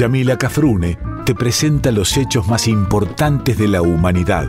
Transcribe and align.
Yamila 0.00 0.38
Cafrune 0.38 0.96
te 1.26 1.34
presenta 1.34 1.92
los 1.92 2.16
hechos 2.16 2.48
más 2.48 2.68
importantes 2.68 3.58
de 3.58 3.68
la 3.68 3.82
humanidad. 3.82 4.48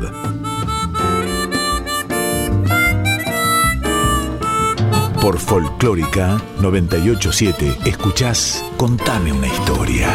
Por 5.22 5.40
Folclórica 5.40 6.42
987 6.62 7.80
escuchás 7.84 8.64
Contame 8.78 9.34
una 9.34 9.48
historia. 9.48 10.08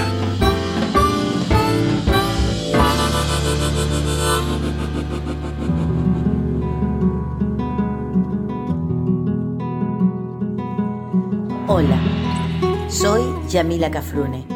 Hola, 11.66 12.00
soy 12.88 13.20
Yamila 13.50 13.90
Cafrune 13.90 14.55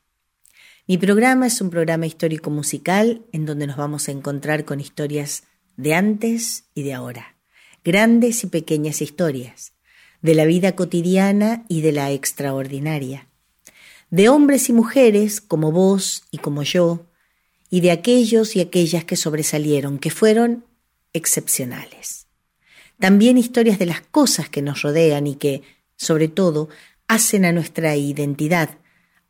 Mi 0.87 0.97
programa 0.97 1.47
es 1.47 1.61
un 1.61 1.69
programa 1.69 2.07
histórico 2.07 2.49
musical 2.49 3.21
en 3.31 3.45
donde 3.45 3.67
nos 3.67 3.77
vamos 3.77 4.07
a 4.07 4.11
encontrar 4.11 4.65
con 4.65 4.79
historias 4.79 5.43
de 5.77 5.93
antes 5.93 6.65
y 6.73 6.81
de 6.81 6.93
ahora, 6.93 7.35
grandes 7.83 8.43
y 8.43 8.47
pequeñas 8.47 9.01
historias, 9.01 9.73
de 10.23 10.33
la 10.33 10.45
vida 10.45 10.75
cotidiana 10.75 11.65
y 11.67 11.81
de 11.81 11.91
la 11.91 12.11
extraordinaria, 12.11 13.27
de 14.09 14.27
hombres 14.29 14.69
y 14.69 14.73
mujeres 14.73 15.39
como 15.39 15.71
vos 15.71 16.23
y 16.31 16.39
como 16.39 16.63
yo, 16.63 17.05
y 17.69 17.81
de 17.81 17.91
aquellos 17.91 18.55
y 18.55 18.59
aquellas 18.61 19.05
que 19.05 19.15
sobresalieron, 19.15 19.99
que 19.99 20.09
fueron 20.09 20.65
excepcionales. 21.13 22.27
También 22.99 23.37
historias 23.37 23.77
de 23.77 23.85
las 23.85 24.01
cosas 24.01 24.49
que 24.49 24.63
nos 24.63 24.81
rodean 24.81 25.27
y 25.27 25.35
que, 25.35 25.61
sobre 25.95 26.27
todo, 26.27 26.69
hacen 27.07 27.45
a 27.45 27.51
nuestra 27.51 27.95
identidad, 27.95 28.77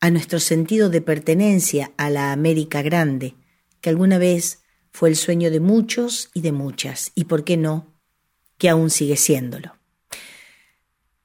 a 0.02 0.10
nuestro 0.10 0.40
sentido 0.40 0.90
de 0.90 1.02
pertenencia 1.02 1.92
a 1.96 2.10
la 2.10 2.32
América 2.32 2.82
Grande, 2.82 3.36
que 3.80 3.90
alguna 3.90 4.18
vez 4.18 4.60
fue 4.92 5.10
el 5.10 5.16
sueño 5.16 5.52
de 5.52 5.60
muchos 5.60 6.30
y 6.34 6.42
de 6.42 6.52
muchas, 6.52 7.12
y 7.16 7.26
por 7.26 7.44
qué 7.44 7.56
no, 7.56 7.88
que 8.58 8.68
aún 8.68 8.90
sigue 8.90 9.16
siéndolo. 9.16 9.78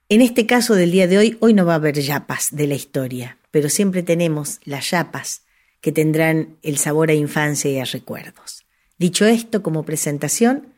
En 0.08 0.20
este 0.20 0.46
caso 0.46 0.74
del 0.74 0.92
día 0.92 1.08
de 1.08 1.18
hoy, 1.18 1.36
hoy 1.40 1.52
no 1.52 1.66
va 1.66 1.72
a 1.72 1.76
haber 1.76 2.00
yapas 2.00 2.54
de 2.54 2.68
la 2.68 2.74
historia, 2.74 3.38
pero 3.50 3.68
siempre 3.68 4.02
tenemos 4.02 4.60
las 4.64 4.90
yapas 4.90 5.42
que 5.80 5.90
tendrán 5.90 6.56
el 6.62 6.78
sabor 6.78 7.10
a 7.10 7.14
infancia 7.14 7.70
y 7.70 7.78
a 7.78 7.84
recuerdos. 7.84 8.66
Dicho 8.98 9.24
esto 9.26 9.62
como 9.62 9.84
presentación, 9.84 10.74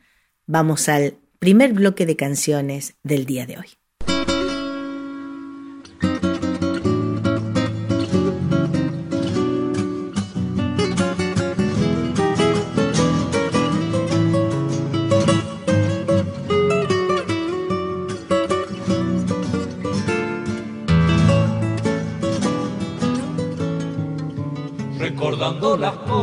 vamos 0.47 0.89
al 0.89 1.15
primer 1.37 1.73
bloque 1.73 2.05
de 2.05 2.15
canciones 2.15 2.95
del 3.03 3.25
día 3.25 3.45
de 3.45 3.59
hoy. 3.59 3.78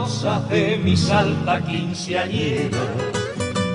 Cosas 0.06 0.48
de 0.48 0.78
mi 0.84 0.96
salta 0.96 1.60
quinceañera, 1.60 2.78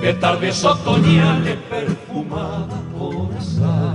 de 0.00 0.14
tardes 0.14 0.64
otoñales 0.64 1.58
perfumadas 1.68 2.80
por 2.98 3.36
azar. 3.36 3.94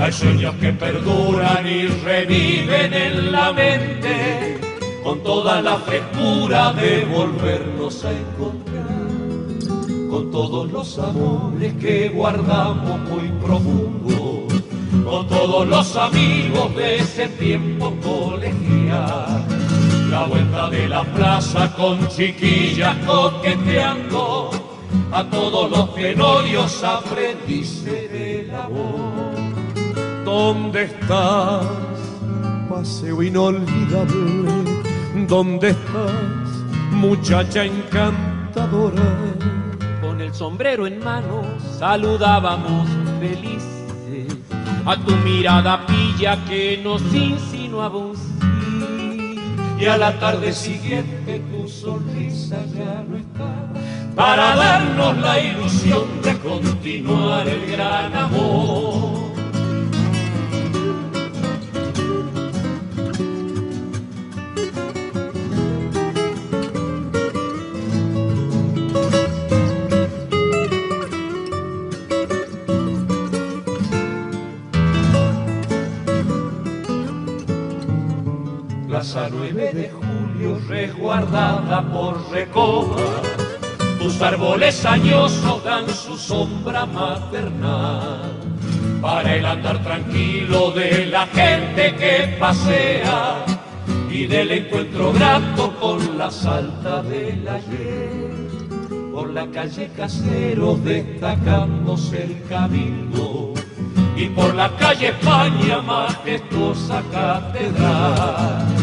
Hay 0.00 0.12
sueños 0.12 0.54
que 0.60 0.72
perduran 0.72 1.66
y 1.66 1.88
reviven 1.88 2.94
en 2.94 3.32
la 3.32 3.52
mente, 3.52 4.60
con 5.02 5.24
toda 5.24 5.60
la 5.60 5.76
frescura 5.78 6.72
de 6.72 7.04
volvernos 7.04 8.04
a 8.04 8.12
encontrar, 8.12 10.08
con 10.08 10.30
todos 10.30 10.70
los 10.70 10.98
amores 11.00 11.74
que 11.80 12.10
guardamos 12.10 13.00
muy 13.10 13.28
profundos, 13.44 14.62
con 15.04 15.26
todos 15.26 15.66
los 15.66 15.96
amigos 15.96 16.76
de 16.76 16.96
ese 16.98 17.26
tiempo 17.26 17.92
colegial 18.04 19.53
la 20.10 20.24
vuelta 20.26 20.68
de 20.70 20.88
la 20.88 21.02
plaza 21.04 21.72
con 21.74 22.06
chiquillas 22.08 22.96
coqueteando 23.06 24.50
a 25.12 25.24
todos 25.24 25.70
los 25.70 25.88
penorios 25.90 26.82
aprendices 26.84 28.10
de 28.12 28.48
labor. 28.50 29.34
¿Dónde 30.24 30.84
estás, 30.84 31.66
paseo 32.68 33.22
inolvidable? 33.22 34.64
¿Dónde 35.28 35.70
estás, 35.70 36.48
muchacha 36.90 37.64
encantadora? 37.64 39.02
Con 40.00 40.20
el 40.20 40.34
sombrero 40.34 40.86
en 40.86 40.98
mano 40.98 41.42
saludábamos 41.78 42.88
felices 43.20 43.74
a 44.86 44.96
tu 44.96 45.12
mirada 45.16 45.86
pilla 45.86 46.44
que 46.44 46.80
nos 46.82 47.02
insinuaba 47.14 47.96
un 47.96 48.33
y 49.78 49.86
a 49.86 49.96
la 49.96 50.18
tarde 50.18 50.52
siguiente 50.52 51.40
tu 51.50 51.68
sonrisa 51.68 52.58
ya 52.74 53.04
no 53.08 53.16
está 53.16 54.14
para 54.14 54.54
darnos 54.54 55.18
la 55.18 55.40
ilusión 55.40 56.22
de 56.22 56.38
continuar 56.38 57.48
el 57.48 57.66
gran 57.66 58.14
amor. 58.14 59.23
Por 81.92 82.30
recoba, 82.30 82.96
tus 83.98 84.20
árboles 84.20 84.84
añosos 84.84 85.64
dan 85.64 85.88
su 85.88 86.16
sombra 86.16 86.84
maternal 86.84 88.32
para 89.00 89.34
el 89.36 89.46
andar 89.46 89.82
tranquilo 89.82 90.72
de 90.72 91.06
la 91.06 91.26
gente 91.26 91.94
que 91.96 92.36
pasea 92.38 93.44
y 94.10 94.26
del 94.26 94.50
encuentro 94.52 95.12
grato 95.12 95.74
con 95.80 96.18
la 96.18 96.30
salta 96.30 97.02
del 97.02 97.48
ayer. 97.48 98.30
Por 99.12 99.30
la 99.30 99.46
calle 99.46 99.90
Caseros 99.96 100.84
destacándose 100.84 102.24
el 102.24 102.42
cabildo 102.48 103.54
y 104.16 104.26
por 104.26 104.54
la 104.54 104.68
calle 104.76 105.08
España 105.08 105.80
majestuosa 105.80 107.02
catedral. 107.10 108.73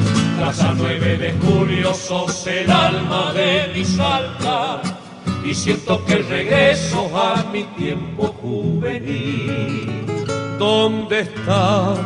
Plaza 0.42 0.74
9 0.76 1.18
de 1.20 1.34
julio 1.34 1.94
sos 1.94 2.48
el 2.48 2.72
alma 2.72 3.32
de 3.32 3.72
mi 3.76 3.86
salta 3.86 4.82
y 5.46 5.54
siento 5.54 6.04
que 6.04 6.16
regreso 6.16 7.12
a 7.16 7.44
mi 7.54 7.64
tiempo 7.78 8.26
juvenil. 8.42 10.04
¿Dónde 10.58 11.20
estás, 11.20 12.00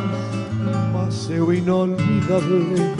paseo 0.92 1.50
inolvidable? 1.50 2.94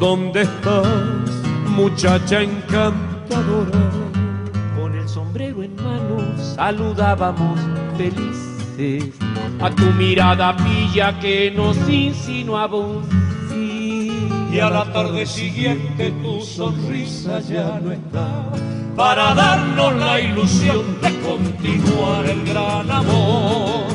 ¿Dónde 0.00 0.42
estás, 0.42 1.30
muchacha 1.68 2.40
encantadora? 2.42 3.78
Con 4.76 4.96
el 4.96 5.08
sombrero 5.08 5.62
en 5.62 5.76
mano 5.76 6.36
saludábamos 6.56 7.60
felices 7.96 9.14
a 9.60 9.70
tu 9.70 9.84
mirada 9.92 10.56
pilla 10.56 11.20
que 11.20 11.52
nos 11.52 11.76
insinuaba. 11.88 12.78
Y 14.52 14.60
a 14.60 14.68
la 14.68 14.84
tarde 14.92 15.24
siguiente 15.24 16.10
tu 16.22 16.42
sonrisa 16.42 17.40
ya 17.40 17.80
no 17.82 17.90
está 17.90 18.52
para 18.94 19.34
darnos 19.34 19.94
la 19.96 20.20
ilusión 20.20 21.00
de 21.00 21.18
continuar 21.20 22.26
el 22.26 22.44
gran 22.44 22.90
amor. 22.90 23.86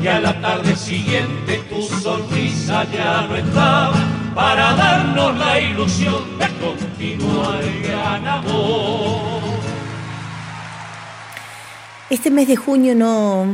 Y 0.00 0.06
a 0.06 0.20
la 0.20 0.40
tarde 0.40 0.76
siguiente 0.76 1.60
tu 1.68 1.82
sonrisa 1.82 2.84
ya 2.92 3.26
no 3.26 3.34
está 3.34 3.90
para 4.32 4.74
darnos 4.74 5.36
la 5.38 5.58
ilusión 5.58 6.38
de 6.38 6.46
continuar 6.64 7.60
el 7.64 7.82
gran 7.82 8.28
amor. 8.28 9.40
Este 12.08 12.30
mes 12.30 12.46
de 12.46 12.54
junio 12.54 12.94
no... 12.94 13.44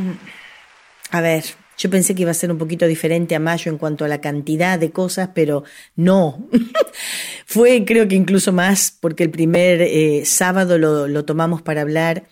A 1.13 1.21
ver, 1.23 1.45
yo 1.79 1.91
pensé 1.91 2.15
que 2.15 2.23
iba 2.23 2.31
a 2.31 2.35
ser 2.35 2.51
un 2.51 2.59
poquito 2.59 2.87
diferente 2.87 3.35
a 3.35 3.41
mayo 3.41 3.71
en 3.71 3.79
cuanto 3.79 4.05
a 4.05 4.09
la 4.09 4.21
cantidad 4.21 4.79
de 4.79 4.91
cosas, 4.91 5.31
pero 5.35 5.65
no. 5.97 6.49
Fue 7.47 7.85
creo 7.85 8.09
que 8.09 8.15
incluso 8.15 8.53
más 8.53 8.97
porque 9.01 9.25
el 9.25 9.31
primer 9.31 9.83
eh, 9.83 10.25
sábado 10.25 10.79
lo, 10.79 11.09
lo 11.09 11.25
tomamos 11.25 11.63
para 11.63 11.83
hablar 11.83 12.25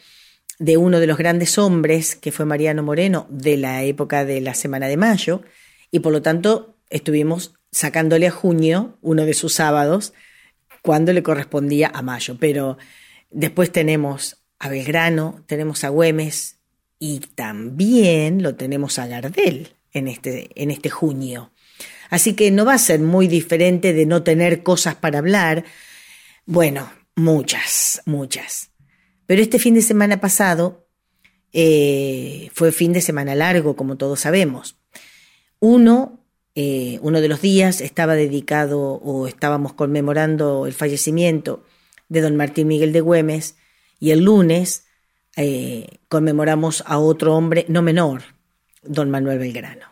de 0.59 0.77
uno 0.77 1.01
de 1.01 1.07
los 1.07 1.17
grandes 1.17 1.57
hombres, 1.59 2.15
que 2.15 2.33
fue 2.33 2.45
Mariano 2.45 2.83
Moreno, 2.83 3.27
de 3.31 3.57
la 3.57 3.83
época 3.83 4.27
de 4.27 4.43
la 4.43 4.53
Semana 4.53 4.89
de 4.89 4.99
Mayo, 4.99 5.43
y 5.91 6.01
por 6.01 6.13
lo 6.13 6.21
tanto 6.21 6.77
estuvimos 6.91 7.55
sacándole 7.73 8.27
a 8.27 8.31
junio 8.31 8.99
uno 9.01 9.25
de 9.25 9.33
sus 9.33 9.55
sábados 9.55 10.13
cuando 10.83 11.13
le 11.13 11.23
correspondía 11.23 11.91
a 11.93 12.03
mayo. 12.03 12.37
Pero 12.39 12.79
después 13.31 13.73
tenemos 13.73 14.43
a 14.59 14.69
Belgrano, 14.69 15.43
tenemos 15.47 15.85
a 15.85 15.89
Güemes 15.89 16.60
y 17.03 17.21
también 17.35 18.43
lo 18.43 18.55
tenemos 18.55 18.99
a 18.99 19.07
Gardel 19.07 19.71
en 19.93 20.07
este, 20.07 20.51
en 20.55 20.71
este 20.71 20.91
junio. 20.91 21.51
Así 22.11 22.35
que 22.35 22.51
no 22.51 22.65
va 22.65 22.75
a 22.75 22.79
ser 22.79 23.01
muy 23.01 23.27
diferente 23.27 23.95
de 23.95 24.05
no 24.05 24.23
tener 24.23 24.63
cosas 24.63 24.97
para 24.97 25.19
hablar. 25.19 25.65
Bueno, 26.45 26.93
muchas, 27.17 28.03
muchas. 28.05 28.71
Pero 29.27 29.41
este 29.41 29.59
fin 29.59 29.75
de 29.75 29.83
semana 29.83 30.21
pasado 30.21 30.87
eh, 31.55 32.51
fue 32.53 32.71
fin 32.71 32.93
de 32.93 33.01
semana 33.01 33.35
largo, 33.35 33.77
como 33.77 33.97
todos 33.97 34.21
sabemos. 34.21 34.77
Uno, 35.59 36.21
eh, 36.55 36.99
uno 37.01 37.23
de 37.23 37.29
los 37.29 37.41
días 37.41 37.81
estaba 37.81 38.15
dedicado 38.15 38.79
o 38.81 39.27
estábamos 39.27 39.73
conmemorando 39.73 40.67
el 40.67 40.75
fallecimiento 40.75 41.65
de 42.11 42.21
don 42.21 42.37
Martín 42.37 42.69
Miguel 42.69 42.93
de 42.93 43.01
Güemes 43.01 43.57
y 43.99 44.11
el 44.11 44.25
lunes 44.25 44.85
eh, 45.43 45.99
conmemoramos 46.09 46.83
a 46.87 46.99
otro 46.99 47.35
hombre 47.35 47.65
no 47.69 47.83
menor, 47.83 48.23
don 48.83 49.11
Manuel 49.11 49.39
Belgrano. 49.39 49.87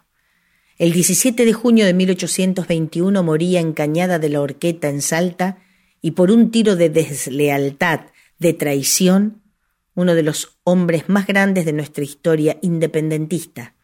El 0.77 0.93
17 0.93 1.45
de 1.45 1.53
junio 1.53 1.87
de 1.87 1.95
1821 1.95 3.23
moría 3.23 3.61
en 3.61 3.73
Cañada 3.73 4.19
de 4.19 4.29
la 4.29 4.41
Horqueta 4.41 4.89
en 4.89 5.03
Salta 5.03 5.59
y 6.01 6.13
por 6.13 6.31
un 6.31 6.51
tiro 6.51 6.77
de 6.77 6.89
deslealtad 6.89 8.01
de 8.39 8.53
traición, 8.53 9.43
uno 9.95 10.15
de 10.15 10.23
los 10.23 10.59
hombres 10.65 11.09
más 11.09 11.27
grandes 11.27 11.65
de 11.65 11.73
nuestra 11.73 12.05
historia 12.05 12.59
independentista. 12.63 13.75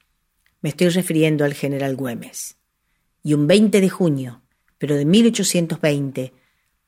Me 0.60 0.68
estoy 0.68 0.88
refiriendo 0.90 1.44
al 1.44 1.54
general 1.54 1.96
Güemes. 1.96 2.56
Y 3.22 3.34
un 3.34 3.46
20 3.46 3.80
de 3.80 3.88
junio, 3.88 4.42
pero 4.78 4.96
de 4.96 5.04
1820, 5.04 6.32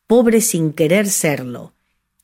pobre 0.07 0.41
sin 0.41 0.73
querer 0.73 1.09
serlo, 1.09 1.76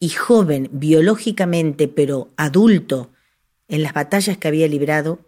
y 0.02 0.08
joven 0.08 0.68
biológicamente 0.72 1.86
pero 1.86 2.32
adulto 2.36 3.12
en 3.68 3.84
las 3.84 3.92
batallas 3.92 4.36
que 4.36 4.48
había 4.48 4.66
librado, 4.66 5.20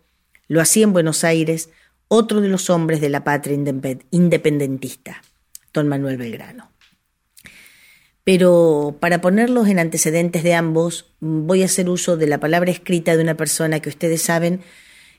lo 0.49 0.61
hacía 0.61 0.83
en 0.83 0.93
Buenos 0.93 1.23
Aires 1.23 1.71
otro 2.09 2.41
de 2.41 2.49
los 2.49 2.71
hombres 2.71 3.01
de 3.01 3.09
la 3.09 3.23
patria 3.23 3.57
independentista, 4.11 5.23
don 5.73 5.87
Manuel 5.87 6.17
Belgrano. 6.17 6.73
Pero 8.25 8.97
para 8.99 9.21
ponerlos 9.21 9.69
en 9.69 9.79
antecedentes 9.79 10.43
de 10.43 10.55
ambos, 10.55 11.15
voy 11.21 11.63
a 11.63 11.67
hacer 11.67 11.89
uso 11.89 12.17
de 12.17 12.27
la 12.27 12.41
palabra 12.41 12.73
escrita 12.73 13.17
de 13.17 13.23
una 13.23 13.37
persona 13.37 13.79
que 13.79 13.91
ustedes 13.91 14.23
saben 14.23 14.61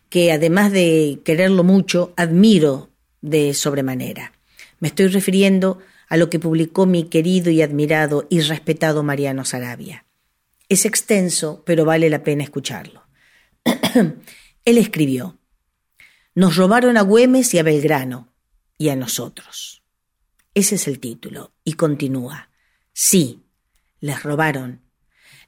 que 0.10 0.34
además 0.34 0.74
de 0.74 1.22
quererlo 1.24 1.64
mucho, 1.64 2.14
admiro 2.18 2.90
de 3.22 3.54
sobremanera. 3.54 4.34
Me 4.82 4.90
estoy 4.90 5.08
refiriendo 5.08 5.80
a 6.08 6.18
lo 6.18 6.30
que 6.30 6.40
publicó 6.40 6.86
mi 6.86 7.06
querido 7.06 7.50
y 7.50 7.62
admirado 7.62 8.28
y 8.30 8.42
respetado 8.42 9.04
Mariano 9.04 9.46
Sarabia. 9.46 10.06
Es 10.70 10.86
extenso, 10.86 11.64
pero 11.66 11.86
vale 11.86 12.10
la 12.10 12.24
pena 12.24 12.44
escucharlo. 12.44 13.08
Él 14.66 14.78
escribió, 14.78 15.38
Nos 16.34 16.56
robaron 16.56 16.98
a 16.98 17.02
Güemes 17.02 17.54
y 17.54 17.60
a 17.60 17.64
Belgrano, 17.64 18.34
y 18.78 18.90
a 18.90 18.96
nosotros. 18.96 19.84
Ese 20.54 20.76
es 20.76 20.88
el 20.88 21.00
título, 21.00 21.54
y 21.64 21.74
continúa. 21.74 22.50
Sí, 22.94 23.44
les 24.00 24.24
robaron. 24.24 24.82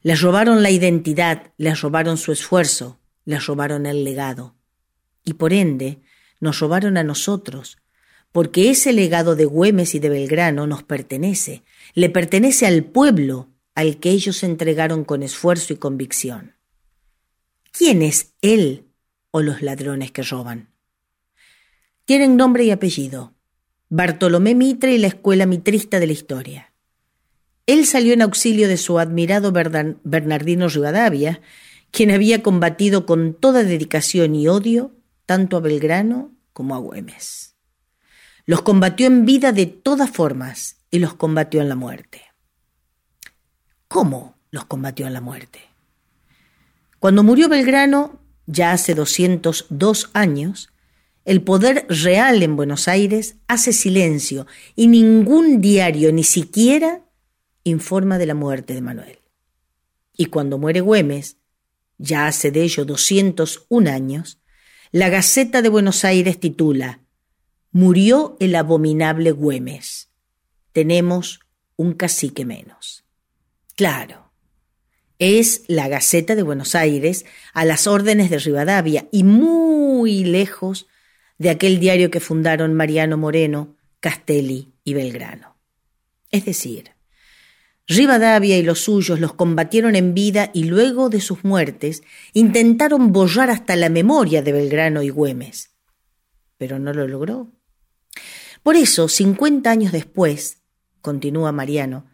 Les 0.02 0.20
robaron 0.20 0.62
la 0.62 0.70
identidad, 0.70 1.52
les 1.56 1.80
robaron 1.80 2.16
su 2.16 2.30
esfuerzo, 2.30 3.00
les 3.24 3.46
robaron 3.46 3.86
el 3.86 4.04
legado. 4.04 4.54
Y 5.24 5.34
por 5.34 5.52
ende, 5.52 6.00
nos 6.40 6.60
robaron 6.60 6.96
a 6.96 7.02
nosotros, 7.02 7.78
porque 8.32 8.70
ese 8.70 8.92
legado 8.92 9.36
de 9.36 9.44
Güemes 9.44 9.94
y 9.94 9.98
de 9.98 10.08
Belgrano 10.08 10.66
nos 10.66 10.82
pertenece, 10.82 11.62
le 11.94 12.10
pertenece 12.10 12.66
al 12.66 12.84
pueblo 12.84 13.48
al 13.74 13.98
que 13.98 14.10
ellos 14.10 14.42
entregaron 14.42 15.04
con 15.04 15.22
esfuerzo 15.22 15.72
y 15.72 15.76
convicción. 15.76 16.54
¿Quién 17.70 18.02
es 18.02 18.34
él 18.42 18.86
o 19.30 19.40
los 19.40 19.62
ladrones 19.62 20.10
que 20.10 20.22
roban? 20.22 20.70
Tienen 22.04 22.36
nombre 22.36 22.64
y 22.64 22.70
apellido. 22.70 23.34
Bartolomé 23.88 24.54
Mitre 24.54 24.92
y 24.92 24.98
la 24.98 25.06
escuela 25.06 25.46
mitrista 25.46 26.00
de 26.00 26.06
la 26.06 26.12
historia. 26.12 26.72
Él 27.66 27.86
salió 27.86 28.14
en 28.14 28.22
auxilio 28.22 28.66
de 28.66 28.78
su 28.78 28.98
admirado 28.98 29.52
Bernardino 29.52 30.68
Rivadavia, 30.68 31.40
quien 31.90 32.10
había 32.10 32.42
combatido 32.42 33.06
con 33.06 33.34
toda 33.34 33.62
dedicación 33.62 34.34
y 34.34 34.48
odio 34.48 34.96
tanto 35.26 35.58
a 35.58 35.60
Belgrano 35.60 36.32
como 36.52 36.74
a 36.74 36.78
Güemes. 36.78 37.57
Los 38.48 38.62
combatió 38.62 39.06
en 39.06 39.26
vida 39.26 39.52
de 39.52 39.66
todas 39.66 40.08
formas 40.08 40.76
y 40.90 41.00
los 41.00 41.12
combatió 41.12 41.60
en 41.60 41.68
la 41.68 41.76
muerte. 41.76 42.22
¿Cómo 43.88 44.38
los 44.50 44.64
combatió 44.64 45.06
en 45.06 45.12
la 45.12 45.20
muerte? 45.20 45.58
Cuando 46.98 47.22
murió 47.22 47.50
Belgrano, 47.50 48.22
ya 48.46 48.72
hace 48.72 48.94
202 48.94 50.08
años, 50.14 50.70
el 51.26 51.42
poder 51.42 51.84
real 51.90 52.42
en 52.42 52.56
Buenos 52.56 52.88
Aires 52.88 53.36
hace 53.48 53.74
silencio 53.74 54.46
y 54.74 54.86
ningún 54.86 55.60
diario, 55.60 56.10
ni 56.10 56.24
siquiera 56.24 57.02
informa 57.64 58.16
de 58.16 58.24
la 58.24 58.34
muerte 58.34 58.72
de 58.72 58.80
Manuel. 58.80 59.18
Y 60.16 60.24
cuando 60.24 60.56
muere 60.56 60.80
Güemes, 60.80 61.36
ya 61.98 62.26
hace 62.26 62.50
de 62.50 62.62
ello 62.62 62.86
201 62.86 63.90
años, 63.90 64.40
la 64.90 65.10
Gaceta 65.10 65.60
de 65.60 65.68
Buenos 65.68 66.02
Aires 66.06 66.40
titula 66.40 67.02
Murió 67.72 68.36
el 68.40 68.54
abominable 68.54 69.30
Güemes. 69.32 70.10
Tenemos 70.72 71.40
un 71.76 71.92
cacique 71.92 72.44
menos. 72.44 73.04
Claro, 73.76 74.32
es 75.18 75.64
la 75.66 75.88
Gaceta 75.88 76.34
de 76.34 76.42
Buenos 76.42 76.74
Aires 76.74 77.24
a 77.52 77.64
las 77.64 77.86
órdenes 77.86 78.30
de 78.30 78.38
Rivadavia 78.38 79.08
y 79.10 79.24
muy 79.24 80.24
lejos 80.24 80.86
de 81.38 81.50
aquel 81.50 81.80
diario 81.80 82.10
que 82.10 82.20
fundaron 82.20 82.74
Mariano 82.74 83.16
Moreno, 83.16 83.76
Castelli 84.00 84.72
y 84.84 84.94
Belgrano. 84.94 85.56
Es 86.30 86.44
decir, 86.44 86.92
Rivadavia 87.86 88.58
y 88.58 88.62
los 88.62 88.80
suyos 88.80 89.18
los 89.18 89.32
combatieron 89.32 89.96
en 89.96 90.14
vida 90.14 90.50
y 90.52 90.64
luego 90.64 91.08
de 91.08 91.20
sus 91.20 91.42
muertes 91.42 92.02
intentaron 92.32 93.12
borrar 93.12 93.50
hasta 93.50 93.76
la 93.76 93.88
memoria 93.88 94.42
de 94.42 94.52
Belgrano 94.52 95.02
y 95.02 95.08
Güemes. 95.08 95.70
Pero 96.58 96.78
no 96.78 96.92
lo 96.92 97.08
logró. 97.08 97.50
Por 98.62 98.76
eso, 98.76 99.08
cincuenta 99.08 99.70
años 99.70 99.92
después, 99.92 100.58
continúa 101.00 101.52
Mariano, 101.52 102.06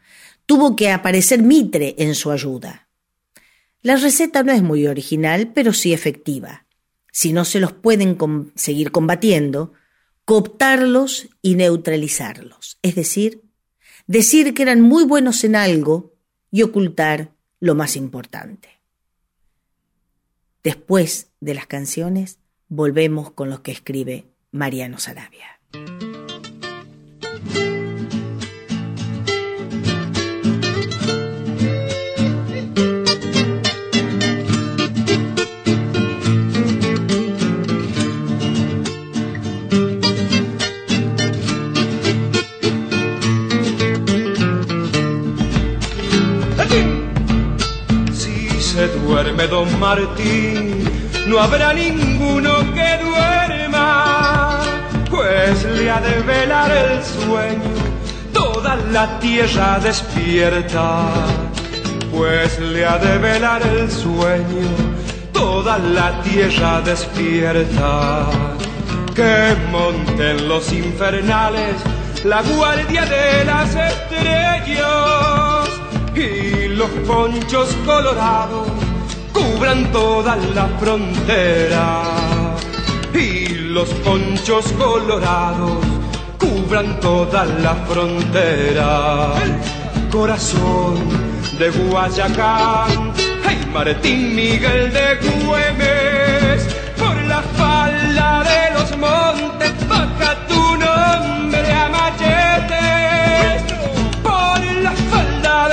tuvo 0.47 0.77
que 0.77 0.91
aparecer 0.91 1.43
Mitre 1.43 1.95
en 1.99 2.15
su 2.15 2.31
ayuda. 2.31 2.89
La 3.83 3.97
receta 3.97 4.43
no 4.43 4.53
es 4.53 4.63
muy 4.63 4.87
original, 4.87 5.53
pero 5.55 5.73
sí 5.73 5.93
efectiva. 5.93 6.67
Si 7.13 7.33
no 7.33 7.45
se 7.45 7.61
los 7.61 7.73
pueden 7.73 8.17
seguir 8.55 8.91
combatiendo, 8.93 9.73
cooptarlos 10.25 11.29
y 11.43 11.55
neutralizarlos, 11.55 12.79
es 12.83 12.95
decir, 12.95 13.43
decir 14.07 14.55
que 14.55 14.63
eran 14.63 14.81
muy 14.81 15.05
buenos 15.05 15.45
en 15.45 15.55
algo 15.55 16.15
y 16.51 16.63
ocultar 16.63 17.33
lo 17.61 17.75
más 17.75 17.97
importante. 17.97 18.69
Después 20.63 21.29
de 21.41 21.55
las 21.55 21.67
canciones, 21.67 22.39
volvemos 22.69 23.31
con 23.31 23.51
lo 23.51 23.63
que 23.63 23.73
escribe 23.73 24.25
Mariano 24.51 24.99
Sarabia. 24.99 25.61
Duerme 49.35 49.47
don 49.49 49.81
Martín, 49.81 50.85
no 51.27 51.39
habrá 51.41 51.73
ninguno 51.73 52.59
que 52.73 52.99
duerma, 53.03 54.61
pues 55.11 55.65
le 55.65 55.91
ha 55.91 56.01
de 56.01 56.21
velar 56.23 56.71
el 56.71 57.03
sueño. 57.03 57.75
Toda 58.33 58.77
la 58.77 59.19
tierra 59.19 59.79
despierta, 59.81 61.09
pues 62.13 62.59
le 62.61 62.85
ha 62.85 62.99
de 62.99 63.19
velar 63.19 63.63
el 63.63 63.91
sueño, 63.91 64.69
toda 65.33 65.79
la 65.79 66.21
tierra 66.23 66.81
despierta. 66.83 68.27
Que 69.15 69.55
monten 69.71 70.49
los 70.49 70.73
infernales 70.73 71.77
la 72.25 72.43
guardia 72.43 73.05
de 73.05 73.45
las 73.45 73.75
estrellas 73.77 74.55
y 76.17 76.69
los 76.69 76.91
ponchos 77.07 77.69
colorados 77.85 78.84
cubran 79.35 79.93
toda 79.93 80.37
la 80.55 80.67
frontera 80.81 82.03
y 83.13 83.49
los 83.75 83.89
ponchos 84.05 84.73
colorados 84.73 85.85
cubran 86.39 86.99
toda 87.01 87.45
la 87.45 87.75
frontera. 87.89 89.35
Corazón 90.11 90.97
de 91.59 91.71
Guayacán, 91.71 93.13
hey 93.45 93.61
Martín 93.73 94.35
Miguel 94.37 94.93
de 94.93 95.09
Güemes, 95.45 96.63
por 96.97 97.17
la 97.25 97.43
falda 97.59 98.45
de 98.45 98.75
los 98.79 98.97
montes 98.97 99.89
baja 99.89 100.34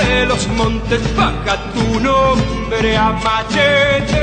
de 0.04 0.26
los 0.26 0.48
montes 0.48 1.00
baja 1.16 1.58
tu 1.72 2.00
nombre 2.00 2.96
a 2.96 3.12
machete. 3.12 4.21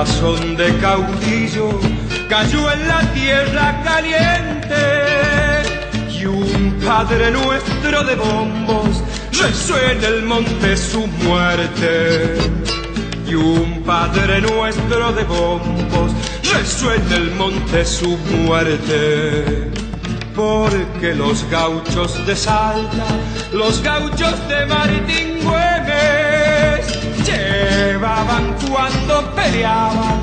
Corazón 0.00 0.56
de 0.56 0.74
caudillo 0.78 1.78
cayó 2.26 2.72
en 2.72 2.88
la 2.88 3.00
tierra 3.12 3.82
caliente 3.84 4.74
y 6.10 6.24
un 6.24 6.80
Padre 6.82 7.30
nuestro 7.30 8.02
de 8.04 8.14
bombos 8.14 9.02
rezó 9.30 9.78
en 9.78 10.02
el 10.02 10.22
monte 10.22 10.74
su 10.78 11.06
muerte. 11.06 12.34
Y 13.28 13.34
un 13.34 13.82
Padre 13.82 14.40
nuestro 14.40 15.12
de 15.12 15.24
bombos 15.24 16.12
rezó 16.50 16.94
en 16.94 17.12
el 17.12 17.32
monte 17.32 17.84
su 17.84 18.16
muerte. 18.46 19.70
Porque 20.34 21.14
los 21.14 21.44
gauchos 21.50 22.26
de 22.26 22.34
Salta, 22.34 23.04
los 23.52 23.82
gauchos 23.82 24.48
de 24.48 24.64
Martín 24.64 25.40
Güemes, 25.42 26.29
llevaban 28.00 28.56
cuando 28.66 29.34
peleaban 29.34 30.20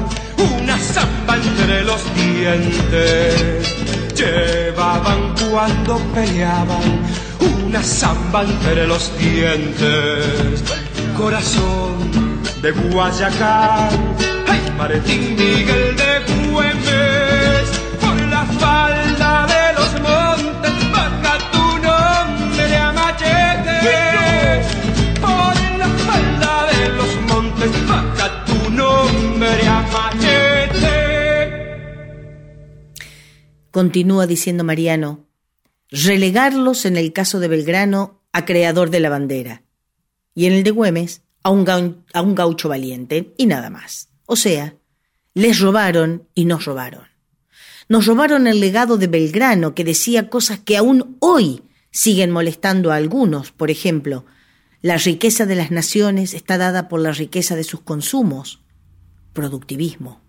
una 0.57 0.77
zamba 0.79 1.35
entre 1.35 1.83
los 1.83 2.01
dientes. 2.15 3.75
Llevaban 4.15 5.35
cuando 5.51 5.99
peleaban 6.15 7.03
una 7.39 7.83
zamba 7.83 8.41
entre 8.41 8.87
los 8.87 9.15
dientes. 9.19 10.63
Corazón 11.15 12.41
de 12.63 12.71
Guayacán, 12.71 13.89
ay 14.47 14.73
Martín 14.75 15.35
Miguel 15.37 15.95
de 15.97 16.49
Güemes, 16.49 17.67
por 18.01 18.19
la 18.21 18.43
falda 18.59 19.45
de 19.45 19.73
los 19.73 20.01
montes 20.01 20.26
Continúa 33.71 34.27
diciendo 34.27 34.63
Mariano, 34.63 35.25
relegarlos 35.89 36.85
en 36.85 36.97
el 36.97 37.13
caso 37.13 37.39
de 37.39 37.47
Belgrano 37.47 38.21
a 38.31 38.45
creador 38.45 38.89
de 38.89 38.99
la 38.99 39.09
bandera 39.09 39.63
y 40.33 40.45
en 40.45 40.53
el 40.53 40.63
de 40.63 40.71
Güemes 40.71 41.21
a 41.43 41.49
un, 41.49 41.65
gaucho 42.35 42.69
valiente 42.69 43.33
y 43.37 43.45
nada 43.45 43.69
más. 43.69 44.09
O 44.25 44.35
sea, 44.35 44.75
les 45.33 45.59
robaron 45.59 46.27
y 46.35 46.45
nos 46.45 46.65
robaron. 46.65 47.05
Nos 47.89 48.05
robaron 48.05 48.47
el 48.47 48.59
legado 48.59 48.97
de 48.97 49.07
Belgrano 49.07 49.73
que 49.73 49.85
decía 49.85 50.29
cosas 50.29 50.59
que 50.59 50.75
aún 50.75 51.15
hoy 51.19 51.63
siguen 51.91 52.31
molestando 52.31 52.91
a 52.91 52.95
algunos. 52.95 53.51
Por 53.51 53.71
ejemplo, 53.71 54.25
la 54.81 54.97
riqueza 54.97 55.45
de 55.45 55.55
las 55.55 55.71
naciones 55.71 56.33
está 56.33 56.57
dada 56.57 56.89
por 56.89 56.99
la 56.99 57.13
riqueza 57.13 57.55
de 57.55 57.63
sus 57.63 57.79
consumos. 57.81 58.61
Productivismo 59.31 60.26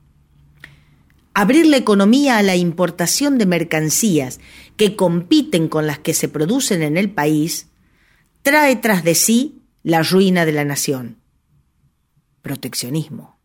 abrir 1.41 1.67
la 1.67 1.77
economía 1.77 2.39
a 2.39 2.43
la 2.43 2.57
importación 2.57 3.39
de 3.39 3.47
mercancías 3.47 4.41
que 4.77 4.97
compiten 4.97 5.69
con 5.69 5.87
las 5.87 6.01
que 6.01 6.13
se 6.13 6.29
producen 6.29 6.83
en 6.83 6.97
el 6.97 7.13
país, 7.13 7.69
trae 8.43 8.75
tras 8.75 9.05
de 9.05 9.15
sí 9.15 9.63
la 9.85 10.03
ruina 10.03 10.45
de 10.45 10.51
la 10.51 10.65
nación. 10.65 11.19
Proteccionismo. 12.43 13.39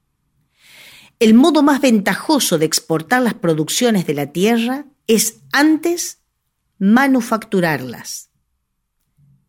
El 1.20 1.36
modo 1.36 1.62
más 1.62 1.82
ventajoso 1.82 2.58
de 2.58 2.66
exportar 2.66 3.22
las 3.22 3.36
producciones 3.36 4.08
de 4.08 4.16
la 4.16 4.32
tierra 4.32 4.88
es 5.06 5.42
antes 5.52 6.18
manufacturarlas. 6.80 8.32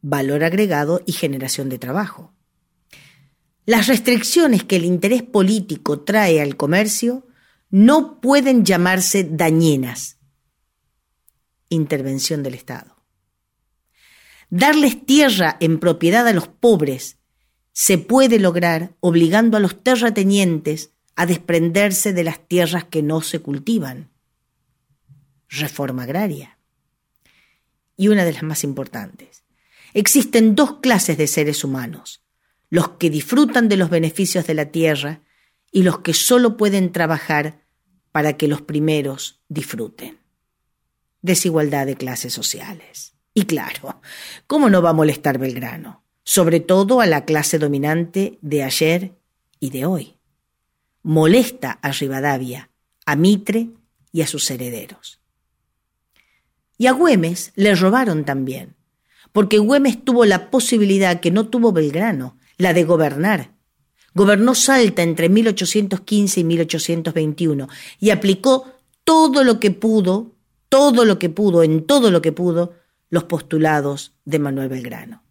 Valor 0.02 0.44
agregado 0.44 1.00
y 1.06 1.12
generación 1.12 1.70
de 1.70 1.78
trabajo. 1.78 2.34
Las 3.64 3.86
restricciones 3.86 4.64
que 4.64 4.76
el 4.76 4.84
interés 4.84 5.22
político 5.22 6.00
trae 6.00 6.42
al 6.42 6.58
comercio 6.58 7.26
no 7.74 8.20
pueden 8.20 8.64
llamarse 8.64 9.24
dañinas. 9.24 10.18
Intervención 11.68 12.44
del 12.44 12.54
Estado. 12.54 12.94
Darles 14.48 15.04
tierra 15.04 15.56
en 15.58 15.80
propiedad 15.80 16.28
a 16.28 16.32
los 16.32 16.46
pobres 16.46 17.18
se 17.72 17.98
puede 17.98 18.38
lograr 18.38 18.94
obligando 19.00 19.56
a 19.56 19.60
los 19.60 19.82
terratenientes 19.82 20.92
a 21.16 21.26
desprenderse 21.26 22.12
de 22.12 22.22
las 22.22 22.46
tierras 22.46 22.84
que 22.84 23.02
no 23.02 23.22
se 23.22 23.40
cultivan. 23.40 24.12
Reforma 25.48 26.04
agraria. 26.04 26.56
Y 27.96 28.06
una 28.06 28.24
de 28.24 28.34
las 28.34 28.44
más 28.44 28.62
importantes. 28.62 29.42
Existen 29.94 30.54
dos 30.54 30.78
clases 30.78 31.18
de 31.18 31.26
seres 31.26 31.64
humanos, 31.64 32.22
los 32.70 32.90
que 32.90 33.10
disfrutan 33.10 33.68
de 33.68 33.78
los 33.78 33.90
beneficios 33.90 34.46
de 34.46 34.54
la 34.54 34.66
tierra 34.66 35.22
y 35.72 35.82
los 35.82 35.98
que 35.98 36.14
solo 36.14 36.56
pueden 36.56 36.92
trabajar 36.92 37.63
para 38.14 38.36
que 38.36 38.46
los 38.46 38.62
primeros 38.62 39.40
disfruten. 39.48 40.20
Desigualdad 41.20 41.84
de 41.84 41.96
clases 41.96 42.32
sociales. 42.32 43.14
Y 43.34 43.46
claro, 43.46 44.00
¿cómo 44.46 44.70
no 44.70 44.82
va 44.82 44.90
a 44.90 44.92
molestar 44.92 45.36
Belgrano? 45.36 46.04
Sobre 46.22 46.60
todo 46.60 47.00
a 47.00 47.06
la 47.06 47.24
clase 47.24 47.58
dominante 47.58 48.38
de 48.40 48.62
ayer 48.62 49.18
y 49.58 49.70
de 49.70 49.84
hoy. 49.84 50.14
Molesta 51.02 51.72
a 51.82 51.90
Rivadavia, 51.90 52.70
a 53.04 53.16
Mitre 53.16 53.70
y 54.12 54.22
a 54.22 54.28
sus 54.28 54.48
herederos. 54.48 55.18
Y 56.78 56.86
a 56.86 56.92
Güemes 56.92 57.50
le 57.56 57.74
robaron 57.74 58.24
también, 58.24 58.76
porque 59.32 59.58
Güemes 59.58 60.04
tuvo 60.04 60.24
la 60.24 60.52
posibilidad 60.52 61.18
que 61.18 61.32
no 61.32 61.48
tuvo 61.48 61.72
Belgrano, 61.72 62.38
la 62.58 62.74
de 62.74 62.84
gobernar 62.84 63.53
gobernó 64.14 64.54
Salta 64.54 65.02
entre 65.02 65.28
1815 65.28 66.40
y 66.40 66.44
1821 66.44 67.68
y 68.00 68.10
aplicó 68.10 68.72
todo 69.02 69.44
lo 69.44 69.60
que 69.60 69.70
pudo, 69.70 70.36
todo 70.68 71.04
lo 71.04 71.18
que 71.18 71.28
pudo, 71.28 71.62
en 71.62 71.84
todo 71.84 72.10
lo 72.10 72.22
que 72.22 72.32
pudo, 72.32 72.74
los 73.10 73.24
postulados 73.24 74.14
de 74.24 74.38
Manuel 74.38 74.68
Belgrano. 74.68 75.22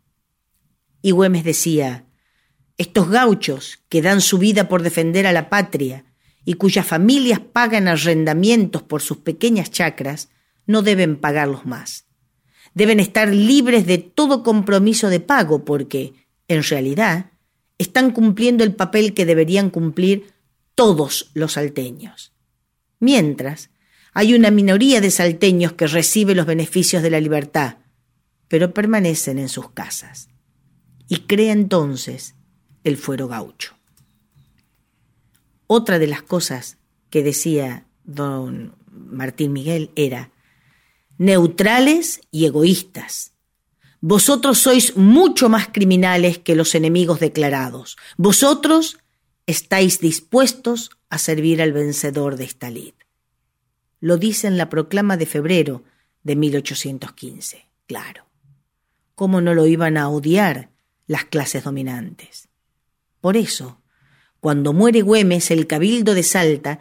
Y 1.02 1.12
Güemes 1.12 1.44
decía, 1.44 2.06
estos 2.78 3.10
gauchos 3.10 3.80
que 3.90 4.02
dan 4.02 4.22
su 4.22 4.38
vida 4.38 4.70
por 4.70 4.84
defender 4.84 5.28
a 5.28 5.34
la 5.34 5.50
patria 5.50 6.06
y 6.46 6.54
cuyas 6.56 6.86
familias 6.86 7.40
pagan 7.40 7.88
arrendamientos 7.88 8.84
por 8.84 9.02
sus 9.02 9.18
pequeñas 9.18 9.72
chacras, 9.72 10.30
no 10.66 10.82
deben 10.82 11.18
pagarlos 11.18 11.66
más. 11.66 12.06
Deben 12.74 13.00
estar 13.00 13.30
libres 13.30 13.86
de 13.86 13.98
todo 13.98 14.44
compromiso 14.44 15.10
de 15.10 15.20
pago 15.20 15.64
porque, 15.64 16.14
en 16.48 16.64
realidad, 16.64 17.33
están 17.78 18.12
cumpliendo 18.12 18.64
el 18.64 18.74
papel 18.74 19.14
que 19.14 19.26
deberían 19.26 19.70
cumplir 19.70 20.34
todos 20.76 21.32
los 21.34 21.54
salteños. 21.54 22.34
Mientras, 23.00 23.70
hay 24.14 24.34
una 24.34 24.52
minoría 24.52 25.02
de 25.02 25.12
salteños 25.12 25.74
que 25.74 25.88
recibe 25.88 26.36
los 26.36 26.46
beneficios 26.46 27.04
de 27.04 27.10
la 27.10 27.20
libertad, 27.20 27.78
pero 28.48 28.74
permanecen 28.74 29.40
en 29.40 29.50
sus 29.50 29.72
casas. 29.72 30.30
Y 31.08 31.22
crea 31.22 31.52
entonces 31.52 32.36
el 32.84 32.98
fuero 32.98 33.28
gaucho. 33.28 33.76
Otra 35.68 36.00
de 36.00 36.08
las 36.08 36.22
cosas 36.22 36.78
que 37.10 37.24
decía 37.24 37.86
don 38.04 38.76
Martín 38.92 39.54
Miguel 39.54 39.92
era 39.96 40.32
neutrales 41.18 42.22
y 42.32 42.46
egoístas. 42.46 43.33
Vosotros 44.06 44.60
sois 44.60 44.98
mucho 44.98 45.48
más 45.48 45.70
criminales 45.70 46.38
que 46.38 46.56
los 46.56 46.76
enemigos 46.76 47.22
declarados. 47.22 47.96
Vosotros 48.18 48.98
estáis 49.46 50.02
dispuestos 50.02 50.92
a 51.10 51.18
servir 51.18 51.62
al 51.62 51.72
vencedor 51.72 52.36
de 52.36 52.44
esta 52.44 52.70
lid. 52.70 52.92
Lo 54.02 54.18
dice 54.18 54.48
en 54.48 54.58
la 54.58 54.68
proclama 54.68 55.16
de 55.16 55.26
febrero 55.26 55.86
de 56.22 56.36
1815. 56.36 57.66
Claro. 57.88 58.26
¿Cómo 59.16 59.40
no 59.40 59.54
lo 59.54 59.68
iban 59.68 59.96
a 59.96 60.10
odiar 60.10 60.70
las 61.08 61.24
clases 61.24 61.64
dominantes? 61.64 62.50
Por 63.22 63.38
eso, 63.38 63.80
cuando 64.42 64.74
muere 64.74 65.02
Güemes, 65.02 65.50
el 65.50 65.66
cabildo 65.66 66.14
de 66.14 66.24
Salta 66.24 66.80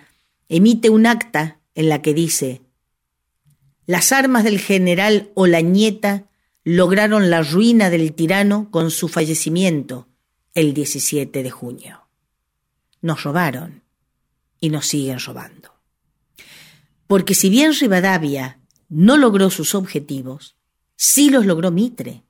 emite 0.49 0.91
un 0.91 1.07
acta 1.07 1.61
en 1.77 1.89
la 1.89 2.03
que 2.03 2.15
dice 2.15 2.63
las 3.87 4.11
armas 4.11 4.43
del 4.43 4.59
general 4.59 5.31
Olañeta 5.35 6.27
lograron 6.65 7.31
la 7.31 7.43
ruina 7.43 7.91
del 7.91 8.13
tirano 8.13 8.71
con 8.71 8.91
su 8.91 9.09
fallecimiento 9.09 10.09
el 10.55 10.75
17 10.75 11.43
de 11.43 11.51
junio. 11.51 12.03
Nos 13.01 13.25
robaron 13.25 13.83
y 14.61 14.71
nos 14.71 14.87
siguen 14.87 15.19
robando. 15.19 15.75
Porque 17.07 17.35
si 17.35 17.51
bien 17.51 17.73
Rivadavia 17.79 18.61
no 18.89 19.17
logró 19.17 19.51
sus 19.51 19.75
objetivos, 19.75 20.57
sí 20.97 21.31
los 21.31 21.47
logró 21.47 21.71
Mitre. 21.71 22.23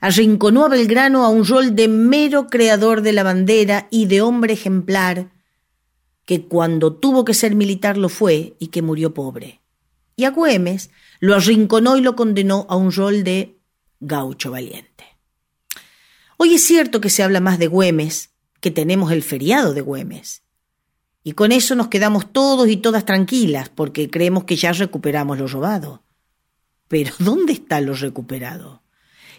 Arrinconó 0.00 0.66
a 0.66 0.68
Belgrano 0.68 1.24
a 1.24 1.28
un 1.28 1.44
rol 1.44 1.74
de 1.74 1.88
mero 1.88 2.46
creador 2.46 3.00
de 3.00 3.12
la 3.12 3.22
bandera 3.22 3.88
y 3.90 4.06
de 4.06 4.20
hombre 4.20 4.52
ejemplar, 4.52 5.32
que 6.24 6.44
cuando 6.44 6.94
tuvo 6.94 7.24
que 7.24 7.34
ser 7.34 7.54
militar 7.54 7.96
lo 7.96 8.08
fue 8.08 8.56
y 8.58 8.68
que 8.68 8.82
murió 8.82 9.14
pobre. 9.14 9.60
Y 10.16 10.24
a 10.24 10.30
Güemes 10.30 10.90
lo 11.20 11.34
arrinconó 11.34 11.96
y 11.96 12.00
lo 12.00 12.16
condenó 12.16 12.66
a 12.68 12.76
un 12.76 12.92
rol 12.92 13.24
de 13.24 13.55
gaucho 14.00 14.50
valiente. 14.50 15.04
Hoy 16.38 16.54
es 16.54 16.66
cierto 16.66 17.00
que 17.00 17.10
se 17.10 17.22
habla 17.22 17.40
más 17.40 17.58
de 17.58 17.66
Güemes, 17.66 18.30
que 18.60 18.70
tenemos 18.70 19.12
el 19.12 19.22
feriado 19.22 19.72
de 19.74 19.80
Güemes. 19.80 20.42
Y 21.22 21.32
con 21.32 21.50
eso 21.50 21.74
nos 21.74 21.88
quedamos 21.88 22.32
todos 22.32 22.68
y 22.68 22.76
todas 22.76 23.04
tranquilas, 23.04 23.68
porque 23.68 24.10
creemos 24.10 24.44
que 24.44 24.56
ya 24.56 24.72
recuperamos 24.72 25.38
lo 25.38 25.46
robado. 25.46 26.04
Pero 26.88 27.12
¿dónde 27.18 27.52
está 27.52 27.80
lo 27.80 27.94
recuperado? 27.94 28.82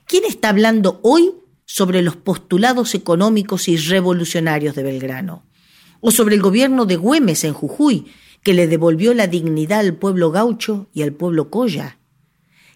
¿Quién 0.05 0.25
está 0.25 0.49
hablando 0.49 0.99
hoy 1.03 1.33
sobre 1.65 2.01
los 2.01 2.15
postulados 2.15 2.95
económicos 2.95 3.67
y 3.67 3.77
revolucionarios 3.77 4.75
de 4.75 4.83
Belgrano? 4.83 5.45
¿O 5.99 6.11
sobre 6.11 6.35
el 6.35 6.41
gobierno 6.41 6.85
de 6.85 6.95
Güemes 6.95 7.43
en 7.43 7.53
Jujuy, 7.53 8.07
que 8.43 8.53
le 8.53 8.67
devolvió 8.67 9.13
la 9.13 9.27
dignidad 9.27 9.79
al 9.79 9.95
pueblo 9.95 10.31
gaucho 10.31 10.89
y 10.93 11.03
al 11.03 11.13
pueblo 11.13 11.49
colla? 11.49 11.99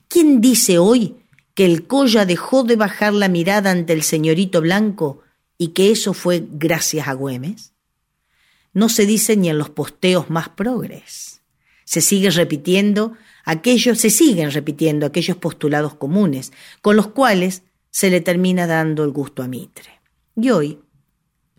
¿Quién 0.07 0.41
dice 0.41 0.77
hoy 0.77 1.21
que 1.62 1.65
el 1.65 1.86
colla 1.86 2.25
dejó 2.25 2.63
de 2.63 2.75
bajar 2.75 3.13
la 3.13 3.27
mirada 3.27 3.70
ante 3.70 3.94
el 3.94 4.01
señorito 4.01 4.62
blanco 4.62 5.22
y 5.60 5.68
que 5.70 5.91
eso 5.91 6.15
fue 6.15 6.44
gracias 6.50 7.08
a 7.08 7.13
Güemes? 7.13 7.72
no 8.74 8.89
se 8.89 9.06
dice 9.06 9.36
ni 9.38 9.48
en 9.50 9.60
los 9.60 9.70
posteos 9.70 10.32
más 10.32 10.50
progres. 10.50 11.44
Se 11.86 12.01
sigue 12.01 12.32
repitiendo 12.32 13.13
aquellos, 13.44 14.00
se 14.00 14.10
siguen 14.10 14.50
repitiendo 14.50 15.06
aquellos 15.06 15.38
postulados 15.38 15.94
comunes, 15.94 16.51
con 16.82 16.96
los 16.96 17.10
cuales 17.10 17.62
se 17.91 18.10
le 18.10 18.22
termina 18.22 18.65
dando 18.65 19.03
el 19.03 19.12
gusto 19.12 19.44
a 19.44 19.48
Mitre. 19.48 20.01
Y 20.36 20.50
hoy, 20.50 20.80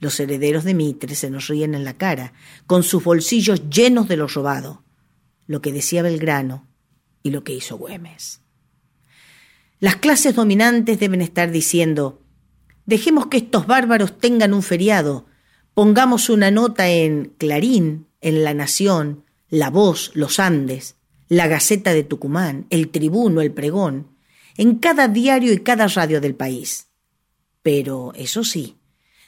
los 0.01 0.19
herederos 0.19 0.65
de 0.65 0.75
Mitre 0.75 1.15
se 1.15 1.31
nos 1.31 1.47
ríen 1.47 1.77
en 1.77 1.85
la 1.85 1.97
cara, 1.97 2.33
con 2.67 2.83
sus 2.83 3.05
bolsillos 3.05 3.69
llenos 3.69 4.09
de 4.09 4.17
lo 4.17 4.27
robado, 4.27 4.83
lo 5.47 5.63
que 5.63 5.73
decía 5.73 6.03
Belgrano 6.03 6.67
y 7.23 7.31
lo 7.31 7.45
que 7.45 7.53
hizo 7.55 7.77
Güemes. 7.77 8.42
Las 9.83 9.97
clases 9.97 10.37
dominantes 10.37 11.01
deben 11.01 11.23
estar 11.23 11.51
diciendo, 11.51 12.23
dejemos 12.87 13.27
que 13.27 13.39
estos 13.39 13.67
bárbaros 13.67 14.17
tengan 14.17 14.55
un 14.55 14.63
feriado, 14.63 15.27
Pongamos 15.75 16.29
una 16.29 16.53
nota 16.53 16.89
en 16.89 17.33
Clarín, 17.37 18.07
en 18.21 18.45
La 18.45 18.55
Nación, 18.55 19.25
La 19.49 19.71
Voz, 19.71 20.13
Los 20.15 20.39
Andes, 20.39 20.95
La 21.29 21.49
Gaceta 21.49 21.93
de 21.95 22.05
Tucumán, 22.05 22.67
El 22.71 22.91
Tribuno, 22.91 23.41
El 23.41 23.51
Pregón, 23.51 24.09
en 24.57 24.77
cada 24.77 25.09
diario 25.09 25.53
y 25.53 25.59
cada 25.59 25.89
radio 25.89 26.21
del 26.21 26.37
país. 26.37 26.89
Pero, 27.63 28.13
eso 28.15 28.45
sí, 28.45 28.77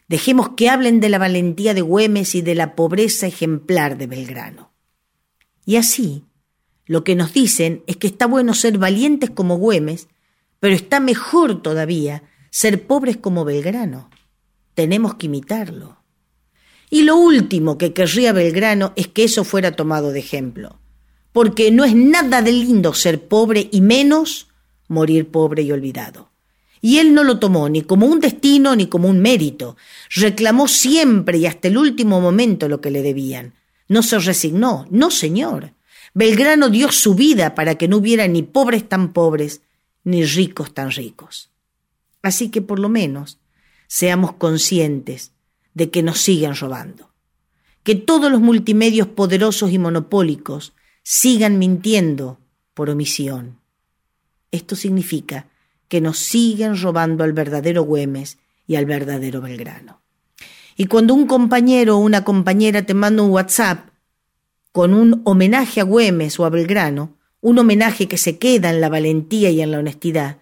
dejemos 0.07 0.51
que 0.51 0.69
hablen 0.69 1.01
de 1.01 1.09
la 1.09 1.19
valentía 1.19 1.75
de 1.75 1.81
Güemes 1.81 2.37
y 2.37 2.43
de 2.43 2.55
la 2.55 2.77
pobreza 2.77 3.27
ejemplar 3.27 3.99
de 3.99 4.07
Belgrano. 4.07 4.71
Y 5.67 5.77
así, 5.77 6.27
lo 6.87 7.03
que 7.03 7.17
nos 7.17 7.33
dicen 7.33 7.83
es 7.89 7.97
que 7.97 8.07
está 8.07 8.27
bueno 8.27 8.55
ser 8.55 8.79
valientes 8.79 9.31
como 9.31 9.57
Güemes, 9.57 10.09
pero 10.65 10.77
está 10.77 10.99
mejor 10.99 11.61
todavía 11.61 12.23
ser 12.49 12.87
pobres 12.87 13.19
como 13.19 13.45
Belgrano. 13.45 14.09
Tenemos 14.73 15.17
que 15.17 15.27
imitarlo. 15.27 15.99
Y 16.89 17.03
lo 17.03 17.17
último 17.17 17.77
que 17.77 17.93
querría 17.93 18.33
Belgrano 18.33 18.95
es 18.97 19.09
que 19.09 19.25
eso 19.25 19.45
fuera 19.45 19.73
tomado 19.73 20.11
de 20.11 20.21
ejemplo, 20.21 20.81
porque 21.33 21.71
no 21.71 21.85
es 21.85 21.95
nada 21.95 22.41
de 22.41 22.53
lindo 22.53 22.95
ser 22.95 23.29
pobre 23.29 23.69
y 23.73 23.83
menos 23.83 24.49
morir 24.89 25.29
pobre 25.29 25.61
y 25.61 25.71
olvidado. 25.71 26.31
Y 26.81 26.97
él 26.97 27.13
no 27.13 27.25
lo 27.25 27.39
tomó 27.39 27.69
ni 27.69 27.83
como 27.83 28.07
un 28.07 28.19
destino 28.19 28.75
ni 28.75 28.87
como 28.87 29.11
un 29.11 29.21
mérito. 29.21 29.77
Reclamó 30.15 30.67
siempre 30.67 31.37
y 31.37 31.45
hasta 31.45 31.69
el 31.69 31.77
último 31.77 32.23
momento 32.23 32.71
lo 32.71 32.81
que 32.81 32.91
le 32.91 33.03
debían. 33.03 33.53
No 33.87 34.03
se 34.03 34.19
resignó, 34.19 34.87
no 34.89 35.11
señor. 35.11 35.75
Belgrano 36.15 36.71
dio 36.71 36.91
su 36.91 37.15
vida 37.15 37.55
para 37.55 37.75
que 37.75 37.87
no 37.87 37.99
hubiera 37.99 38.27
ni 38.29 38.43
pobres 38.43 38.89
tan 38.89 39.13
pobres, 39.13 39.61
ni 40.05 40.25
ricos 40.25 40.73
tan 40.73 40.91
ricos. 40.91 41.51
Así 42.23 42.51
que 42.51 42.63
por 42.63 42.79
lo 42.79 42.89
menos 42.89 43.39
seamos 43.87 44.35
conscientes 44.35 45.33
de 45.75 45.91
que 45.91 46.03
nos 46.03 46.19
sigan 46.21 46.55
robando. 46.55 47.11
Que 47.83 47.95
todos 47.95 48.31
los 48.31 48.41
multimedios 48.41 49.09
poderosos 49.09 49.73
y 49.73 49.79
monopólicos 49.79 50.73
sigan 51.03 51.59
mintiendo 51.59 52.39
por 52.73 52.89
omisión. 52.89 53.59
Esto 54.51 54.77
significa 54.77 55.49
que 55.89 56.01
nos 56.01 56.19
siguen 56.19 56.81
robando 56.81 57.25
al 57.25 57.33
verdadero 57.33 57.83
Güemes 57.83 58.39
y 58.67 58.77
al 58.77 58.87
verdadero 58.87 59.41
Belgrano. 59.41 60.01
Y 60.77 60.87
cuando 60.87 61.15
un 61.15 61.27
compañero 61.27 61.97
o 61.97 62.01
una 62.01 62.25
compañera 62.25 62.85
te 62.85 62.95
manda 62.95 63.23
un 63.23 63.31
WhatsApp 63.31 63.91
con 64.73 64.95
un 64.95 65.23
homenaje 65.25 65.81
a 65.81 65.85
Güemes 65.85 66.41
o 66.41 66.45
a 66.45 66.51
Belgrano, 66.51 67.17
un 67.45 67.59
homenaje 67.59 68.09
que 68.09 68.17
se 68.17 68.39
queda 68.39 68.71
en 68.71 68.81
la 68.81 68.89
valentía 68.89 69.51
y 69.51 69.61
en 69.61 69.71
la 69.71 69.79
honestidad, 69.79 70.39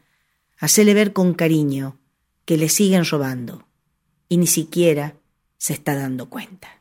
hacele 0.57 0.95
ver 0.95 1.13
con 1.13 1.35
cariño 1.35 1.99
que 2.45 2.57
le 2.57 2.69
siguen 2.69 3.05
robando 3.05 3.67
y 4.29 4.37
ni 4.37 4.47
siquiera 4.47 5.17
se 5.59 5.73
está 5.73 5.97
dando 5.97 6.31
cuenta. 6.31 6.81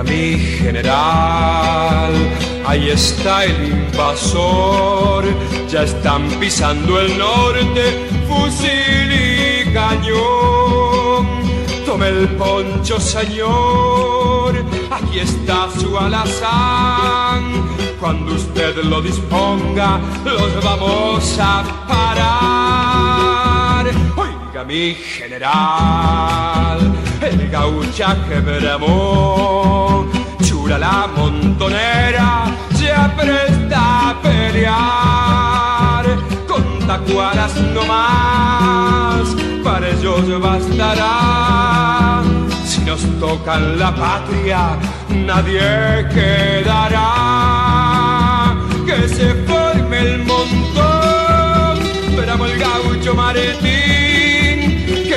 Oiga 0.00 0.12
mi 0.12 0.38
general, 0.38 2.12
ahí 2.66 2.88
está 2.88 3.44
el 3.44 3.68
invasor 3.68 5.26
ya 5.68 5.82
están 5.82 6.28
pisando 6.40 6.98
el 6.98 7.18
norte, 7.18 8.08
fusil 8.26 9.12
y 9.12 9.72
cañón. 9.72 11.26
Tome 11.84 12.08
el 12.08 12.28
poncho, 12.30 12.98
señor, 12.98 14.64
aquí 14.90 15.18
está 15.20 15.68
su 15.78 15.96
alazán. 15.98 17.68
Cuando 18.00 18.32
usted 18.34 18.76
lo 18.82 19.02
disponga, 19.02 20.00
los 20.24 20.64
vamos 20.64 21.38
a 21.38 21.62
parar. 21.86 23.84
Oiga, 24.16 24.64
mi 24.64 24.94
general, 24.94 26.80
el 27.22 27.50
gauchaje 27.50 28.40
bramó, 28.40 30.06
chura 30.42 30.78
la 30.78 31.08
montonera, 31.16 32.44
se 32.74 32.92
apresta 32.92 34.10
a 34.10 34.22
pelear 34.22 35.70
tacuaras 36.90 37.54
no 37.74 37.86
más, 37.86 39.24
para 39.62 39.88
ellos 39.90 40.40
bastará. 40.40 42.22
Si 42.64 42.80
nos 42.80 43.02
tocan 43.20 43.78
la 43.78 43.94
patria, 43.94 44.76
nadie 45.08 46.08
quedará. 46.14 47.08
Que 48.84 49.08
se 49.08 49.28
forme 49.48 49.98
el 50.00 50.18
montón, 50.24 51.78
pero 52.16 52.44
el 52.44 52.58
gaucho 52.58 53.14
gaucho 53.14 54.09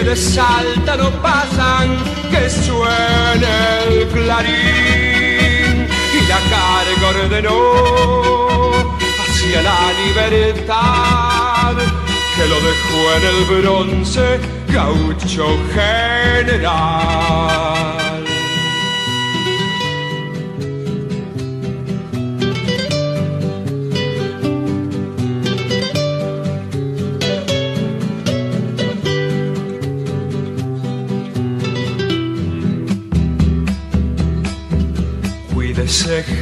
Martín, 0.04 0.10
que 0.10 0.10
de 0.10 0.16
Salta 0.16 0.96
no 0.98 1.10
pasan, 1.22 1.98
que 2.30 2.50
suene 2.50 3.48
el 3.88 4.08
clarín. 4.10 5.88
Y 6.14 6.22
la 6.28 6.40
carga 6.52 7.08
ordenó 7.24 7.60
hacia 9.22 9.62
la 9.62 9.80
libertad, 10.06 11.76
que 12.36 12.46
lo 12.48 12.56
dejó 12.56 13.00
en 13.18 13.24
el 13.32 13.40
bronce 13.62 14.26
gaucho 14.68 15.46
general. 15.74 17.24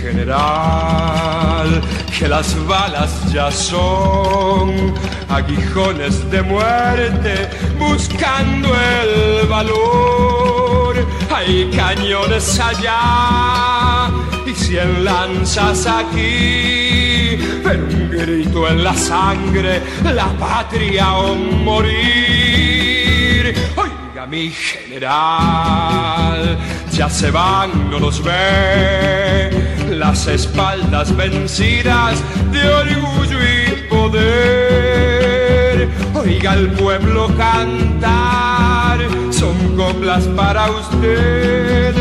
General, 0.02 1.82
que 2.18 2.28
las 2.28 2.56
balas 2.66 3.32
ya 3.32 3.52
son 3.52 4.92
aguijones 5.30 6.30
de 6.32 6.42
muerte 6.42 7.48
buscando 7.78 8.70
el 8.70 9.48
valor. 9.48 11.06
Hay 11.34 11.70
cañones 11.76 12.60
allá 12.60 14.10
y 14.46 14.54
cien 14.54 15.04
lanzas 15.04 15.86
aquí, 15.86 17.38
pero 17.64 17.86
un 17.86 18.10
grito 18.10 18.68
en 18.68 18.84
la 18.84 18.96
sangre, 18.96 19.82
la 20.04 20.28
patria 20.40 21.14
o 21.14 21.36
morir. 21.36 23.54
Oiga 23.76 24.26
mi 24.26 24.50
general 24.50 26.58
ya 26.92 27.10
se 27.10 27.32
van, 27.32 27.90
no 27.90 28.00
los 28.00 28.22
ve, 28.24 29.50
las 29.92 30.28
espaldas 30.28 31.16
vencidas 31.16 32.22
de 32.52 32.70
orgullo 32.70 33.40
y 33.40 33.88
poder. 33.90 35.88
Oiga 36.14 36.54
el 36.56 36.70
pueblo 36.72 37.28
cantar, 37.38 39.00
son 39.32 39.78
coplas 39.78 40.26
para 40.36 40.70
usted. 40.70 41.96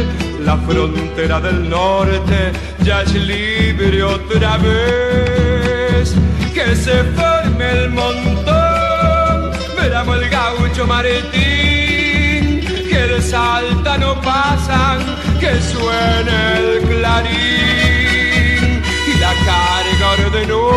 La 0.44 0.57
frontera 0.57 1.40
del 1.40 1.68
norte 1.68 2.53
ya 2.83 3.03
es 3.03 3.14
libre 3.14 4.03
otra 4.03 4.57
vez. 4.59 6.14
Que 6.53 6.74
se 6.74 7.05
forme 7.14 7.70
el 7.70 7.90
montón, 7.90 9.53
veramos 9.81 10.16
el 10.16 10.29
gaucho 10.29 10.87
Martín 13.20 13.30
salta 13.30 13.98
no 13.98 14.20
pasan, 14.22 14.98
que 15.38 15.61
suene 15.61 16.59
el 16.59 16.80
clarín 16.83 17.33
y 19.06 19.18
la 19.18 19.35
carga 19.44 20.06
ordenó 20.26 20.70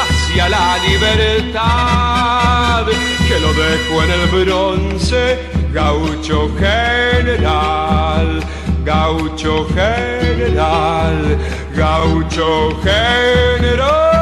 hacia 0.00 0.48
la 0.48 0.78
libertad, 0.88 2.86
que 3.28 3.38
lo 3.40 3.52
dejó 3.52 4.02
en 4.04 4.10
el 4.10 4.26
bronce, 4.44 5.38
gaucho 5.72 6.50
general, 6.58 8.42
gaucho 8.84 9.66
general, 9.74 11.38
gaucho 11.74 12.80
general. 12.82 14.13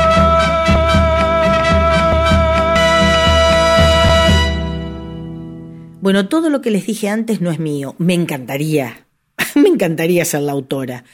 Bueno, 6.02 6.26
todo 6.26 6.50
lo 6.50 6.60
que 6.62 6.72
les 6.72 6.84
dije 6.84 7.08
antes 7.08 7.40
no 7.40 7.52
es 7.52 7.60
mío. 7.60 7.94
Me 7.96 8.14
encantaría, 8.14 9.06
me 9.54 9.68
encantaría 9.68 10.24
ser 10.24 10.40
la 10.40 10.50
autora. 10.50 11.04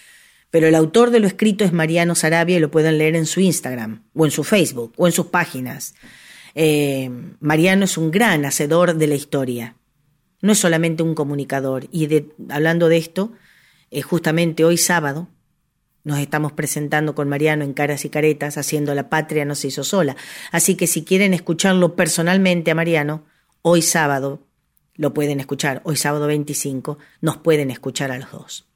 Pero 0.51 0.67
el 0.67 0.75
autor 0.75 1.11
de 1.11 1.21
lo 1.21 1.27
escrito 1.27 1.63
es 1.63 1.75
Mariano 1.75 2.15
Sarabia 2.15 2.57
y 2.57 2.61
lo 2.61 2.71
pueden 2.71 2.97
leer 2.97 3.15
en 3.15 3.27
su 3.27 3.41
Instagram, 3.41 4.05
o 4.15 4.25
en 4.25 4.31
su 4.31 4.45
Facebook, 4.45 4.95
o 4.97 5.07
en 5.07 5.13
sus 5.13 5.27
páginas. 5.27 5.95
Eh, 6.55 7.11
Mariano 7.39 7.85
es 7.85 7.99
un 7.99 8.11
gran 8.11 8.47
hacedor 8.47 8.95
de 8.95 9.07
la 9.09 9.15
historia. 9.15 9.77
No 10.41 10.53
es 10.53 10.59
solamente 10.59 11.03
un 11.03 11.15
comunicador. 11.15 11.87
Y 11.93 12.09
hablando 12.49 12.89
de 12.89 12.97
esto, 12.97 13.35
eh, 13.91 14.01
justamente 14.01 14.65
hoy 14.65 14.79
sábado 14.79 15.29
nos 16.03 16.19
estamos 16.19 16.53
presentando 16.53 17.15
con 17.15 17.29
Mariano 17.29 17.63
en 17.63 17.75
Caras 17.75 18.07
y 18.07 18.09
Caretas 18.09 18.57
haciendo 18.57 18.95
La 18.95 19.11
Patria 19.11 19.45
no 19.45 19.55
se 19.55 19.69
hizo 19.69 19.85
sola. 19.85 20.17
Así 20.51 20.77
que 20.77 20.87
si 20.87 21.05
quieren 21.05 21.35
escucharlo 21.35 21.95
personalmente 21.95 22.71
a 22.71 22.75
Mariano, 22.75 23.27
hoy 23.61 23.83
sábado 23.83 24.48
lo 24.99 25.15
pueden 25.15 25.41
escuchar, 25.41 25.81
hoy 25.85 25.97
sábado 25.97 26.27
25, 26.27 26.99
nos 27.23 27.39
pueden 27.39 27.71
escuchar 27.71 28.11
a 28.11 28.19
los 28.19 28.31
dos. 28.31 28.67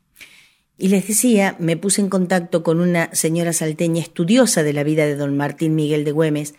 Y 0.78 0.88
les 0.88 1.06
decía, 1.06 1.56
me 1.58 1.76
puse 1.76 2.00
en 2.00 2.08
contacto 2.08 2.62
con 2.62 2.80
una 2.80 3.14
señora 3.14 3.52
salteña 3.52 4.00
estudiosa 4.00 4.62
de 4.62 4.72
la 4.72 4.84
vida 4.84 5.04
de 5.04 5.16
don 5.16 5.36
Martín 5.36 5.74
Miguel 5.74 6.04
de 6.04 6.12
Güemes 6.12 6.54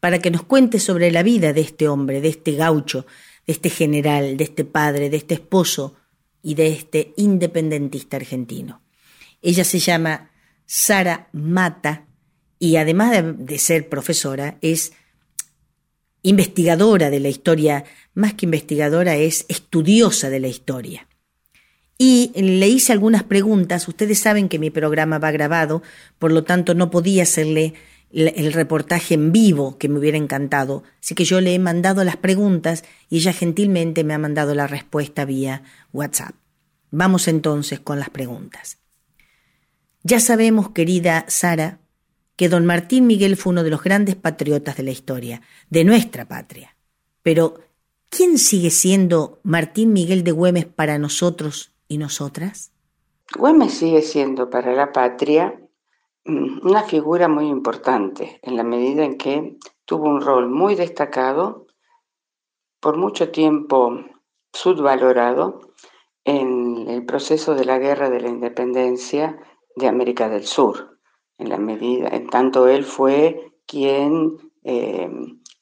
para 0.00 0.18
que 0.18 0.30
nos 0.30 0.42
cuente 0.42 0.80
sobre 0.80 1.10
la 1.10 1.22
vida 1.22 1.52
de 1.52 1.62
este 1.62 1.88
hombre, 1.88 2.20
de 2.20 2.28
este 2.28 2.52
gaucho, 2.52 3.06
de 3.46 3.52
este 3.54 3.70
general, 3.70 4.36
de 4.36 4.44
este 4.44 4.64
padre, 4.64 5.08
de 5.10 5.16
este 5.16 5.34
esposo 5.34 5.94
y 6.42 6.56
de 6.56 6.68
este 6.68 7.14
independentista 7.16 8.16
argentino. 8.16 8.82
Ella 9.40 9.64
se 9.64 9.78
llama 9.78 10.30
Sara 10.66 11.28
Mata 11.32 12.06
y 12.58 12.76
además 12.76 13.12
de, 13.12 13.32
de 13.32 13.58
ser 13.58 13.88
profesora 13.88 14.58
es 14.60 14.92
investigadora 16.24 17.10
de 17.10 17.20
la 17.20 17.28
historia, 17.28 17.84
más 18.14 18.34
que 18.34 18.46
investigadora, 18.46 19.14
es 19.14 19.44
estudiosa 19.48 20.30
de 20.30 20.40
la 20.40 20.48
historia. 20.48 21.06
Y 21.98 22.32
le 22.34 22.66
hice 22.66 22.92
algunas 22.92 23.22
preguntas, 23.22 23.86
ustedes 23.86 24.18
saben 24.18 24.48
que 24.48 24.58
mi 24.58 24.70
programa 24.70 25.18
va 25.18 25.30
grabado, 25.30 25.82
por 26.18 26.32
lo 26.32 26.42
tanto 26.42 26.74
no 26.74 26.90
podía 26.90 27.22
hacerle 27.22 27.74
el 28.10 28.52
reportaje 28.52 29.14
en 29.14 29.32
vivo 29.32 29.76
que 29.76 29.88
me 29.88 29.98
hubiera 29.98 30.16
encantado, 30.16 30.82
así 31.00 31.14
que 31.14 31.24
yo 31.24 31.40
le 31.40 31.54
he 31.54 31.58
mandado 31.58 32.02
las 32.04 32.16
preguntas 32.16 32.84
y 33.10 33.18
ella 33.18 33.32
gentilmente 33.32 34.02
me 34.02 34.14
ha 34.14 34.18
mandado 34.18 34.54
la 34.54 34.66
respuesta 34.66 35.24
vía 35.24 35.62
WhatsApp. 35.92 36.34
Vamos 36.90 37.28
entonces 37.28 37.80
con 37.80 37.98
las 37.98 38.10
preguntas. 38.10 38.78
Ya 40.04 40.20
sabemos, 40.20 40.70
querida 40.70 41.24
Sara, 41.28 41.80
que 42.36 42.48
don 42.48 42.66
Martín 42.66 43.06
Miguel 43.06 43.36
fue 43.36 43.52
uno 43.52 43.62
de 43.62 43.70
los 43.70 43.82
grandes 43.82 44.16
patriotas 44.16 44.76
de 44.76 44.82
la 44.82 44.90
historia, 44.90 45.42
de 45.70 45.84
nuestra 45.84 46.26
patria. 46.26 46.76
Pero, 47.22 47.54
¿quién 48.08 48.38
sigue 48.38 48.70
siendo 48.70 49.40
Martín 49.42 49.92
Miguel 49.92 50.24
de 50.24 50.32
Güemes 50.32 50.66
para 50.66 50.98
nosotros 50.98 51.72
y 51.88 51.98
nosotras? 51.98 52.72
Güemes 53.38 53.74
sigue 53.74 54.02
siendo 54.02 54.50
para 54.50 54.72
la 54.74 54.92
patria 54.92 55.60
mm, 56.24 56.66
una 56.66 56.82
figura 56.82 57.28
muy 57.28 57.46
importante 57.46 58.40
en 58.42 58.56
la 58.56 58.64
medida 58.64 59.04
en 59.04 59.16
que 59.16 59.56
tuvo 59.84 60.08
un 60.08 60.20
rol 60.20 60.48
muy 60.50 60.74
destacado, 60.74 61.66
por 62.80 62.96
mucho 62.98 63.30
tiempo 63.30 63.98
subvalorado, 64.52 65.60
en 66.26 66.88
el 66.88 67.04
proceso 67.04 67.54
de 67.54 67.64
la 67.64 67.78
guerra 67.78 68.08
de 68.08 68.20
la 68.20 68.28
independencia 68.28 69.38
de 69.76 69.88
América 69.88 70.28
del 70.28 70.44
Sur 70.44 70.93
en 71.38 71.48
la 71.48 71.58
medida, 71.58 72.08
en 72.08 72.28
tanto 72.28 72.68
él 72.68 72.84
fue 72.84 73.52
quien 73.66 74.36
eh, 74.62 75.10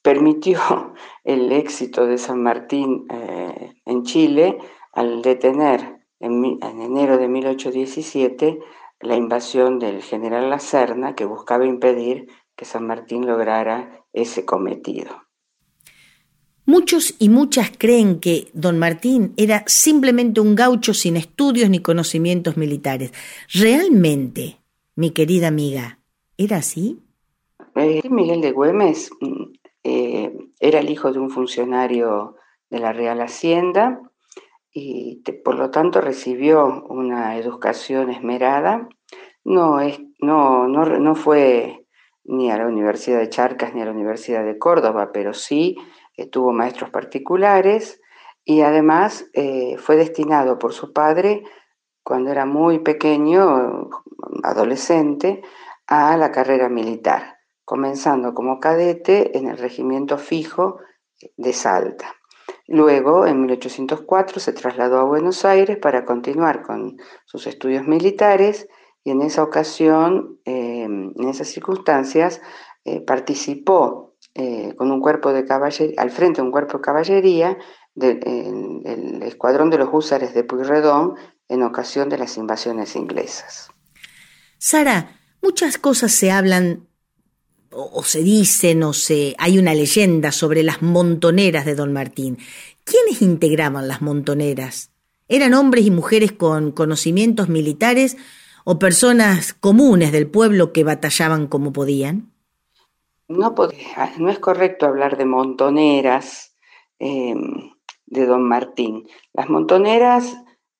permitió 0.02 0.61
el 1.24 1.52
éxito 1.52 2.06
de 2.06 2.18
San 2.18 2.42
Martín 2.42 3.06
eh, 3.11 3.74
en 3.85 4.02
Chile 4.02 4.58
al 4.92 5.22
detener 5.22 6.02
en, 6.20 6.58
enero 6.62 7.18
de 7.18 7.28
1817 7.28 8.61
la 9.00 9.16
invasión 9.16 9.78
del 9.78 10.02
general 10.02 10.50
La 10.50 10.61
Serna 10.61 11.14
que 11.14 11.24
buscaba 11.24 11.66
impedir 11.66 12.28
que 12.54 12.64
San 12.64 12.87
Martín 12.87 13.26
lograra 13.26 14.04
ese 14.12 14.44
cometido. 14.44 15.22
Muchos 16.64 17.16
y 17.18 17.28
muchas 17.28 17.72
creen 17.76 18.20
que 18.20 18.48
don 18.52 18.78
Martín 18.78 19.35
era 19.37 19.64
simplemente 19.66 20.40
un 20.40 20.54
gaucho 20.54 20.94
sin 20.94 21.16
estudios 21.16 21.68
ni 21.68 21.80
conocimientos 21.80 22.56
militares. 22.56 23.11
¿Realmente 23.52 24.62
mi 24.94 25.11
querida 25.12 25.48
amiga, 25.48 25.98
¿era 26.37 26.59
así? 26.59 27.02
Eh, 27.74 28.02
Miguel 28.11 28.40
de 28.40 28.52
Güemes 28.52 29.11
mm, 29.20 29.44
eh, 29.85 30.33
era 30.61 30.81
el 30.81 30.90
hijo 30.90 31.12
de 31.12 31.18
un 31.18 31.31
funcionario 31.31 32.37
de 32.70 32.78
la 32.78 32.92
Real 32.92 33.20
Hacienda 33.20 34.00
y 34.74 35.22
por 35.44 35.57
lo 35.57 35.70
tanto 35.70 36.00
recibió 36.00 36.85
una 36.88 37.37
educación 37.37 38.11
esmerada. 38.11 38.88
No, 39.44 39.81
es, 39.81 40.00
no, 40.20 40.66
no, 40.68 41.14
fue 41.14 41.87
ni 42.24 42.50
a 42.50 42.57
la 42.57 42.66
Universidad 42.66 43.18
de 43.18 43.28
Charcas 43.28 43.74
ni 43.74 43.83
a 43.83 43.85
la 43.85 43.90
Universidad 43.90 44.44
de 44.44 44.57
Córdoba, 44.57 45.11
pero 45.12 45.35
sí 45.35 45.76
eh, 46.16 46.26
tuvo 46.26 46.52
maestros 46.52 46.90
particulares 46.90 48.00
y 48.44 48.62
además 48.62 49.31
fue 49.78 49.96
destinado 49.96 50.59
por 50.59 50.72
su 50.72 50.92
padre 50.92 51.44
cuando 52.02 52.30
era 52.30 52.46
muy 52.46 52.78
pequeño, 52.80 53.90
adolescente, 54.42 55.42
a 55.86 56.16
la 56.16 56.30
carrera 56.30 56.68
militar, 56.68 57.38
comenzando 57.64 58.34
como 58.34 58.60
cadete 58.60 59.36
en 59.36 59.48
el 59.48 59.58
regimiento 59.58 60.18
fijo 60.18 60.78
de 61.36 61.52
Salta. 61.52 62.14
Luego, 62.66 63.26
en 63.26 63.40
1804, 63.42 64.40
se 64.40 64.52
trasladó 64.52 64.98
a 64.98 65.04
Buenos 65.04 65.44
Aires 65.44 65.78
para 65.78 66.04
continuar 66.04 66.62
con 66.62 66.96
sus 67.24 67.46
estudios 67.46 67.86
militares 67.86 68.68
y 69.04 69.10
en 69.10 69.22
esa 69.22 69.42
ocasión, 69.42 70.38
eh, 70.44 70.84
en 70.84 71.28
esas 71.28 71.48
circunstancias, 71.48 72.40
eh, 72.84 73.00
participó 73.00 74.14
eh, 74.34 74.74
con 74.76 74.90
un 74.90 75.00
cuerpo 75.00 75.32
de 75.32 75.44
caballería, 75.44 76.00
al 76.00 76.10
frente 76.10 76.40
de 76.40 76.46
un 76.46 76.52
cuerpo 76.52 76.78
de 76.78 76.82
caballería 76.82 77.58
del 77.94 79.22
escuadrón 79.22 79.68
de 79.68 79.78
los 79.78 79.90
húsares 79.92 80.32
de 80.32 80.44
Puyredón 80.44 81.16
en 81.52 81.62
ocasión 81.62 82.08
de 82.08 82.16
las 82.16 82.38
invasiones 82.38 82.96
inglesas. 82.96 83.70
Sara, 84.56 85.20
muchas 85.42 85.76
cosas 85.76 86.10
se 86.10 86.30
hablan 86.30 86.88
o, 87.70 88.02
se 88.04 88.22
dicen 88.22 88.82
o 88.82 88.94
se 88.94 89.34
hay 89.38 89.58
una 89.58 89.74
leyenda 89.74 90.32
sobre 90.32 90.62
las 90.62 90.80
montoneras 90.80 91.66
de 91.66 91.74
Don 91.74 91.92
Martín. 91.92 92.38
¿Quiénes 92.84 93.20
integraban 93.20 93.86
las 93.86 94.00
montoneras? 94.00 94.92
¿Eran 95.28 95.52
hombres 95.52 95.84
y 95.84 95.90
mujeres 95.90 96.32
con 96.32 96.72
conocimientos 96.72 97.50
militares 97.50 98.16
o 98.64 98.78
personas 98.78 99.52
comunes 99.52 100.10
del 100.10 100.28
pueblo 100.28 100.72
que 100.72 100.84
batallaban 100.84 101.48
como 101.48 101.74
podían? 101.74 102.32
No, 103.28 103.54
no 104.18 104.30
es 104.30 104.38
correcto 104.38 104.86
hablar 104.86 105.18
de 105.18 105.26
montoneras 105.26 106.54
em, 106.98 107.72
de 108.06 108.26
don 108.26 108.42
Martín. 108.42 109.06
Las 109.34 109.50
montoneras 109.50 110.34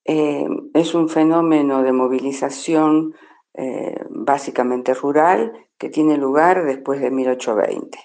em, 0.05 0.71
es 0.75 0.95
un 0.95 1.09
fenómeno 1.09 1.83
de 1.83 1.93
movilización 1.93 3.15
eh, 3.55 4.01
básicamente 4.11 4.95
rural 4.95 5.53
que 5.79 5.91
tiene 5.91 6.17
lugar 6.17 6.65
después 6.65 7.01
de 7.01 7.11
1820. 7.11 7.99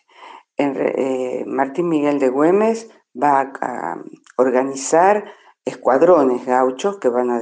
Eh, 0.57 1.43
Martín 1.45 1.89
Miguel 1.89 2.19
de 2.19 2.29
Güemes 2.29 2.89
va 3.15 3.51
a 3.61 4.03
organizar 4.37 5.25
escuadrones 5.63 6.45
gauchos 6.45 6.97
que 6.97 7.09
van 7.09 7.29
a 7.29 7.41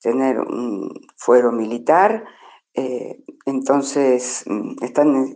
tener 0.00 0.38
un 0.40 0.90
fuero 1.16 1.52
militar, 1.52 2.24
eh, 2.74 3.22
entonces 3.44 4.44
mm, 4.46 4.82
están 4.82 5.26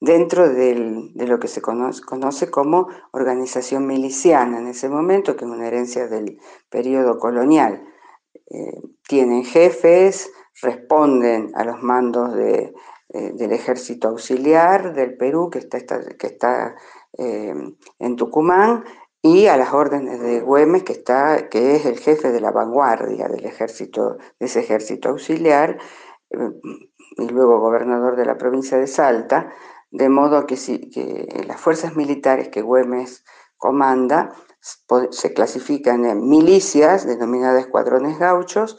eh, 0.00 0.06
dentro 0.12 0.48
de 0.48 1.26
lo 1.26 1.38
que 1.38 1.48
se 1.48 1.60
conoce, 1.60 2.50
como 2.50 2.88
organización 3.12 3.86
miliciana 3.86 4.58
en 4.58 4.68
ese 4.68 4.88
momento, 4.88 5.36
que 5.36 5.44
es 5.44 5.50
una 5.50 5.66
herencia 5.66 6.06
del 6.08 6.38
periodo 6.68 7.18
colonial. 7.18 7.82
Eh, 8.50 8.80
tienen 9.08 9.44
jefes, 9.44 10.30
responden 10.62 11.52
a 11.54 11.64
los 11.64 11.82
mandos 11.82 12.34
del 12.34 13.52
ejército 13.52 14.08
auxiliar 14.08 14.92
del 14.94 15.16
Perú, 15.16 15.50
que 15.50 15.58
está, 15.58 15.78
está 15.78 16.76
en 17.16 18.16
Tucumán, 18.16 18.84
y 19.22 19.46
a 19.46 19.56
las 19.56 19.72
órdenes 19.72 20.20
de 20.20 20.40
Güemes, 20.40 20.82
que, 20.82 20.92
está, 20.92 21.48
que 21.48 21.76
es 21.76 21.84
el 21.84 21.98
jefe 21.98 22.32
de 22.32 22.40
la 22.40 22.52
vanguardia 22.52 23.28
del 23.28 23.44
ejército, 23.44 24.16
de 24.38 24.46
ese 24.46 24.60
ejército 24.60 25.10
auxiliar, 25.10 25.78
eh, 26.30 26.50
y 27.16 27.28
luego 27.28 27.60
gobernador 27.60 28.16
de 28.16 28.24
la 28.24 28.38
provincia 28.38 28.78
de 28.78 28.86
Salta, 28.86 29.52
de 29.90 30.08
modo 30.08 30.46
que, 30.46 30.56
las 31.46 31.60
fuerzas 31.60 31.96
militares 31.96 32.48
que 32.48 32.62
Güemes 32.62 33.24
comanda 33.56 34.34
se 35.10 35.32
clasifican 35.32 36.04
en 36.04 36.28
milicias, 36.28 37.06
denominadas 37.06 37.64
escuadrones 37.64 38.18
gauchos, 38.18 38.76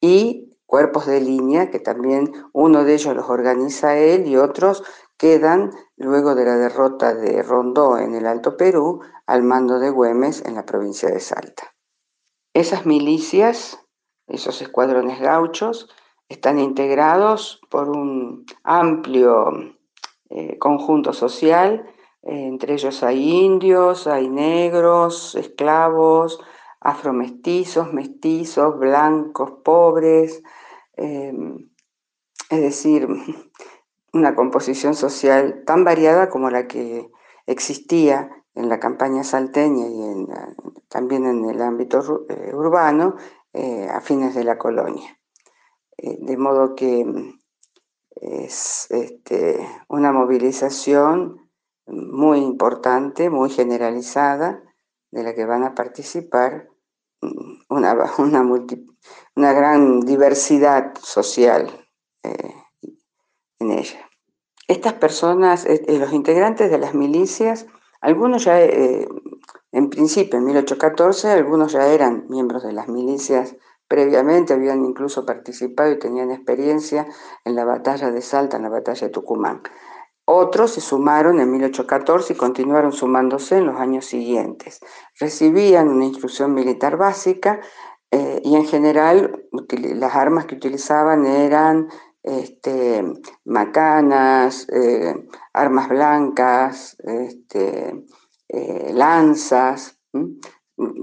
y 0.00 0.54
cuerpos 0.66 1.06
de 1.06 1.20
línea, 1.20 1.70
que 1.70 1.80
también 1.80 2.32
uno 2.52 2.84
de 2.84 2.94
ellos 2.94 3.14
los 3.14 3.28
organiza 3.28 3.96
él 3.96 4.26
y 4.26 4.36
otros 4.36 4.82
quedan, 5.16 5.70
luego 5.96 6.34
de 6.34 6.44
la 6.44 6.56
derrota 6.56 7.14
de 7.14 7.42
Rondó 7.42 7.98
en 7.98 8.14
el 8.14 8.26
Alto 8.26 8.56
Perú, 8.56 9.00
al 9.26 9.42
mando 9.42 9.78
de 9.78 9.90
Güemes 9.90 10.44
en 10.44 10.54
la 10.54 10.64
provincia 10.64 11.08
de 11.08 11.20
Salta. 11.20 11.74
Esas 12.52 12.86
milicias, 12.86 13.80
esos 14.26 14.62
escuadrones 14.62 15.20
gauchos, 15.20 15.88
están 16.28 16.58
integrados 16.58 17.60
por 17.70 17.88
un 17.88 18.46
amplio 18.62 19.73
eh, 20.34 20.58
conjunto 20.58 21.12
social, 21.12 21.86
eh, 22.24 22.46
entre 22.46 22.74
ellos 22.74 23.02
hay 23.02 23.44
indios, 23.44 24.06
hay 24.06 24.28
negros, 24.28 25.34
esclavos, 25.34 26.40
afromestizos, 26.80 27.92
mestizos, 27.92 28.78
blancos, 28.78 29.52
pobres, 29.62 30.42
eh, 30.96 31.32
es 32.50 32.60
decir, 32.60 33.06
una 34.12 34.34
composición 34.34 34.94
social 34.94 35.62
tan 35.66 35.84
variada 35.84 36.30
como 36.30 36.50
la 36.50 36.66
que 36.66 37.10
existía 37.46 38.30
en 38.54 38.68
la 38.68 38.80
campaña 38.80 39.22
salteña 39.22 39.86
y 39.86 40.26
también 40.88 41.26
en 41.26 41.44
el 41.44 41.60
ámbito 41.60 42.26
eh, 42.28 42.54
urbano 42.54 43.16
a 43.90 44.00
fines 44.00 44.34
de 44.34 44.42
la 44.42 44.58
colonia. 44.58 45.16
De 45.96 46.36
modo 46.36 46.74
que 46.74 47.06
es 48.20 48.86
este, 48.90 49.66
una 49.88 50.12
movilización 50.12 51.50
muy 51.86 52.38
importante, 52.38 53.30
muy 53.30 53.50
generalizada, 53.50 54.62
de 55.10 55.22
la 55.22 55.34
que 55.34 55.44
van 55.44 55.64
a 55.64 55.74
participar 55.74 56.70
mm, 57.20 57.54
una, 57.68 57.94
una, 58.18 58.42
una 59.36 59.52
gran 59.52 60.00
diversidad 60.00 60.94
social 61.00 61.80
en 63.60 63.70
ella. 63.70 64.10
Estas 64.68 64.94
personas, 64.94 65.66
eh, 65.66 65.84
eh, 65.86 65.98
los 65.98 66.12
integrantes 66.12 66.70
de 66.70 66.78
las 66.78 66.94
milicias, 66.94 67.66
algunos 68.00 68.44
ya, 68.44 68.60
eh, 68.62 69.06
en 69.72 69.90
principio, 69.90 70.38
en 70.38 70.44
1814, 70.46 71.30
algunos 71.30 71.72
ya 71.72 71.86
eran 71.88 72.26
miembros 72.28 72.62
de 72.62 72.72
las 72.72 72.88
milicias 72.88 73.56
previamente, 73.94 74.52
habían 74.52 74.84
incluso 74.84 75.24
participado 75.24 75.92
y 75.92 76.00
tenían 76.00 76.32
experiencia 76.32 77.06
en 77.44 77.54
la 77.54 77.64
batalla 77.64 78.10
de 78.10 78.22
Salta, 78.22 78.56
en 78.56 78.64
la 78.64 78.68
batalla 78.68 79.06
de 79.06 79.12
Tucumán. 79.12 79.62
Otros 80.24 80.72
se 80.72 80.80
sumaron 80.80 81.38
en 81.38 81.48
1814 81.52 82.32
y 82.32 82.36
continuaron 82.36 82.90
sumándose 82.90 83.58
en 83.58 83.66
los 83.66 83.78
años 83.78 84.06
siguientes. 84.06 84.80
Recibían 85.20 85.88
una 85.88 86.06
instrucción 86.06 86.54
militar 86.54 86.96
básica 86.96 87.60
y 88.10 88.56
en 88.56 88.66
general 88.66 89.44
las 89.70 90.14
armas 90.16 90.46
que 90.46 90.56
utilizaban 90.56 91.24
eran 91.24 91.88
este, 92.24 93.04
macanas, 93.44 94.66
eh, 94.72 95.14
armas 95.52 95.88
blancas, 95.88 96.96
este, 97.04 98.04
eh, 98.48 98.90
lanzas, 98.92 100.00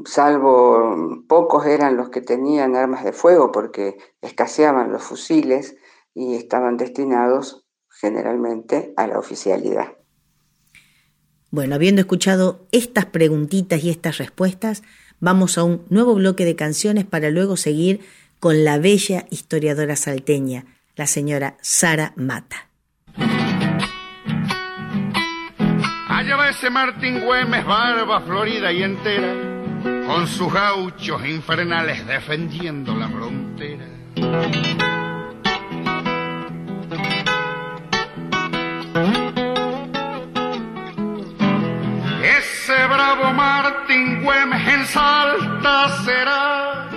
salvo 0.06 1.24
pocos 1.28 1.66
eran 1.66 1.98
los 1.98 2.10
que 2.10 2.22
tenían 2.22 2.76
armas 2.76 3.04
de 3.04 3.14
fuego 3.14 3.52
porque 3.52 3.98
escaseaban 4.22 4.92
los 4.92 5.04
fusiles 5.04 5.76
y 6.14 6.36
estaban 6.36 6.78
destinados 6.78 7.66
generalmente 7.90 8.94
a 8.98 9.08
la 9.08 9.20
oficialidad. 9.20 9.94
Bueno, 11.52 11.76
habiendo 11.76 12.02
escuchado 12.02 12.66
estas 12.72 13.06
preguntitas 13.06 13.84
y 13.84 13.90
estas 13.90 14.18
respuestas, 14.18 14.84
vamos 15.20 15.58
a 15.58 15.64
un 15.64 15.86
nuevo 15.90 16.16
bloque 16.16 16.46
de 16.46 16.56
canciones 16.56 17.06
para 17.06 17.30
luego 17.30 17.58
seguir 17.58 18.02
con 18.40 18.64
la 18.64 18.80
bella 18.80 19.26
historiadora 19.30 19.96
salteña, 19.96 20.66
la 20.96 21.08
señora 21.08 21.58
Sara 21.62 22.14
Mata. 22.16 22.70
Allá 26.08 26.36
va 26.36 26.50
ese 26.50 26.70
Martín 26.70 27.26
Güemes, 27.26 27.66
barba 27.66 28.22
florida 28.22 28.72
y 28.72 28.84
entera, 28.84 29.51
con 30.12 30.28
sus 30.28 30.52
gauchos 30.52 31.26
infernales 31.26 32.06
defendiendo 32.06 32.94
la 32.94 33.08
frontera. 33.08 33.86
Ese 42.22 42.88
bravo 42.88 43.32
Martín 43.32 44.22
Güemes 44.24 44.68
en 44.68 44.86
Salta 44.86 45.90
será, 46.04 46.90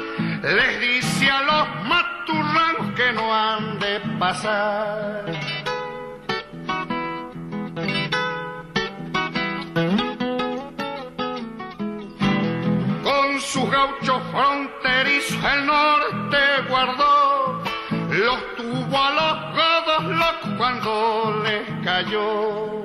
les 0.43 0.81
dice 0.81 1.31
a 1.31 1.43
los 1.43 1.89
maturranos 1.89 2.95
que 2.97 3.13
no 3.13 3.33
han 3.33 3.79
de 3.79 4.01
pasar. 4.19 5.54
Con 13.55 13.63
sus 13.63 13.71
gauchos 13.71 14.21
fronterizos 14.33 15.45
el 15.45 15.67
norte 15.67 16.39
guardó, 16.69 17.63
los 18.11 18.57
tuvo 18.57 18.99
a 18.99 19.11
los 19.13 19.35
godos 19.55 20.05
locos 20.17 20.51
cuando 20.59 21.43
les 21.45 21.85
cayó. 21.85 22.85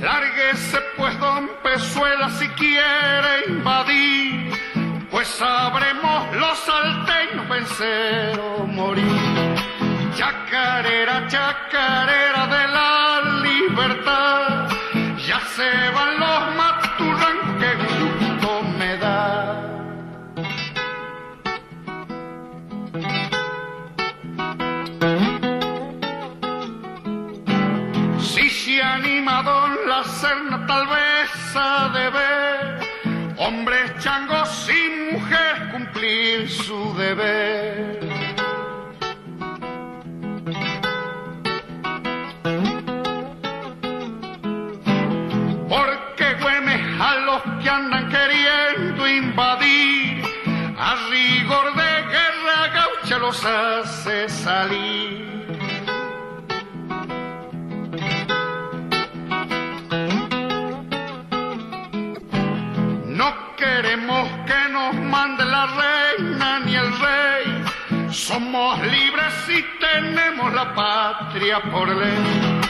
Lárguese 0.00 0.78
pues 0.96 1.18
don 1.18 1.50
Pezuela 1.64 2.30
si 2.30 2.46
quiere 2.50 3.48
invadir, 3.48 4.52
pues 5.10 5.26
sabremos 5.26 6.36
los 6.36 6.64
cero 7.76 8.66
morir. 8.68 9.54
Chacarera, 10.16 11.26
chacarera 11.26 12.46
de 12.46 12.68
la 12.68 12.73
libertad, 12.73 12.73
ya 12.73 12.73
se 15.56 15.90
van 15.96 16.18
los 16.18 16.56
maturran, 16.56 17.38
que 17.60 17.70
gusto 17.82 18.62
me 18.78 18.96
da. 18.96 19.20
Si 28.18 28.50
se 28.50 28.82
ha 28.82 28.94
animado 28.94 29.52
la 29.86 30.02
cerna 30.04 30.66
tal 30.66 30.86
vez 30.88 31.30
a 31.54 31.88
de 31.96 32.10
ver, 32.18 33.36
hombres 33.38 33.92
changos 34.00 34.68
y 34.68 35.12
mujeres 35.12 35.72
cumplir 35.72 36.50
su 36.50 36.94
deber. 36.94 38.03
Hace 53.42 54.28
salir. 54.28 55.24
No 63.06 63.32
queremos 63.56 64.28
que 64.46 64.68
nos 64.70 64.94
mande 64.94 65.44
la 65.44 65.66
reina 65.66 66.60
ni 66.60 66.74
el 66.76 66.90
rey. 66.98 67.64
Somos 68.10 68.80
libres 68.80 69.34
y 69.48 69.62
tenemos 69.80 70.52
la 70.52 70.74
patria 70.74 71.60
por 71.72 71.88
ley. 71.88 72.60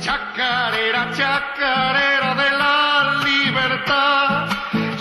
Chacarera, 0.00 1.10
chacarera 1.12 2.34
de 2.34 2.50
la 2.62 3.22
libertad. 3.24 4.48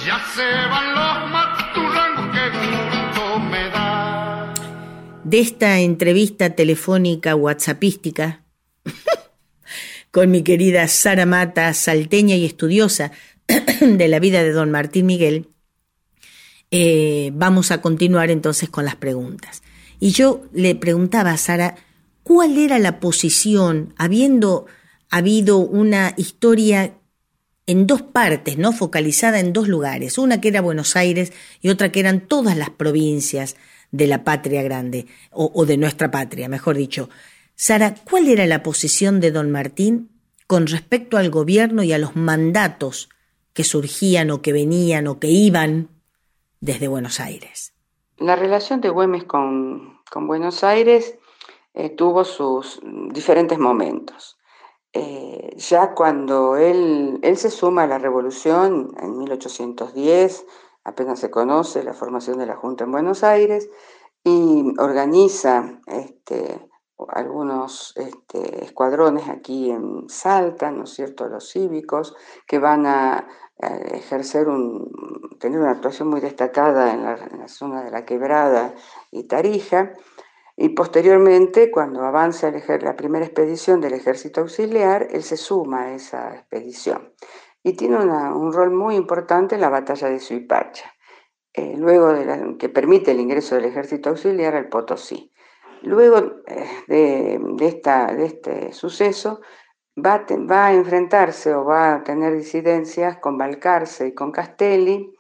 Ya 0.06 0.20
se 0.34 0.50
van 0.68 0.94
los 0.94 1.32
maturrangos 1.32 2.28
que. 2.34 2.95
De 5.26 5.40
esta 5.40 5.80
entrevista 5.80 6.52
telefónica 6.52 7.36
whatsappística 7.36 8.44
con 10.12 10.30
mi 10.30 10.44
querida 10.44 10.88
Sara 10.88 11.26
Mata, 11.26 11.74
salteña 11.74 12.36
y 12.36 12.46
estudiosa 12.46 13.12
de 13.82 14.08
la 14.08 14.20
vida 14.20 14.44
de 14.44 14.52
don 14.52 14.70
Martín 14.70 15.08
Miguel, 15.08 15.50
eh, 16.70 17.32
vamos 17.34 17.72
a 17.72 17.82
continuar 17.82 18.30
entonces 18.30 18.70
con 18.70 18.86
las 18.86 18.98
preguntas. 18.98 19.64
Y 20.00 20.12
yo 20.12 20.44
le 20.54 20.76
preguntaba 20.76 21.32
a 21.32 21.38
Sara, 21.38 21.76
¿cuál 22.22 22.60
era 22.60 22.78
la 22.78 23.00
posición, 23.00 23.96
habiendo 23.98 24.68
habido 25.10 25.58
una 25.58 26.14
historia 26.18 27.00
en 27.66 27.88
dos 27.88 28.04
partes, 28.04 28.60
¿no? 28.60 28.74
Focalizada 28.74 29.40
en 29.40 29.54
dos 29.54 29.68
lugares, 29.68 30.20
una 30.20 30.40
que 30.40 30.50
era 30.50 30.62
Buenos 30.62 30.96
Aires 30.96 31.34
y 31.62 31.70
otra 31.70 31.92
que 31.92 32.00
eran 32.00 32.28
todas 32.28 32.56
las 32.56 32.70
provincias 32.70 33.56
de 33.96 34.08
la 34.08 34.24
patria 34.24 34.62
grande, 34.62 35.08
o, 35.32 35.66
de 35.66 35.78
nuestra 35.78 36.12
patria, 36.12 36.50
mejor 36.50 36.76
dicho. 36.76 37.10
Sara, 37.56 37.96
¿cuál 38.10 38.28
era 38.28 38.46
la 38.46 38.64
posición 38.64 39.20
de 39.20 39.32
don 39.32 39.52
Martín 39.52 40.10
con 40.48 40.68
respecto 40.68 41.18
al 41.18 41.30
gobierno 41.30 41.84
y 41.84 41.94
a 41.94 41.98
los 41.98 42.16
mandatos 42.16 43.10
que 43.54 43.64
surgían 43.64 44.32
o 44.32 44.42
que 44.42 44.52
venían 44.52 45.08
o 45.08 45.20
que 45.20 45.28
iban 45.28 45.90
desde 46.60 46.88
Buenos 46.88 47.20
Aires? 47.20 47.74
La 48.18 48.36
relación 48.36 48.82
de 48.82 48.90
Güemes 48.90 49.24
con, 49.24 50.00
con 50.12 50.28
Buenos 50.28 50.64
Aires 50.64 51.16
eh, 51.74 51.90
tuvo 51.90 52.26
sus 52.26 52.82
diferentes 53.12 53.58
momentos. 53.58 54.38
Eh, 54.92 55.54
ya 55.58 55.94
cuando 55.94 56.56
él, 56.56 57.20
él 57.22 57.38
se 57.38 57.50
suma 57.50 57.84
a 57.84 57.88
la 57.88 57.98
revolución 57.98 58.94
en 59.02 59.18
1810, 59.18 60.46
apenas 60.86 61.20
se 61.20 61.30
conoce 61.30 61.84
la 61.84 61.94
formación 61.94 62.38
de 62.38 62.46
la 62.46 62.56
Junta 62.56 62.86
en 62.86 62.92
Buenos 62.92 63.24
Aires 63.24 63.70
y 64.24 64.74
organiza 64.80 65.82
este, 65.88 66.70
algunos 67.10 67.94
este, 67.98 68.64
escuadrones 68.64 69.28
aquí 69.28 69.72
en 69.72 70.08
Salta, 70.08 70.72
¿no 70.72 70.84
es 70.84 70.92
cierto?, 70.92 71.28
los 71.28 71.50
cívicos, 71.52 72.16
que 72.48 72.60
van 72.60 72.86
a, 72.86 73.28
ejercer 73.58 74.50
un, 74.50 74.92
tener 75.40 75.60
una 75.62 75.72
actuación 75.72 76.10
muy 76.10 76.20
destacada 76.20 76.92
en 76.94 77.04
la, 77.04 77.48
zona 77.48 77.84
de 77.84 77.92
la 77.92 78.04
Quebrada 78.04 78.76
y 79.12 79.24
Tarija, 79.24 79.94
y 80.58 80.70
posteriormente, 80.70 81.72
cuando 81.72 82.04
avanza 82.04 82.52
la 82.52 82.96
primera 82.96 83.26
expedición 83.26 83.80
del 83.80 83.94
ejército 83.94 84.42
auxiliar, 84.42 85.08
él 85.12 85.24
se 85.24 85.38
suma 85.38 85.84
a 85.84 85.94
esa 85.94 86.36
expedición 86.36 87.14
y 87.66 87.74
tiene 87.74 87.98
un 87.98 88.54
rol 88.54 88.70
muy 88.70 88.96
importante 88.96 89.56
en 89.56 89.62
la 89.62 89.70
batalla 89.70 90.08
de 90.08 90.20
Suipacha, 90.20 90.94
eh, 91.52 91.74
luego 91.76 92.14
de 92.14 92.24
la, 92.24 92.58
que 92.60 92.70
permite 92.70 93.10
el 93.10 93.20
ingreso 93.20 93.56
del 93.56 93.66
ejército 93.66 94.12
auxiliar 94.12 94.56
al 94.56 94.70
Potosí. 94.70 95.34
Luego 95.82 96.44
eh, 96.46 96.70
de, 96.88 97.66
esta, 97.66 98.14
de 98.14 98.26
este 98.28 98.72
suceso, 98.72 99.42
va, 99.98 100.24
va, 100.48 100.68
a 100.68 100.74
enfrentarse 100.74 101.56
o 101.56 101.66
va 101.66 101.96
a 101.96 102.04
tener 102.04 102.36
disidencias 102.36 103.18
con 103.18 103.36
Balcarce 103.36 104.10
y 104.10 104.14
con 104.14 104.32
Castelli. 104.32 105.12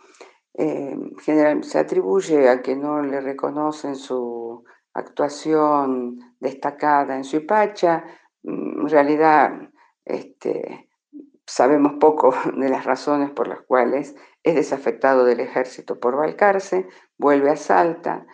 Eh, 0.53 0.95
general, 1.21 1.63
se 1.63 1.79
atribuye 1.79 2.47
a 2.47 2.61
que 2.61 2.75
no 2.75 3.01
le 3.01 3.21
reconocen 3.21 3.95
su 3.95 4.63
actuación 4.93 6.19
destacada 6.39 7.15
en 7.15 7.23
Suipacha. 7.23 8.03
Mm, 8.43 8.81
en 8.81 8.89
realidad, 8.89 9.51
este, 10.05 10.84
sabemos 11.45 11.93
poco 11.99 12.33
de 12.55 12.69
las 12.69 12.85
razones 12.85 13.31
por 13.31 13.47
las 13.47 13.61
cuales 13.61 14.15
es 14.43 14.55
desafectado 14.55 15.25
del 15.25 15.39
ejército 15.39 15.99
por 15.99 16.15
Balcarce, 16.17 16.87
vuelve 17.17 17.49
a 17.51 17.55
Salta. 17.55 18.25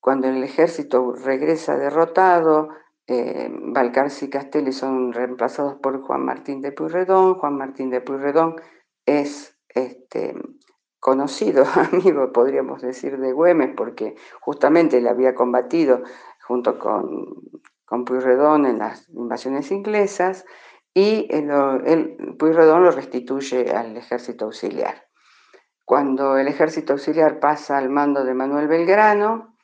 Cuando 0.00 0.28
el 0.28 0.42
ejército 0.42 1.12
regresa 1.12 1.76
derrotado, 1.76 2.70
eh, 3.06 3.48
Balcarce 3.50 4.26
y 4.26 4.30
Castelli 4.30 4.72
son 4.72 5.12
reemplazados 5.12 5.74
por 5.76 6.02
Juan 6.02 6.24
Martín 6.24 6.60
de 6.60 6.72
Puyredón. 6.72 7.34
Juan 7.34 7.56
Martín 7.56 7.90
de 7.90 8.00
Puyredón 8.00 8.56
es 9.06 9.58
este, 9.68 10.34
conocido 10.98 11.64
amigo, 11.92 12.32
podríamos 12.32 12.80
decir, 12.82 13.18
de 13.18 13.32
Güemes, 13.32 13.74
porque 13.76 14.14
justamente 14.40 15.00
le 15.00 15.08
había 15.08 15.34
combatido 15.34 16.02
junto 16.46 16.78
con, 16.78 17.26
con 17.84 18.04
Puyredón 18.04 18.66
en 18.66 18.78
las 18.78 19.08
invasiones 19.10 19.70
inglesas 19.70 20.44
y 20.94 21.26
el, 21.30 21.50
el, 21.86 22.36
Puyredón 22.38 22.84
lo 22.84 22.90
restituye 22.90 23.70
al 23.70 23.96
ejército 23.96 24.46
auxiliar. 24.46 25.06
Cuando 25.84 26.36
el 26.36 26.48
ejército 26.48 26.92
auxiliar 26.92 27.40
pasa 27.40 27.78
al 27.78 27.88
mando 27.88 28.24
de 28.24 28.34
Manuel 28.34 28.68
Belgrano, 28.68 29.56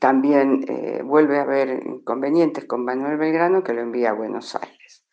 también 0.00 0.64
eh, 0.68 1.02
vuelve 1.02 1.38
a 1.38 1.42
haber 1.42 1.82
inconvenientes 1.86 2.64
con 2.66 2.84
Manuel 2.84 3.16
Belgrano 3.16 3.62
que 3.62 3.72
lo 3.72 3.80
envía 3.80 4.10
a 4.10 4.14
Buenos 4.14 4.54
Aires. 4.54 5.04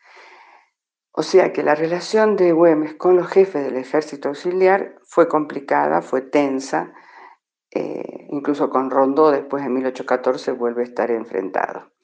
O 1.12 1.23
sea 1.23 1.54
que 1.54 1.63
la 1.63 1.75
relación 1.75 2.36
de 2.36 2.51
Güemes 2.51 2.95
con 2.95 3.15
los 3.15 3.28
jefes 3.28 3.63
del 3.63 3.78
ejército 3.78 4.30
auxiliar 4.30 4.99
fue 5.04 5.28
complicada, 5.28 6.01
fue 6.01 6.21
tensa, 6.21 6.93
eh, 7.71 8.28
incluso 8.30 8.69
con 8.69 8.91
Rondó 8.91 9.32
después 9.32 9.63
en 9.65 9.73
1814 9.73 10.51
vuelve 10.51 10.82
a 10.82 10.86
estar 10.86 11.12
enfrentado. 11.12 11.94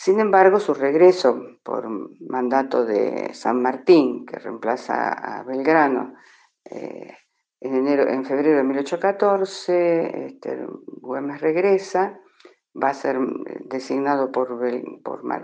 Sin 0.00 0.20
embargo, 0.20 0.60
su 0.60 0.74
regreso 0.74 1.58
por 1.64 1.88
mandato 2.20 2.84
de 2.84 3.34
San 3.34 3.60
Martín, 3.60 4.24
que 4.26 4.38
reemplaza 4.38 5.08
a 5.12 5.42
Belgrano, 5.42 6.14
eh, 6.70 7.16
en, 7.58 7.74
enero, 7.74 8.08
en 8.08 8.24
febrero 8.24 8.58
de 8.58 8.62
1814, 8.62 10.26
este, 10.26 10.56
Güemes 10.86 11.40
regresa, 11.40 12.20
va 12.80 12.90
a 12.90 12.94
ser 12.94 13.16
eh, 13.16 13.58
designado 13.64 14.30
por, 14.30 14.48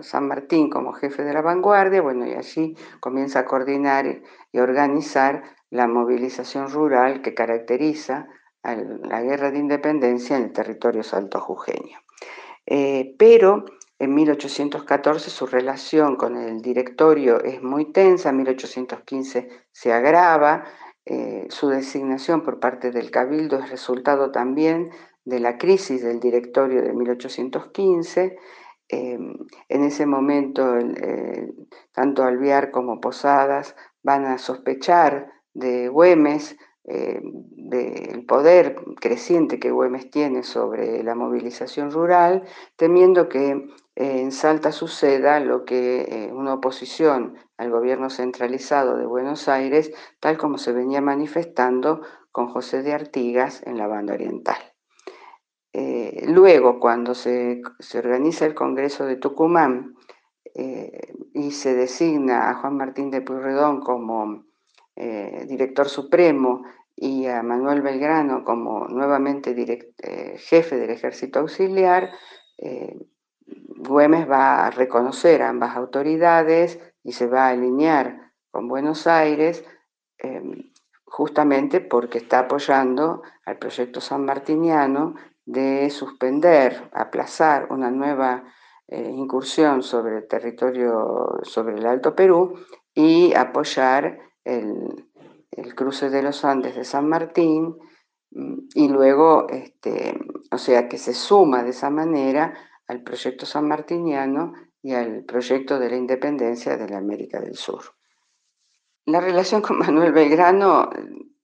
San 0.03 0.29
Martín 0.29 0.69
como 0.69 0.93
jefe 0.93 1.25
de 1.25 1.33
la 1.33 1.41
vanguardia, 1.41 2.01
bueno, 2.01 2.25
y 2.25 2.31
allí 2.31 2.77
comienza 3.01 3.39
a 3.39 3.45
coordinar 3.45 4.05
y 4.53 4.59
organizar 4.59 5.43
la 5.69 5.89
movilización 5.89 6.69
rural 6.69 7.21
que 7.21 7.33
caracteriza 7.33 8.29
a 8.63 8.75
la 8.75 9.21
guerra 9.21 9.51
de 9.51 9.59
independencia 9.59 10.37
en 10.37 10.43
el 10.43 10.53
territorio 10.53 11.03
salto-jujeño. 11.03 11.99
Eh, 12.67 13.15
pero 13.19 13.65
en 13.99 14.13
1814 14.13 15.29
su 15.29 15.45
relación 15.45 16.15
con 16.15 16.37
el 16.37 16.61
directorio 16.61 17.41
es 17.43 17.61
muy 17.61 17.91
tensa, 17.91 18.29
en 18.29 18.37
1815 18.37 19.49
se 19.71 19.93
agrava, 19.93 20.65
eh, 21.05 21.45
su 21.49 21.69
designación 21.69 22.43
por 22.43 22.59
parte 22.59 22.91
del 22.91 23.11
Cabildo 23.11 23.59
es 23.59 23.69
resultado 23.69 24.31
también 24.31 24.89
de 25.23 25.39
la 25.39 25.57
crisis 25.57 26.03
del 26.03 26.19
directorio 26.19 26.81
de 26.81 26.93
1815. 26.93 28.37
Eh, 28.89 29.17
en 29.69 29.83
ese 29.83 30.05
momento, 30.05 30.75
tanto 31.91 32.23
Alvear 32.23 32.71
como 32.71 32.99
Posadas 32.99 33.75
van 34.03 34.25
a 34.25 34.37
sospechar 34.37 35.31
de 35.53 35.87
Güemes 35.87 36.55
eh, 36.87 37.19
del 37.23 38.25
poder 38.27 38.75
creciente 39.01 39.59
que 39.59 39.71
Güemes 39.71 40.11
tiene 40.11 40.43
sobre 40.43 41.01
la 41.01 41.15
movilización 41.15 41.89
rural, 41.89 42.43
temiendo 42.75 43.27
que 43.27 43.65
en 43.95 44.31
Salta 44.31 44.71
suceda 44.71 45.39
lo 45.39 45.65
que 45.65 46.01
eh, 46.01 46.33
una 46.33 46.53
oposición 46.53 47.37
al 47.57 47.71
gobierno 47.71 48.09
centralizado 48.09 48.97
de 48.97 49.05
Buenos 49.05 49.47
Aires, 49.47 49.91
tal 50.19 50.37
como 50.37 50.57
se 50.57 50.73
venía 50.73 51.01
manifestando 51.01 52.01
con 52.31 52.47
José 52.47 52.83
de 52.83 52.93
Artigas 52.93 53.63
en 53.65 53.77
la 53.77 53.87
banda 53.87 54.13
oriental. 54.13 54.57
luego, 56.27 56.79
cuando 56.79 57.13
se, 57.13 57.61
organiza 57.95 58.45
el 58.45 58.53
Congreso 58.53 59.05
de 59.05 59.15
Tucumán 59.15 59.95
y 61.33 61.51
se 61.51 61.75
designa 61.75 62.49
a 62.49 62.55
Juan 62.55 62.77
Martín 62.77 63.11
de 63.11 63.21
Puyredón 63.21 63.81
como 63.81 64.45
eh, 64.95 65.45
director 65.47 65.89
supremo, 65.89 66.63
y 66.95 67.25
a 67.25 67.43
Manuel 67.43 67.81
Belgrano 67.81 68.43
como 68.45 68.87
nuevamente 68.87 69.53
eh, 70.01 70.37
jefe 70.37 70.77
del 70.77 70.91
ejército 70.91 71.39
auxiliar, 71.39 72.11
eh, 72.57 72.95
Güemes 73.45 74.29
va 74.29 74.65
a 74.65 74.71
reconocer 74.71 75.41
a 75.41 75.49
ambas 75.49 75.75
autoridades 75.75 76.79
y 77.03 77.11
se 77.11 77.27
va 77.27 77.47
a 77.47 77.49
alinear 77.49 78.31
con 78.51 78.67
Buenos 78.67 79.05
Aires 79.07 79.63
justamente 81.03 81.81
porque 81.81 82.17
está 82.17 82.39
apoyando 82.39 83.21
al 83.45 83.57
proyecto 83.57 84.01
sanmartiniano 84.01 85.15
de 85.45 85.89
suspender, 85.89 86.89
aplazar 86.93 87.67
una 87.69 87.91
nueva 87.91 88.43
incursión 88.87 89.81
sobre 89.81 90.17
el 90.17 90.27
territorio, 90.27 91.39
sobre 91.43 91.75
el 91.75 91.85
Alto 91.85 92.15
Perú 92.15 92.59
y 92.93 93.33
apoyar 93.33 94.19
el, 94.43 95.07
cruce 95.75 96.09
de 96.09 96.21
los 96.21 96.45
Andes 96.45 96.75
de 96.75 96.83
San 96.83 97.07
Martín 97.07 97.77
mm, 98.31 98.57
y 98.73 98.87
luego, 98.89 99.47
este, 99.49 100.19
o 100.51 100.57
sea, 100.57 100.87
que 100.87 100.97
se 100.97 101.13
suma 101.13 101.63
de 101.63 101.69
esa 101.69 101.89
manera 101.89 102.53
al 102.87 103.03
proyecto 103.03 103.45
sanmartiniano 103.45 104.53
y 104.81 104.93
al 104.93 105.23
proyecto 105.23 105.79
de 105.79 105.89
la 105.89 105.97
independencia 105.97 106.77
de 106.77 106.87
la 106.89 106.97
América 106.97 107.39
del 107.39 107.55
Sur. 107.55 107.83
La 109.05 109.21
relación 109.21 109.61
con 109.61 109.77
Manuel 109.79 110.11
Belgrano, 110.11 110.89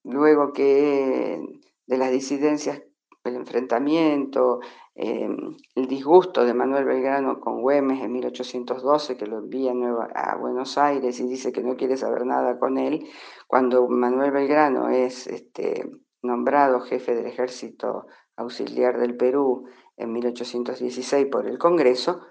luego 0.03 0.53
que 0.53 1.41
de 1.85 1.97
las 1.97 2.11
disidencias, 2.11 2.81
el 3.23 3.35
enfrentamiento, 3.35 4.61
Em, 4.93 5.55
el 5.75 5.87
disgusto 5.87 6.45
de 6.45 6.53
Manuel 6.53 6.83
Belgrano 6.83 7.39
con 7.39 7.61
Güemes 7.61 8.03
en 8.03 8.11
1812, 8.11 9.15
que 9.15 9.25
lo 9.25 9.39
envía 9.39 9.71
a 10.13 10.35
Buenos 10.35 10.77
Aires 10.77 11.19
y 11.21 11.27
dice 11.27 11.53
que 11.53 11.63
no 11.63 11.77
quiere 11.77 11.95
saber 11.95 12.25
nada 12.25 12.59
con 12.59 12.77
él, 12.77 13.07
cuando 13.47 13.87
Manuel 13.87 14.31
Belgrano 14.31 14.89
es 14.89 15.27
este, 15.27 15.89
nombrado 16.21 16.81
jefe 16.81 17.15
del 17.15 17.25
ejército 17.25 18.05
auxiliar 18.35 18.99
del 18.99 19.15
Perú 19.15 19.65
en 19.97 20.11
1816 20.13 21.27
por 21.27 21.47
el 21.47 21.57
Congreso, 21.57 22.21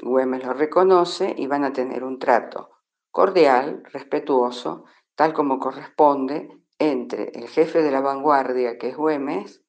Güemes 0.00 0.44
lo 0.44 0.52
reconoce 0.52 1.34
y 1.36 1.46
van 1.46 1.64
a 1.64 1.72
tener 1.72 2.04
un 2.04 2.18
trato 2.18 2.70
cordial, 3.10 3.82
respetuoso, 3.92 4.84
tal 5.14 5.32
como 5.32 5.58
corresponde 5.58 6.48
entre 6.78 7.30
el 7.34 7.48
jefe 7.48 7.82
de 7.82 7.90
la 7.90 8.00
vanguardia, 8.00 8.78
que 8.78 8.90
es 8.90 8.96
Güemes, 8.96 9.62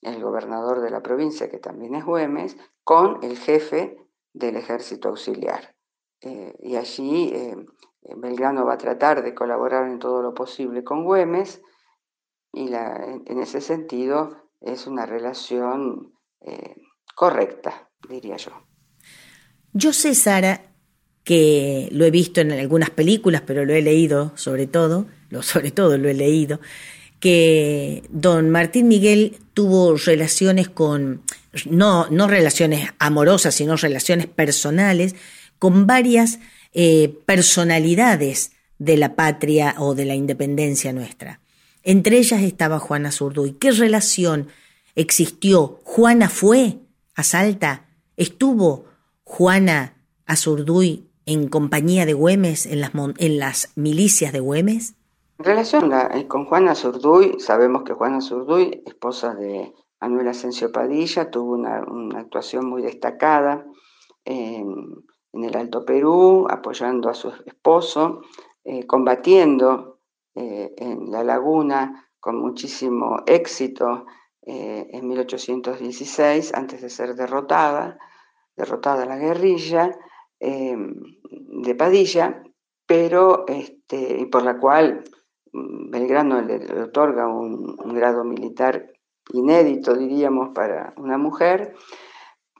el 0.00 0.22
gobernador 0.22 0.80
de 0.80 0.90
la 0.90 1.02
provincia, 1.02 1.50
que 1.50 1.58
también 1.58 1.94
es 1.94 2.04
Güemes, 2.04 2.56
con 2.84 3.18
el 3.22 3.36
jefe 3.36 3.96
del 4.32 4.56
ejército 4.56 5.08
auxiliar. 5.08 5.74
Eh, 6.20 6.54
y 6.60 6.76
allí 6.76 7.32
eh, 7.34 7.56
Belgrano 8.16 8.64
va 8.64 8.74
a 8.74 8.78
tratar 8.78 9.22
de 9.22 9.34
colaborar 9.34 9.88
en 9.88 9.98
todo 9.98 10.22
lo 10.22 10.34
posible 10.34 10.84
con 10.84 11.04
Güemes 11.04 11.62
y 12.52 12.72
en 12.74 13.38
ese 13.38 13.60
sentido 13.60 14.36
es 14.60 14.86
una 14.86 15.06
relación 15.06 16.12
eh, 16.40 16.76
correcta, 17.14 17.88
diría 18.08 18.36
yo. 18.36 18.52
Yo 19.72 19.92
sé, 19.92 20.14
Sara, 20.14 20.62
que 21.24 21.88
lo 21.92 22.04
he 22.04 22.10
visto 22.10 22.40
en 22.40 22.52
algunas 22.52 22.90
películas, 22.90 23.42
pero 23.46 23.64
lo 23.64 23.74
he 23.74 23.82
leído 23.82 24.32
sobre 24.36 24.66
todo, 24.66 25.06
lo, 25.30 25.42
sobre 25.42 25.70
todo 25.70 25.98
lo 25.98 26.08
he 26.08 26.14
leído, 26.14 26.60
que 27.20 28.02
don 28.10 28.50
Martín 28.50 28.88
Miguel 28.88 29.38
tuvo 29.54 29.96
relaciones 29.96 30.68
con, 30.68 31.22
no, 31.70 32.08
no 32.10 32.26
relaciones 32.26 32.90
amorosas, 32.98 33.54
sino 33.54 33.76
relaciones 33.76 34.26
personales 34.26 35.14
con 35.58 35.86
varias 35.86 36.40
eh, 36.72 37.14
personalidades 37.26 38.52
de 38.78 38.96
la 38.96 39.14
patria 39.14 39.76
o 39.78 39.94
de 39.94 40.04
la 40.04 40.16
independencia 40.16 40.92
nuestra. 40.92 41.38
Entre 41.84 42.18
ellas 42.18 42.42
estaba 42.42 42.80
Juana 42.80 43.12
Zurduy. 43.12 43.52
¿Qué 43.52 43.70
relación 43.70 44.48
existió? 44.96 45.80
¿Juana 45.84 46.28
fue 46.28 46.78
a 47.14 47.22
Salta? 47.22 47.86
¿Estuvo 48.16 48.84
Juana 49.24 49.96
Azurduy 50.26 51.12
en 51.26 51.48
compañía 51.48 52.06
de 52.06 52.14
Güemes, 52.14 52.66
en 52.66 52.80
las, 53.38 53.72
milicias 53.76 54.32
de 54.32 54.40
Güemes? 54.40 54.94
En 55.38 55.44
relación 55.44 55.92
eh, 55.92 56.26
con 56.28 56.46
Juana 56.46 56.74
Zurduy, 56.74 57.40
sabemos 57.40 57.82
que 57.82 57.92
Juana 57.92 58.20
Zurduy, 58.20 58.82
esposa 58.86 59.34
de 59.34 59.72
Manuel 60.00 60.28
Asensio 60.28 60.70
Padilla, 60.72 61.30
tuvo 61.30 61.52
una, 61.54 61.84
actuación 62.16 62.66
muy 62.66 62.82
destacada 62.82 63.64
en, 64.24 65.04
el 65.32 65.56
Alto 65.56 65.84
Perú, 65.84 66.46
apoyando 66.50 67.08
a 67.08 67.14
su 67.14 67.32
esposo, 67.46 68.20
eh, 68.64 68.86
combatiendo 68.86 70.00
eh, 70.34 70.74
en 70.76 71.10
la 71.10 71.24
laguna 71.24 72.10
con 72.20 72.38
muchísimo 72.40 73.22
éxito 73.26 74.06
en 74.44 75.08
1816, 75.08 76.52
antes 76.54 76.82
de 76.82 76.90
ser 76.90 77.14
derrotada, 77.14 77.98
derrotada 78.56 79.06
la 79.06 79.16
guerrilla 79.16 79.96
de 80.40 81.74
Padilla, 81.76 82.42
pero 82.86 83.46
este, 83.46 84.18
y 84.20 84.26
por 84.26 84.42
la 84.42 84.58
cual 84.58 85.04
Belgrano 85.52 86.40
le, 86.40 86.82
otorga 86.82 87.26
un, 87.28 87.76
grado 87.94 88.24
militar 88.24 88.92
inédito, 89.32 89.94
diríamos, 89.94 90.50
para 90.54 90.94
una 90.96 91.18
mujer. 91.18 91.74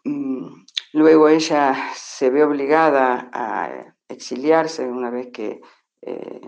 Mm, 0.04 0.46
luego 0.92 1.28
ella 1.28 1.74
se 1.94 2.30
ve 2.30 2.44
obligada 2.44 3.30
a 3.32 3.94
exiliarse 4.08 4.84
una 4.86 5.10
vez 5.10 5.28
que 5.32 5.60
eh, 6.02 6.40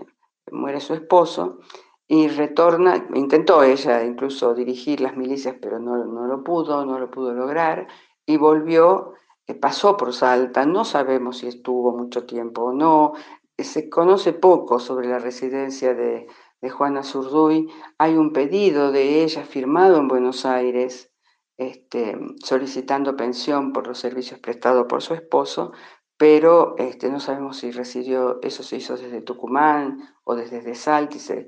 muere 0.51 0.79
su 0.79 0.93
esposo 0.93 1.59
y 2.07 2.27
retorna, 2.27 3.07
intentó 3.15 3.63
ella 3.63 4.03
incluso 4.03 4.53
dirigir 4.53 5.01
las 5.01 5.17
milicias, 5.17 5.55
pero 5.61 5.79
no, 5.79 5.95
lo 5.97 6.43
pudo, 6.43 6.85
no 6.85 6.99
lo 6.99 7.09
pudo 7.09 7.33
lograr, 7.33 7.87
y 8.25 8.37
volvió, 8.37 9.13
eh, 9.47 9.55
pasó 9.55 9.97
por 9.97 10.13
Salta, 10.13 10.65
no 10.65 10.85
sabemos 10.85 11.39
si 11.39 11.47
estuvo 11.47 11.97
mucho 11.97 12.25
tiempo 12.25 12.63
o 12.65 12.73
no, 12.73 13.13
se 13.57 13.89
conoce 13.89 14.33
poco 14.33 14.79
sobre 14.79 15.07
la 15.07 15.19
residencia 15.19 15.93
de, 15.93 16.27
Juana 16.67 17.03
Zurduy. 17.03 17.69
Hay 17.99 18.15
un 18.15 18.33
pedido 18.33 18.91
de 18.91 19.23
ella 19.23 19.43
firmado 19.43 19.97
en 19.97 20.07
Buenos 20.07 20.47
Aires 20.47 21.11
este, 21.57 22.17
solicitando 22.43 23.15
pensión 23.15 23.71
por 23.71 23.85
los 23.85 23.99
servicios 23.99 24.39
prestados 24.39 24.87
por 24.89 25.03
su 25.03 25.13
esposo, 25.13 25.73
pero 26.17 26.75
este, 26.77 27.09
no 27.09 27.19
sabemos 27.19 27.57
si 27.57 27.71
residió, 27.71 28.39
eso 28.41 28.63
se 28.63 28.77
hizo 28.77 28.95
desde 28.95 29.21
Tucumán 29.21 30.15
o 30.23 30.35
desde 30.35 30.75
Salta 30.75 31.17
y 31.17 31.19
se, 31.19 31.47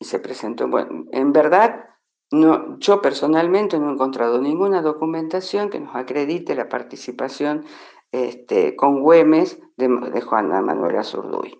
se 0.00 0.18
presentó. 0.18 0.68
Bueno, 0.68 1.04
en 1.12 1.32
verdad, 1.32 1.86
yo 2.30 3.00
personalmente 3.00 3.78
no 3.78 3.88
he 3.88 3.92
encontrado 3.92 4.40
ninguna 4.40 4.82
documentación 4.82 5.70
que 5.70 5.80
nos 5.80 5.94
acredite 5.94 6.54
la 6.54 6.68
participación 6.68 7.64
este, 8.10 8.74
con 8.76 9.00
Güemes 9.02 9.60
de, 9.76 10.20
Juana 10.20 10.60
Manuela 10.60 11.04
Zurduy. 11.04 11.58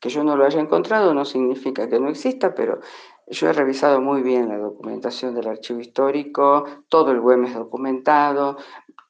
Que 0.00 0.08
yo 0.08 0.22
no 0.24 0.36
lo 0.36 0.44
haya 0.44 0.60
encontrado 0.60 1.12
no 1.12 1.24
significa 1.24 1.88
que 1.88 1.98
no 1.98 2.08
exista, 2.08 2.54
pero 2.54 2.78
yo 3.26 3.48
he 3.48 3.52
revisado 3.52 4.00
muy 4.00 4.22
bien 4.22 4.48
la 4.48 4.58
documentación 4.58 5.34
del 5.34 5.48
archivo 5.48 5.80
histórico, 5.80 6.64
todo 6.88 7.10
el 7.10 7.20
Güemes 7.20 7.54
documentado, 7.54 8.56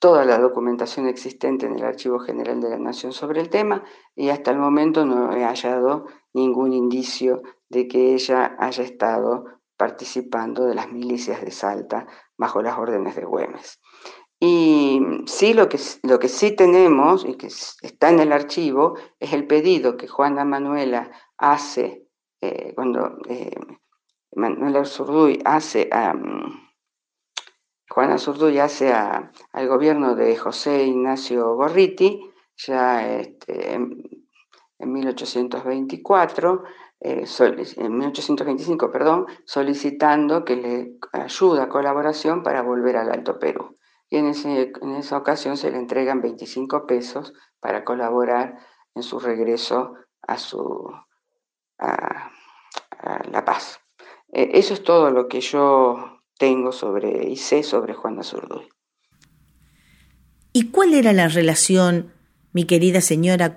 toda 0.04 0.26
la 0.26 0.38
documentación 0.38 1.08
existente 1.08 1.64
en 1.64 1.76
el 1.76 1.82
Archivo 1.82 2.18
General 2.18 2.60
de 2.60 2.68
la 2.68 2.78
Nación 2.78 3.12
sobre 3.12 3.40
el 3.40 3.48
tema 3.48 3.84
y 4.14 4.28
hasta 4.28 4.50
el 4.50 4.58
momento 4.58 5.06
no 5.06 5.32
he 5.34 5.44
hallado 5.44 6.04
ningún 6.34 6.74
indicio 6.74 7.40
de 7.70 7.88
que 7.88 8.12
ella 8.12 8.54
haya 8.58 8.84
estado 8.84 9.46
participando 9.78 10.66
de 10.66 10.74
las 10.74 10.92
milicias 10.92 11.40
de 11.40 11.50
Salta 11.50 12.06
bajo 12.36 12.60
las 12.60 12.76
órdenes 12.76 13.16
de 13.16 13.24
Güemes. 13.24 13.80
Y 14.38 15.00
sí, 15.24 15.54
lo 15.54 15.70
que, 15.70 15.78
lo 16.02 16.18
que 16.18 16.28
sí 16.28 16.54
tenemos 16.54 17.24
y 17.24 17.36
que 17.36 17.46
está 17.46 18.10
en 18.10 18.20
el 18.20 18.34
archivo 18.34 18.98
es 19.18 19.32
el 19.32 19.46
pedido 19.46 19.96
que 19.96 20.06
Juana 20.06 20.44
Manuela 20.44 21.12
hace, 21.38 22.06
eh, 22.42 22.74
cuando 22.74 23.20
eh, 23.26 23.58
Manuela 24.36 24.84
Zurduy 24.84 25.40
hace 25.46 25.88
a... 25.90 26.14
Juana 27.88 28.18
Zurduy 28.18 28.58
hace 28.58 28.92
al 28.92 29.68
gobierno 29.68 30.14
de 30.14 30.36
José 30.36 30.84
Ignacio 30.84 31.54
Gorriti, 31.54 32.20
ya 32.56 33.06
este, 33.18 33.74
en, 33.74 34.02
1824, 34.78 36.64
eh, 37.00 37.24
en 37.76 37.98
1825, 37.98 38.90
perdón, 38.90 39.26
solicitando 39.44 40.44
que 40.44 40.56
le 40.56 40.98
ayuda, 41.12 41.68
colaboración 41.68 42.42
para 42.42 42.62
volver 42.62 42.96
al 42.96 43.10
Alto 43.10 43.38
Perú. 43.38 43.76
Y 44.08 44.18
en, 44.18 44.26
esa 44.28 45.16
ocasión 45.16 45.56
se 45.56 45.70
le 45.70 45.78
entregan 45.78 46.20
25 46.20 46.86
pesos 46.86 47.34
para 47.60 47.84
colaborar 47.84 48.58
en 48.94 49.02
su 49.02 49.18
regreso 49.18 49.94
a, 50.22 50.38
su, 50.38 50.88
a, 51.78 52.30
La 53.30 53.44
Paz. 53.44 53.80
E, 54.32 54.58
eso 54.58 54.74
es 54.74 54.84
todo 54.84 55.10
lo 55.10 55.26
que 55.28 55.40
yo 55.40 56.13
tengo 56.38 56.72
sobre 56.72 57.28
y 57.28 57.36
sé 57.36 57.62
sobre 57.62 57.94
Juana 57.94 58.22
Zurduy. 58.22 58.68
¿Y 60.52 60.70
cuál 60.70 60.94
era 60.94 61.12
la 61.12 61.28
relación, 61.28 62.12
mi 62.52 62.64
querida 62.64 63.00
señora, 63.00 63.56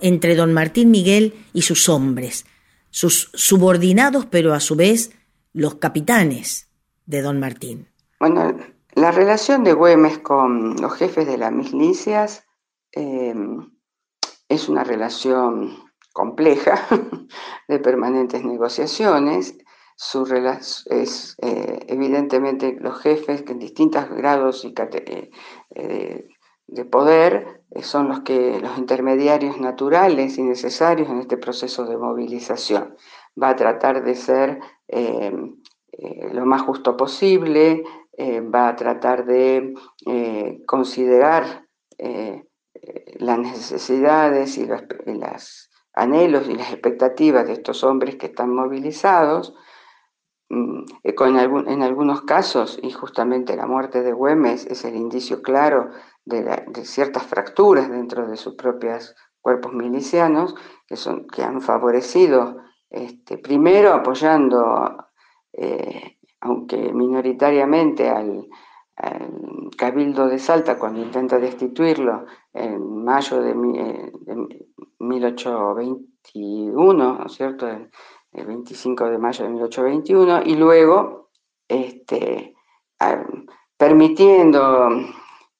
entre 0.00 0.36
don 0.36 0.52
Martín 0.52 0.90
Miguel 0.90 1.34
y 1.52 1.62
sus 1.62 1.88
hombres, 1.88 2.46
sus 2.90 3.30
subordinados, 3.34 4.26
pero 4.26 4.54
a 4.54 4.60
su 4.60 4.76
vez 4.76 5.10
los 5.52 5.76
capitanes 5.76 6.70
de 7.06 7.22
don 7.22 7.40
Martín? 7.40 7.88
Bueno, 8.20 8.56
la 8.94 9.10
relación 9.10 9.64
de 9.64 9.72
Güemes 9.72 10.18
con 10.20 10.76
los 10.80 10.92
jefes 10.94 11.26
de 11.26 11.36
las 11.36 11.52
milicias 11.52 12.44
em, 12.92 13.72
es 14.48 14.68
una 14.68 14.84
relación 14.84 15.76
compleja 16.12 16.86
de 17.68 17.78
permanentes 17.80 18.44
negociaciones. 18.44 19.58
Su 19.96 20.24
es 20.24 21.36
eh, 21.40 21.86
evidentemente 21.86 22.76
los 22.80 23.00
jefes 23.00 23.42
que 23.42 23.52
en 23.52 23.60
distintos 23.60 24.08
grados 24.10 24.64
y 24.64 24.74
eh, 24.76 25.30
eh, 25.74 26.28
de 26.66 26.84
poder 26.84 27.62
son 27.82 28.08
los 28.08 28.20
que 28.20 28.58
los 28.60 28.76
intermediarios 28.76 29.60
naturales 29.60 30.36
y 30.38 30.42
necesarios 30.42 31.08
en 31.08 31.20
este 31.20 31.36
proceso 31.36 31.84
de 31.84 31.96
movilización. 31.96 32.96
Va 33.40 33.50
a 33.50 33.56
tratar 33.56 34.02
de 34.02 34.14
ser 34.16 34.58
em, 34.88 35.60
lo 36.32 36.44
más 36.46 36.62
justo 36.62 36.96
posible, 36.96 37.84
va 38.52 38.68
a 38.68 38.76
tratar 38.76 39.26
de 39.26 39.74
considerar 40.66 41.66
las 43.18 43.38
necesidades 43.38 44.58
y 44.58 44.66
los 44.66 44.82
anhelos 45.94 46.48
y 46.48 46.54
las 46.54 46.72
expectativas 46.72 47.46
de 47.46 47.52
estos 47.54 47.84
hombres 47.84 48.16
que 48.16 48.26
están 48.26 48.54
movilizados. 48.54 49.54
Mm, 50.50 50.84
en 51.02 51.82
algunos 51.82 52.22
casos, 52.22 52.78
y 52.82 52.90
justamente 52.90 53.56
la 53.56 53.66
muerte 53.66 54.02
de 54.02 54.12
Güemes 54.12 54.66
es 54.66 54.84
el 54.84 54.96
indicio 54.96 55.42
claro 55.42 55.90
de, 56.24 56.44
ciertas 56.84 57.24
fracturas 57.24 57.90
dentro 57.90 58.26
de 58.26 58.36
sus 58.36 58.54
propios 58.54 59.14
cuerpos 59.40 59.72
milicianos 59.72 60.54
que, 60.86 60.96
son, 60.96 61.26
que 61.26 61.42
han 61.42 61.60
favorecido, 61.60 62.58
este, 62.90 63.38
primero 63.38 63.92
apoyando 63.92 65.08
aunque 66.40 66.92
minoritariamente 66.92 68.10
al, 68.10 68.48
Cabildo 69.76 70.28
de 70.28 70.38
Salta 70.38 70.78
cuando 70.78 71.00
intenta 71.00 71.40
destituirlo 71.40 72.26
en 72.52 73.04
mayo 73.04 73.42
de, 73.42 73.52
1821, 75.00 77.18
¿no 77.18 77.26
es 77.26 77.32
cierto? 77.32 77.66
El, 78.34 78.46
25 78.46 79.10
de 79.10 79.18
mayo 79.18 79.44
de 79.44 79.50
1821, 79.50 80.42
y 80.44 80.56
luego 80.56 81.30
este, 81.68 82.54
permitiendo, 83.76 84.88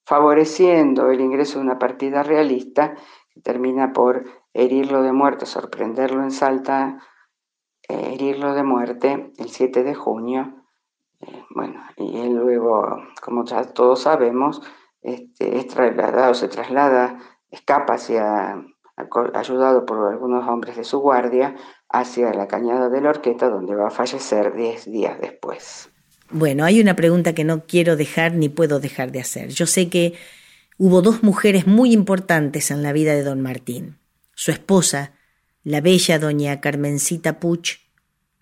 favoreciendo 0.05 1.11
el 1.11 1.21
ingreso 1.21 1.59
de 1.59 1.65
una 1.65 1.79
partida 1.79 2.23
realista 2.23 2.95
que 3.31 3.41
termina 3.41 3.93
por 3.93 4.25
herirlo 4.53 5.03
de 5.03 5.13
muerte, 5.13 5.47
sorprenderlo 5.47 6.23
en 6.23 6.31
Salta, 6.31 6.99
herirlo 7.89 8.55
de 8.55 8.63
muerte 8.63 9.33
el 9.39 9.49
7 9.49 9.83
de 9.83 9.95
junio 9.95 10.65
bueno, 11.51 11.81
y 11.97 12.19
él 12.19 12.35
luego, 12.35 13.03
como 13.23 13.45
ya 13.45 13.65
todos 13.73 14.03
sabemos, 14.03 14.63
este, 15.03 15.59
es 15.59 15.69
trasladado, 15.69 16.35
se 16.35 16.49
traslada, 16.49 17.19
escapa 17.51 17.95
hacia, 17.95 18.65
ayudado 18.97 19.85
por 19.87 20.13
algunos 20.13 20.49
hombres 20.49 20.77
de 20.77 20.85
su 20.85 20.99
guardia, 20.99 21.57
hacia 21.89 22.33
la 22.33 22.49
cañada 22.49 22.89
de 22.89 23.01
la 23.01 23.11
Orqueta, 23.11 23.49
donde 23.49 23.75
va 23.75 23.89
a 23.89 23.91
fallecer 23.91 24.55
10 24.55 24.91
días 24.91 25.21
después. 25.21 25.89
Bueno, 26.31 26.65
hay 26.65 26.81
una 26.81 26.97
pregunta 26.97 27.35
que 27.35 27.45
no 27.45 27.65
quiero 27.67 27.97
dejar 27.97 28.35
ni 28.35 28.49
puedo 28.49 28.81
dejar 28.81 29.13
de 29.13 29.21
hacer. 29.21 29.49
Yo 29.49 29.67
sé 29.67 29.89
que 29.89 30.15
hubo 30.79 31.03
dos 31.03 31.23
mujeres 31.23 31.67
muy 31.67 31.93
importantes 31.93 32.71
en 32.71 32.83
la 32.83 32.93
vida 32.93 33.15
de 33.15 33.23
don 33.23 33.41
Martín. 33.41 33.99
Su 34.35 34.51
esposa, 34.51 35.13
la 35.63 35.81
bella 35.81 36.19
doña 36.19 36.61
Carmencita 36.61 37.39
Puch, 37.39 37.79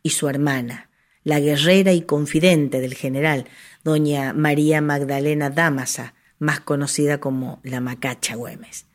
y 0.03 0.11
su 0.11 0.29
hermana, 0.29 0.91
la 1.23 1.39
guerrera 1.39 1.93
y 1.93 2.03
confidente 2.03 2.81
del 2.81 2.95
general, 2.95 3.47
doña 3.85 4.33
María 4.33 4.81
Magdalena 4.81 5.51
Dámasa, 5.51 6.15
más 6.39 6.61
conocida 6.61 7.21
como 7.21 7.61
la 7.63 7.81
Macacha 7.81 8.35
Güemes. 8.35 8.87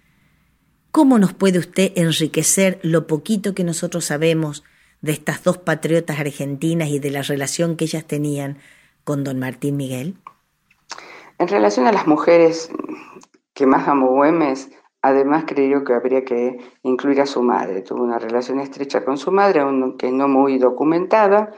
¿Cómo 0.97 1.19
nos 1.19 1.31
puede 1.35 1.59
usted 1.59 1.91
enriquecer 1.95 2.79
lo 2.81 3.05
poquito 3.05 3.53
que 3.53 3.63
nosotros 3.63 4.05
sabemos 4.05 4.63
de 4.99 5.11
estas 5.11 5.43
dos 5.43 5.59
patriotas 5.59 6.19
argentinas 6.19 6.89
y 6.89 6.97
de 6.97 7.11
la 7.11 7.21
relación 7.21 7.77
que 7.77 7.85
ellas 7.85 8.03
tenían 8.07 8.57
con 9.03 9.23
don 9.23 9.37
Martín 9.37 9.77
Miguel? 9.77 10.15
En 11.37 11.49
relación 11.49 11.85
a 11.85 11.91
las 11.91 12.07
mujeres 12.07 12.71
que 13.53 13.67
más 13.67 13.87
amó 13.87 14.07
Güemes, 14.07 14.71
además 15.03 15.43
creyó 15.45 15.83
que 15.83 15.93
habría 15.93 16.25
que 16.25 16.57
incluir 16.81 17.21
a 17.21 17.27
su 17.27 17.43
madre. 17.43 17.83
Tuvo 17.83 18.01
una 18.01 18.17
relación 18.17 18.59
estrecha 18.59 19.05
con 19.05 19.19
su 19.19 19.31
madre, 19.31 19.59
aunque 19.59 20.11
no 20.11 20.27
muy 20.27 20.57
documentada, 20.57 21.51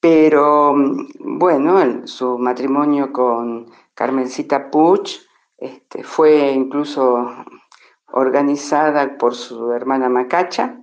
pero 0.00 0.74
bueno, 1.18 2.06
su 2.06 2.36
matrimonio 2.36 3.10
con 3.10 3.70
Carmencita 3.94 4.70
Puch 4.70 5.20
este, 5.56 6.04
fue 6.04 6.50
incluso 6.50 7.26
organizada 8.16 9.18
por 9.18 9.34
su 9.34 9.72
hermana 9.72 10.08
Macacha, 10.08 10.80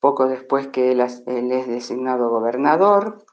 poco 0.00 0.26
después 0.26 0.66
que 0.68 0.90
él, 0.92 1.00
es 1.00 1.24
designado 1.68 2.28
gobernador. 2.28 3.24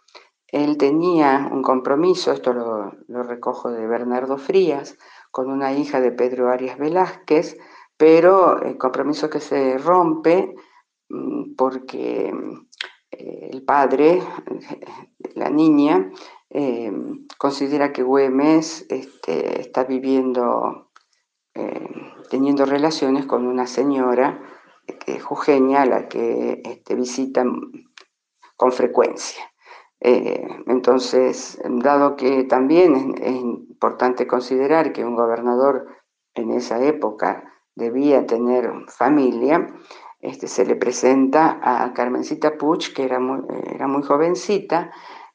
Él 0.48 0.78
tenía 0.78 1.50
un 1.52 1.64
compromiso, 1.64 2.32
esto 2.32 2.54
lo, 2.54 3.24
recojo 3.24 3.72
de 3.72 3.88
Bernardo 3.88 4.38
Frías, 4.38 4.98
con 5.32 5.50
una 5.50 5.74
hija 5.74 6.00
de 6.00 6.12
Pedro 6.12 6.52
Arias 6.52 6.78
Velázquez, 6.78 7.58
pero 7.98 8.62
el 8.62 8.78
compromiso 8.78 9.32
que 9.32 9.40
se 9.40 9.80
rompe 9.80 10.54
mm, 11.10 11.56
porque 11.56 12.32
eh, 13.10 13.50
el 13.52 13.64
padre, 13.64 14.22
la 15.34 15.50
niña, 15.50 16.12
eh, 16.52 16.92
considera 17.40 17.92
que 17.92 18.04
Güemes 18.04 18.86
este, 18.90 19.60
está 19.60 19.86
viviendo, 19.86 20.92
eh, 21.56 21.90
teniendo 22.34 22.66
relaciones 22.66 23.28
con 23.28 23.46
una 23.46 23.68
señora 23.68 24.42
que 25.06 25.20
jujeña, 25.20 25.84
a 25.84 25.86
la 25.86 26.08
que 26.08 26.64
este, 26.66 26.96
visita 26.96 27.46
con 28.58 28.72
frecuencia. 28.72 29.44
entonces, 30.00 31.62
dado 31.64 32.16
que 32.16 32.44
también 32.46 33.14
es, 33.22 33.36
importante 33.36 34.26
considerar 34.26 34.94
que 34.94 35.06
un 35.06 35.16
gobernador 35.16 35.86
en 36.34 36.50
esa 36.54 36.84
época 36.84 37.54
debía 37.76 38.26
tener 38.26 38.72
familia, 38.88 39.68
este, 40.20 40.48
se 40.48 40.66
le 40.66 40.76
presenta 40.76 41.60
a 41.62 41.94
Carmencita 41.94 42.58
Puch, 42.58 42.94
que 42.96 43.04
era 43.04 43.20
muy, 43.20 43.42
era 43.76 43.88
muy 43.88 44.02
jovencita, 44.02 44.92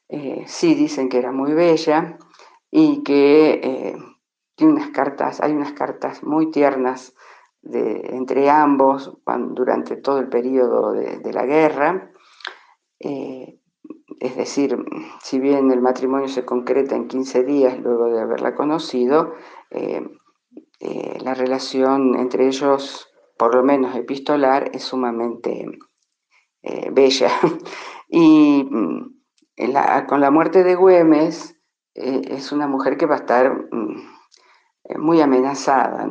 eh, 0.09 0.43
sí 0.47 0.75
dicen 0.75 1.07
que 1.07 1.19
era 1.19 1.31
muy 1.31 1.53
bella 1.53 2.17
y 2.69 3.03
que 3.03 3.61
eh, 3.63 3.95
hay 5.41 5.51
unas 5.53 5.71
cartas 5.73 6.23
muy 6.23 6.51
tiernas 6.51 7.15
entre 7.63 8.49
ambos 8.49 9.17
durante 9.51 9.97
todo 9.97 10.19
el 10.19 10.29
periodo 10.29 10.93
de, 10.93 11.33
la 11.33 11.45
guerra. 11.45 12.11
Eh, 12.99 13.59
es 14.19 14.35
decir, 14.35 14.77
si 15.21 15.39
bien 15.39 15.71
el 15.71 15.81
matrimonio 15.81 16.27
se 16.27 16.45
concreta 16.45 16.95
en 16.95 17.07
15 17.07 17.43
días 17.43 17.79
luego 17.79 18.05
de 18.05 18.21
haberla 18.21 18.55
conocido, 18.55 19.33
la 21.21 21.33
relación 21.33 22.15
entre 22.17 22.47
ellos 22.47 23.09
por 23.39 23.55
lo 23.55 23.63
menos 23.63 23.95
epistolar, 23.95 24.69
es 24.73 24.83
sumamente 24.83 25.65
eh, 26.61 26.89
bella. 26.91 27.31
y 28.09 28.67
mm, 28.69 29.15
con 30.09 30.19
la 30.19 30.29
muerte 30.29 30.65
de 30.65 30.75
Güemes, 30.75 31.55
eh, 31.95 32.21
es 32.27 32.51
una 32.51 32.67
mujer 32.67 32.97
que 32.97 33.05
va 33.05 33.15
a 33.15 33.19
estar 33.19 33.67
mm, 33.71 33.95
eh, 33.95 34.18
muy 34.97 35.21
amenazada, 35.21 36.07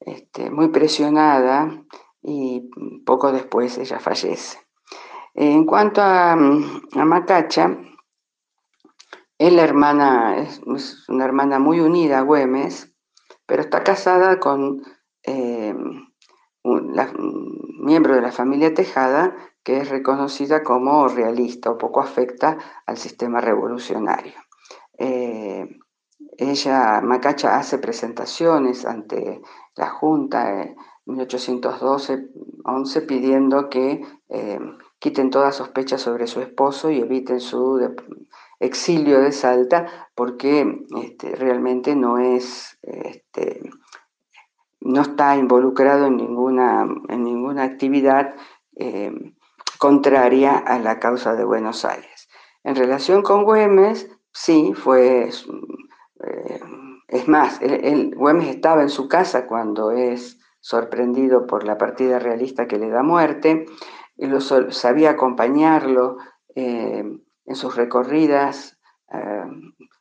este, 0.00 0.50
muy 0.50 0.68
presionada, 0.68 1.84
y 2.22 2.70
poco 3.04 3.32
después 3.32 3.78
ella 3.78 3.98
fallece. 4.00 4.58
En 5.34 5.64
cuanto 5.64 6.02
a, 6.02 6.36
mm, 6.36 7.04
Macacha, 7.04 7.78
es 9.38 9.52
la 9.52 9.62
hermana, 9.62 10.36
es, 10.38 10.60
una 11.08 11.24
hermana 11.24 11.58
muy 11.58 11.80
unida 11.80 12.18
a 12.18 12.22
Güemes, 12.22 12.92
pero 13.46 13.62
está 13.62 13.84
casada 13.84 14.40
con 14.40 14.82
miembro 17.88 18.14
de 18.14 18.20
la 18.20 18.32
familia 18.32 18.74
Tejada, 18.74 19.34
que 19.62 19.78
es 19.78 19.88
reconocida 19.88 20.62
como 20.62 21.08
realista 21.08 21.70
o 21.70 21.78
poco 21.78 22.00
afecta 22.00 22.58
al 22.86 22.96
sistema 22.96 23.40
revolucionario. 23.40 24.34
Eh, 24.98 25.66
ella, 26.38 27.02
Macacha, 27.02 27.58
hace 27.58 27.78
presentaciones 27.78 28.86
ante 28.86 29.42
la 29.74 29.90
Junta 29.90 30.62
en 30.62 30.76
1812-11 31.06 33.06
pidiendo 33.06 33.68
que 33.68 34.06
eh, 34.28 34.60
quiten 34.98 35.30
toda 35.30 35.52
sospecha 35.52 35.98
sobre 35.98 36.26
su 36.26 36.40
esposo 36.40 36.90
y 36.90 37.00
eviten 37.00 37.40
su 37.40 37.96
exilio 38.60 39.20
de 39.20 39.32
Salta 39.32 40.08
porque 40.14 40.86
este, 41.02 41.34
realmente 41.34 41.96
no 41.96 42.18
es 42.18 42.78
este, 42.82 43.70
no 44.80 45.02
está 45.02 45.36
involucrado 45.36 46.06
en 46.06 46.16
ninguna, 46.16 46.86
en 47.08 47.24
ninguna 47.24 47.64
actividad 47.64 48.34
eh, 48.76 49.12
contraria 49.78 50.56
a 50.56 50.78
la 50.78 50.98
causa 50.98 51.34
de 51.34 51.44
Buenos 51.44 51.84
Aires. 51.84 52.28
En 52.64 52.76
relación 52.76 53.22
con 53.22 53.44
Güemes, 53.44 54.08
sí, 54.32 54.72
fue, 54.74 55.30
eh, 56.24 56.60
es 57.08 57.28
más, 57.28 57.60
Güemes 57.60 58.48
estaba 58.48 58.82
en 58.82 58.88
su 58.90 59.08
casa 59.08 59.46
cuando 59.46 59.90
es 59.90 60.38
sorprendido 60.60 61.46
por 61.46 61.64
la 61.64 61.78
partida 61.78 62.18
realista 62.18 62.66
que 62.66 62.78
le 62.78 62.90
da 62.90 63.02
muerte, 63.02 63.66
y 64.16 64.26
lo, 64.26 64.40
sabía 64.40 65.10
acompañarlo 65.10 66.16
eh, 66.54 67.04
en 67.44 67.54
sus 67.54 67.76
recorridas, 67.76 68.74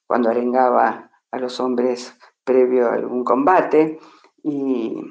cuando 0.05 0.29
arengaba 0.29 1.11
a 1.31 1.39
los 1.39 1.61
hombres 1.61 2.17
previo 2.43 2.89
a 2.89 2.95
algún 2.95 3.23
combate, 3.23 3.99
y 4.43 5.01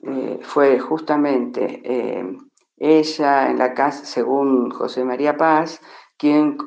eh, 0.00 0.38
fue 0.42 0.78
justamente 0.78 1.80
eh, 1.84 2.38
ella 2.76 3.50
en 3.50 3.58
la 3.58 3.74
casa, 3.74 4.04
según 4.04 4.70
José 4.70 5.04
María 5.04 5.36
Paz, 5.36 5.80
quien 6.18 6.58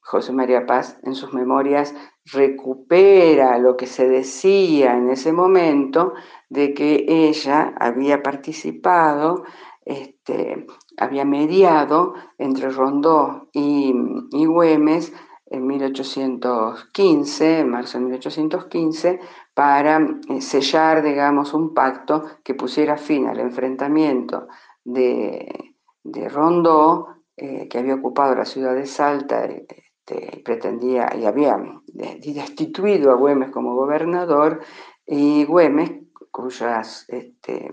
José 0.00 0.32
María 0.32 0.66
Paz 0.66 0.98
en 1.02 1.14
sus 1.14 1.34
memorias 1.34 1.94
recupera 2.32 3.58
lo 3.58 3.76
que 3.76 3.86
se 3.86 4.08
decía 4.08 4.96
en 4.96 5.10
ese 5.10 5.32
momento 5.32 6.14
de 6.48 6.74
que 6.74 7.04
ella 7.08 7.74
había 7.78 8.22
participado, 8.22 9.44
este, 9.84 10.66
había 10.96 11.24
mediado 11.24 12.14
entre 12.38 12.70
Rondó 12.70 13.48
y, 13.52 13.94
y 14.32 14.46
Güemes 14.46 15.12
en 15.46 15.66
1815, 15.66 17.60
en 17.60 17.70
marzo 17.70 17.98
de 17.98 18.04
1815, 18.04 19.20
para 19.54 20.00
eh, 20.28 20.40
sellar, 20.40 21.02
digamos, 21.02 21.54
un 21.54 21.72
pacto 21.72 22.24
que 22.42 22.54
pusiera 22.54 22.96
fin 22.96 23.26
al 23.28 23.38
enfrentamiento 23.38 24.48
de, 24.84 25.74
Rondó, 26.30 27.22
eh, 27.36 27.68
que 27.68 27.78
había 27.78 27.94
ocupado 27.94 28.34
la 28.34 28.44
ciudad 28.44 28.74
de 28.74 28.86
Salta, 28.86 29.46
este, 30.06 30.40
pretendía 30.44 31.10
y 31.16 31.24
había 31.24 31.56
destituido 31.86 33.10
a 33.10 33.16
Güemes 33.16 33.50
como 33.50 33.74
gobernador, 33.74 34.60
y 35.04 35.44
Güemes, 35.44 35.92
cuyos 36.30 37.04
este, 37.08 37.70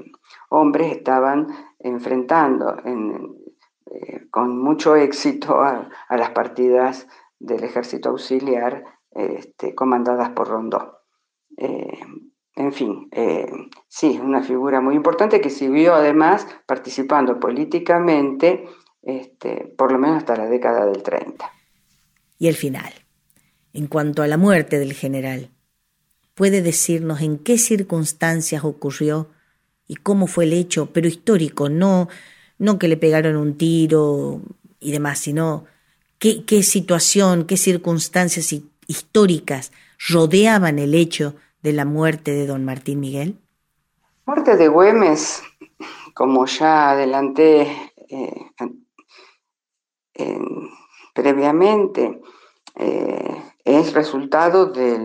hombres 0.50 0.98
estaban 0.98 1.48
enfrentando 1.80 2.78
eh, 2.86 4.28
con 4.32 4.60
mucho 4.60 4.96
éxito 4.96 5.62
a 5.62 5.90
las 6.18 6.32
partidas 6.32 7.08
del 7.40 7.64
ejército 7.64 8.10
auxiliar 8.10 8.84
este, 9.12 9.76
comandadas 9.76 10.30
por 10.30 10.48
Rondó. 10.48 11.02
Eh, 11.58 12.00
en 12.56 12.72
fin, 12.72 13.10
eh, 13.12 13.52
sí, 13.88 14.20
una 14.24 14.42
figura 14.42 14.80
muy 14.82 14.96
importante 14.96 15.42
que 15.42 15.50
siguió 15.50 15.96
además 15.96 16.48
participando 16.66 17.40
políticamente 17.40 18.68
por 19.78 19.92
lo 19.92 20.00
menos 20.00 20.18
hasta 20.18 20.38
la 20.38 20.46
década 20.46 20.86
del 20.86 21.04
30. 21.04 21.52
Y 22.38 22.48
el 22.48 22.56
final, 22.56 22.94
en 23.74 23.88
cuanto 23.88 24.24
a 24.24 24.28
la 24.28 24.38
muerte 24.38 24.80
del 24.80 24.94
general, 24.94 25.50
¿puede 26.36 26.62
decirnos 26.62 27.22
en 27.22 27.38
qué 27.38 27.58
circunstancias 27.58 28.64
ocurrió 28.64 29.30
y 29.88 29.96
cómo 29.96 30.28
fue 30.28 30.46
el 30.46 30.54
hecho, 30.54 30.88
pero 30.92 31.08
histórico, 31.08 31.70
no, 31.70 32.08
no 32.58 32.80
que 32.80 32.88
le 32.88 32.98
pegaron 32.98 33.36
un 33.36 33.58
tiro 33.58 34.42
y 34.80 34.92
demás, 34.92 35.20
sino 35.20 35.66
qué, 36.20 36.64
situación, 36.64 37.46
qué 37.46 37.58
circunstancias 37.58 38.56
históricas 38.88 39.72
rodeaban 40.10 40.80
el 40.80 40.96
hecho 40.96 41.36
de 41.62 41.74
la 41.74 41.86
muerte 41.86 42.32
de 42.32 42.48
don 42.48 42.66
Martín 42.66 43.00
Miguel? 43.00 43.38
Muerte 44.26 44.56
de 44.56 44.68
Güemes, 44.68 45.42
como 46.14 46.46
ya 46.46 46.92
adelanté 46.92 47.92
eh, 48.10 48.32
previamente, 51.14 52.22
eh, 52.76 53.43
es 53.64 53.93
resultado 53.93 54.68
de, 54.68 54.97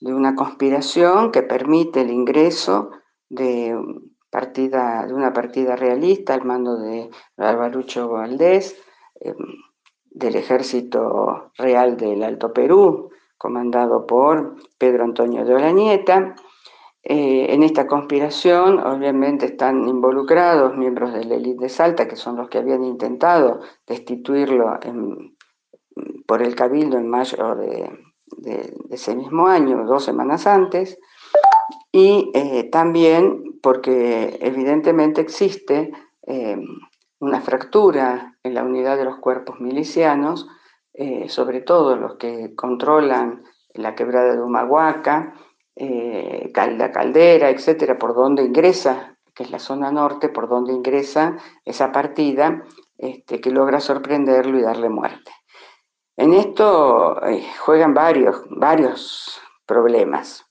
de, 0.00 0.14
una 0.14 0.34
conspiración 0.34 1.32
que 1.32 1.42
permite 1.42 2.02
el 2.02 2.10
ingreso 2.10 2.90
de 3.28 3.74
una 3.74 5.32
partida 5.32 5.76
realista 5.76 6.34
al 6.34 6.44
mando 6.44 6.76
de 6.76 7.10
Alvarucho 7.36 8.08
Valdés, 8.08 8.76
eh, 9.20 9.34
del 10.10 10.36
Ejército 10.36 11.52
Real 11.56 11.96
del 11.96 12.22
Alto 12.22 12.52
Perú, 12.52 13.10
comandado 13.36 14.06
por 14.06 14.56
Pedro 14.78 15.04
Antonio 15.04 15.44
de 15.44 15.54
Olañeta. 15.54 16.34
Eh, 17.04 17.54
en 17.54 17.62
esta 17.62 17.86
conspiración, 17.86 18.80
obviamente, 18.80 19.46
están 19.46 19.86
involucrados 19.88 20.76
miembros 20.76 21.12
de 21.12 21.24
la 21.24 21.36
élite 21.36 21.64
de 21.64 21.68
Salta, 21.68 22.08
que 22.08 22.16
son 22.16 22.36
los 22.36 22.48
que 22.48 22.58
habían 22.58 22.84
intentado 22.84 23.60
destituirlo 23.86 24.78
por 26.26 26.42
el 26.42 26.54
Cabildo 26.54 26.98
en 26.98 27.08
mayo 27.08 27.54
de, 27.54 27.90
ese 28.90 29.14
mismo 29.16 29.46
año, 29.46 29.84
dos 29.86 30.04
semanas 30.04 30.46
antes, 30.46 30.98
y 31.92 32.30
eh, 32.34 32.64
también 32.70 33.42
porque 33.62 34.38
evidentemente 34.40 35.20
existe 35.20 35.92
eh, 36.26 36.56
una 37.20 37.40
fractura 37.40 38.36
en 38.42 38.54
la 38.54 38.64
unidad 38.64 38.96
de 38.96 39.04
los 39.04 39.18
cuerpos 39.18 39.60
milicianos, 39.60 40.46
sobre 41.28 41.60
todo 41.60 41.94
los 41.94 42.16
que 42.16 42.56
controlan 42.56 43.44
la 43.72 43.94
quebrada 43.94 44.34
de 44.34 44.42
Humahuaca, 44.42 45.32
eh, 45.78 46.50
Calda 46.52 46.90
Caldera, 46.90 47.50
etcétera, 47.50 47.98
por 47.98 48.14
donde 48.14 48.42
ingresa, 48.42 49.16
que 49.34 49.44
es 49.44 49.50
la 49.50 49.58
zona 49.58 49.92
norte, 49.92 50.28
por 50.28 50.48
donde 50.48 50.72
ingresa 50.72 51.36
esa 51.64 51.92
partida 51.92 52.64
este, 52.96 53.40
que 53.40 53.50
logra 53.50 53.80
sorprenderlo 53.80 54.58
y 54.58 54.62
darle 54.62 54.88
muerte. 54.88 55.30
En 56.16 56.32
esto 56.32 57.22
eh, 57.24 57.46
juegan 57.60 57.94
varios, 57.94 58.42
varios 58.50 59.40
problemas, 59.64 60.44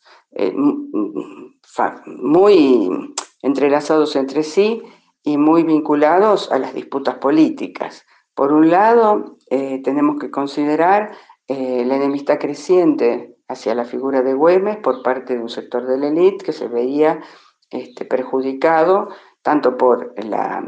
muy 2.06 3.16
entrelazados 3.42 4.16
entre 4.16 4.44
sí 4.44 4.84
y 5.24 5.38
muy 5.38 5.64
vinculados 5.64 6.52
a 6.52 6.60
las 6.60 6.74
disputas 6.74 7.16
políticas. 7.16 8.06
Por 8.34 8.54
un 8.54 8.70
lado, 8.70 9.38
eh, 9.50 9.82
tenemos 9.84 10.18
que 10.20 10.32
considerar 10.32 11.12
eh, 11.48 11.84
la 11.86 11.96
enemistad 11.96 12.38
creciente 12.40 13.37
hacia 13.48 13.76
la 13.76 13.86
figura 13.86 14.22
de 14.22 14.34
Güemes 14.34 14.78
por 14.78 15.04
parte 15.04 15.36
de 15.36 15.42
un 15.42 15.50
sector 15.50 15.86
de 15.86 15.98
la 15.98 16.08
élite 16.08 16.46
que 16.46 16.54
se 16.54 16.68
veía 16.68 17.22
este, 17.70 18.06
perjudicado 18.06 19.10
tanto 19.42 19.78
por 19.78 20.14
la, 20.24 20.64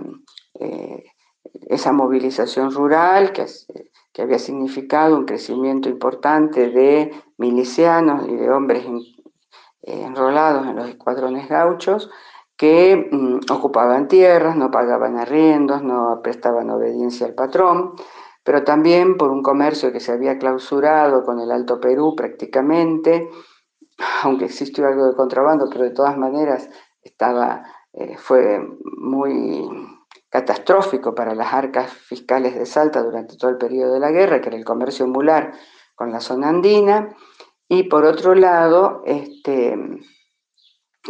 eh, 0.60 1.04
esa 1.68 1.92
movilización 1.92 2.72
rural 2.72 3.34
que, 3.34 3.46
que, 4.14 4.22
había 4.22 4.40
significado 4.40 5.18
un 5.18 5.26
crecimiento 5.26 5.90
importante 5.90 6.70
de 6.70 7.12
milicianos 7.38 8.28
y 8.28 8.36
de 8.36 8.50
hombres 8.50 8.86
enrolados 9.82 10.68
en 10.68 10.76
los 10.76 10.90
escuadrones 10.90 11.48
gauchos, 11.48 12.10
que 12.58 13.10
mm, 13.12 13.52
ocupaban 13.52 14.08
tierras, 14.08 14.56
no 14.56 14.70
pagaban 14.72 15.18
arriendos, 15.18 15.82
no 15.82 16.20
prestaban 16.22 16.70
obediencia 16.70 17.26
al 17.26 17.34
patrón, 17.34 17.94
pero 18.50 18.64
también 18.64 19.16
por 19.16 19.30
un 19.30 19.44
comercio 19.44 19.92
que 19.92 20.00
se 20.00 20.12
había 20.12 20.40
clausurado 20.40 21.24
con 21.24 21.40
el 21.40 21.52
Alto 21.52 21.80
Perú 21.80 22.16
prácticamente, 22.18 23.30
aunque 24.24 24.46
existió 24.46 24.88
algo 24.88 25.06
de 25.06 25.16
contrabando, 25.16 25.70
pero 25.70 25.84
de 25.84 25.92
todas 25.92 26.18
maneras 26.18 26.68
estaba, 27.04 27.62
eh, 27.94 28.18
fue 28.18 28.60
muy 28.98 29.70
catastrófico 30.30 31.14
para 31.14 31.36
las 31.36 31.54
arcas 31.54 31.94
fiscales 31.94 32.56
de 32.56 32.66
Salta 32.66 33.04
durante 33.04 33.38
todo 33.38 33.52
el 33.52 33.58
periodo 33.60 33.94
de 33.94 34.00
la 34.00 34.10
guerra, 34.10 34.42
que 34.42 34.48
era 34.48 34.58
el 34.58 34.66
comercio 34.66 35.06
mular 35.06 35.54
con 35.94 36.12
la 36.12 36.20
zona 36.20 36.50
andina, 36.50 37.16
y 37.68 37.84
por 37.84 38.04
otro 38.04 38.34
lado, 38.34 39.04
este, 39.06 39.78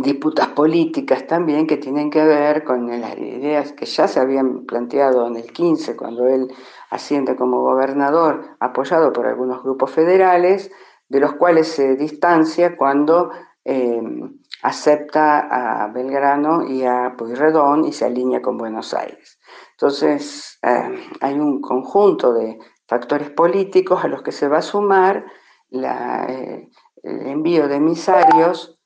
disputas 0.02 0.48
políticas 0.50 1.28
también 1.28 1.68
que 1.68 1.78
tienen 1.78 2.10
que 2.10 2.24
ver 2.24 2.64
con 2.64 2.88
las 3.00 3.18
ideas 3.18 3.74
que 3.74 3.86
ya 3.86 4.08
se 4.08 4.20
habían 4.20 4.66
planteado 4.66 5.28
en 5.28 5.38
el 5.38 5.52
15, 5.52 5.96
cuando 5.96 6.28
él 6.28 6.48
asciende 6.90 7.36
como 7.36 7.62
gobernador, 7.62 8.58
apoyado 8.60 9.14
por 9.14 9.28
algunos 9.28 9.64
grupos 9.64 9.92
federales, 9.92 10.72
de 11.08 11.20
los 11.20 11.34
cuales 11.34 11.68
se 11.68 11.96
distancia 11.96 12.78
cuando 12.78 13.32
eh, 13.66 14.02
acepta 14.62 15.40
a 15.40 15.88
Belgrano 15.88 16.66
y 16.68 16.84
a 16.84 17.16
Pueyrredón 17.18 17.86
y 17.86 17.94
se 17.94 18.06
alinea 18.06 18.42
con 18.42 18.58
Buenos 18.58 18.94
Aires. 18.94 19.40
Entonces, 19.72 20.60
eh, 20.64 21.08
hay 21.22 21.40
un 21.40 21.62
conjunto 21.62 22.34
de 22.34 22.58
factores 22.88 23.30
políticos 23.30 24.04
a 24.04 24.08
los 24.08 24.22
que 24.22 24.32
se 24.32 24.48
va 24.48 24.58
a 24.58 24.62
sumar 24.62 25.26
eh, 25.72 26.70
el 27.04 27.28
envío 27.28 27.68
de 27.68 27.76
emisarios 27.76 28.79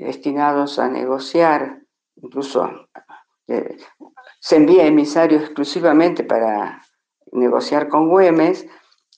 destinados 0.00 0.78
a 0.78 0.88
negociar, 0.88 1.82
incluso 2.16 2.70
se 4.40 4.56
envía 4.56 4.86
emisarios 4.86 5.42
exclusivamente 5.42 6.24
para 6.24 6.82
negociar 7.32 7.88
con 7.88 8.08
Güemes, 8.08 8.66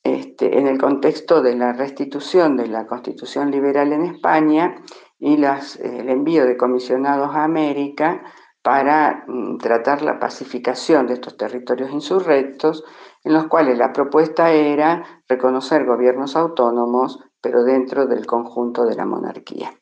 este, 0.03 0.59
en 0.59 0.69
el 0.69 0.79
contexto 0.79 1.43
de 1.43 1.57
la 1.57 1.73
restitución 1.73 2.57
de 2.57 2.69
la 2.69 2.87
Constitución 2.87 3.51
liberal 3.51 3.93
en 3.93 4.05
España 4.05 4.77
y 5.19 5.37
las, 5.37 5.75
el 5.81 6.09
envío 6.09 6.47
de 6.47 6.57
comisionados 6.57 7.35
a 7.35 7.43
América 7.43 8.23
para 8.63 9.25
mm, 9.27 9.59
tratar 9.59 10.03
la 10.03 10.21
pacificación 10.21 11.09
de 11.09 11.15
estos 11.15 11.37
territorios 11.37 11.91
insurrectos, 11.91 12.85
en 13.25 13.33
los 13.33 13.49
cuales 13.49 13.79
la 13.79 13.93
propuesta 13.93 14.53
era 14.53 15.05
reconocer 15.29 15.85
gobiernos 15.85 16.37
autónomos, 16.37 17.19
pero 17.41 17.65
dentro 17.65 18.07
del 18.07 18.27
conjunto 18.27 18.87
de 18.87 18.95
la 18.95 19.07
monarquía. 19.07 19.73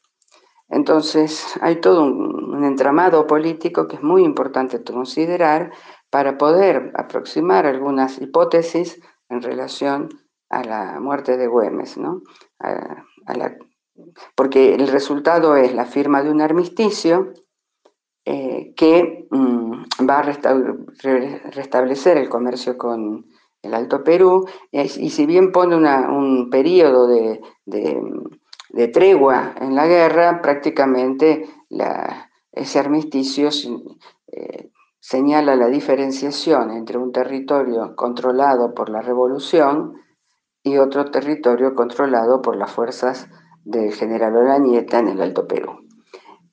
Entonces, 0.74 1.56
hay 1.60 1.80
todo 1.80 2.02
un 2.02 2.64
entramado 2.64 3.28
político 3.28 3.86
que 3.86 3.94
es 3.94 4.02
muy 4.02 4.24
importante 4.24 4.82
considerar 4.82 5.70
para 6.10 6.36
poder 6.36 6.90
aproximar 6.96 7.64
algunas 7.64 8.20
hipótesis 8.20 9.00
en 9.28 9.40
relación 9.40 10.08
a 10.50 10.64
la 10.64 10.98
muerte 11.00 11.36
de 11.36 11.46
Güemes, 11.46 11.96
¿no? 11.96 12.22
porque 14.34 14.74
el 14.74 14.88
resultado 14.88 15.54
es 15.54 15.72
la 15.72 15.84
firma 15.84 16.24
de 16.24 16.30
un 16.32 16.40
armisticio 16.40 17.32
eh, 18.24 18.74
que 18.76 19.28
mm, 19.30 20.08
va 20.10 20.18
a 20.18 20.22
restablecer 21.52 22.16
el 22.16 22.28
comercio 22.28 22.76
con 22.76 23.26
el 23.62 23.74
Alto 23.74 24.02
Perú, 24.02 24.44
y, 24.72 24.88
si 24.88 25.24
bien 25.24 25.52
pone 25.52 25.76
un 25.76 26.50
periodo 26.50 27.06
de, 27.06 27.40
tregua 28.92 29.54
en 29.60 29.74
la 29.74 29.86
guerra, 29.86 30.40
prácticamente 30.42 31.48
ese 32.52 32.78
armisticio 32.78 33.48
eh, 34.26 34.70
señala 35.00 35.54
la 35.54 35.68
diferenciación 35.68 36.70
entre 36.70 36.98
un 36.98 37.12
territorio 37.12 37.94
controlado 37.94 38.74
por 38.74 38.88
la 38.88 39.00
revolución 39.00 39.94
y 40.62 40.78
otro 40.78 41.10
territorio 41.10 41.74
controlado 41.74 42.40
por 42.40 42.56
las 42.56 42.72
fuerzas 42.72 43.28
del 43.64 43.92
general 43.92 44.36
Olañeta 44.36 44.98
en 44.98 45.08
el 45.08 45.20
Alto 45.20 45.46
Perú. 45.46 45.80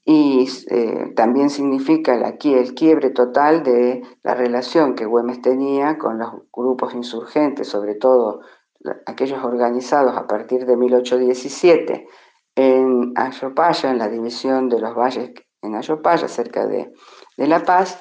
Y 0.03 0.49
eh, 0.69 1.13
también 1.15 1.49
significa 1.49 2.27
aquí 2.27 2.53
el 2.53 2.73
quiebre 2.73 3.11
total 3.11 3.63
de 3.63 4.01
la 4.23 4.33
relación 4.33 4.95
que 4.95 5.05
Güemes 5.05 5.41
tenía 5.41 5.97
con 5.97 6.17
los 6.17 6.31
grupos 6.51 6.93
insurgentes, 6.95 7.67
sobre 7.67 7.95
todo 7.95 8.41
aquellos 9.05 9.43
organizados 9.43 10.15
a 10.17 10.27
partir 10.27 10.65
de 10.65 10.77
1817 10.77 12.07
en 12.55 13.13
Ayopaya, 13.15 13.91
en 13.91 13.97
la 13.97 14.09
división 14.09 14.69
de 14.69 14.79
los 14.79 14.95
valles 14.95 15.31
en 15.61 15.75
Ayopaya, 15.75 16.27
cerca 16.27 16.65
de, 16.65 16.91
de 17.37 17.47
La 17.47 17.63
Paz, 17.63 17.99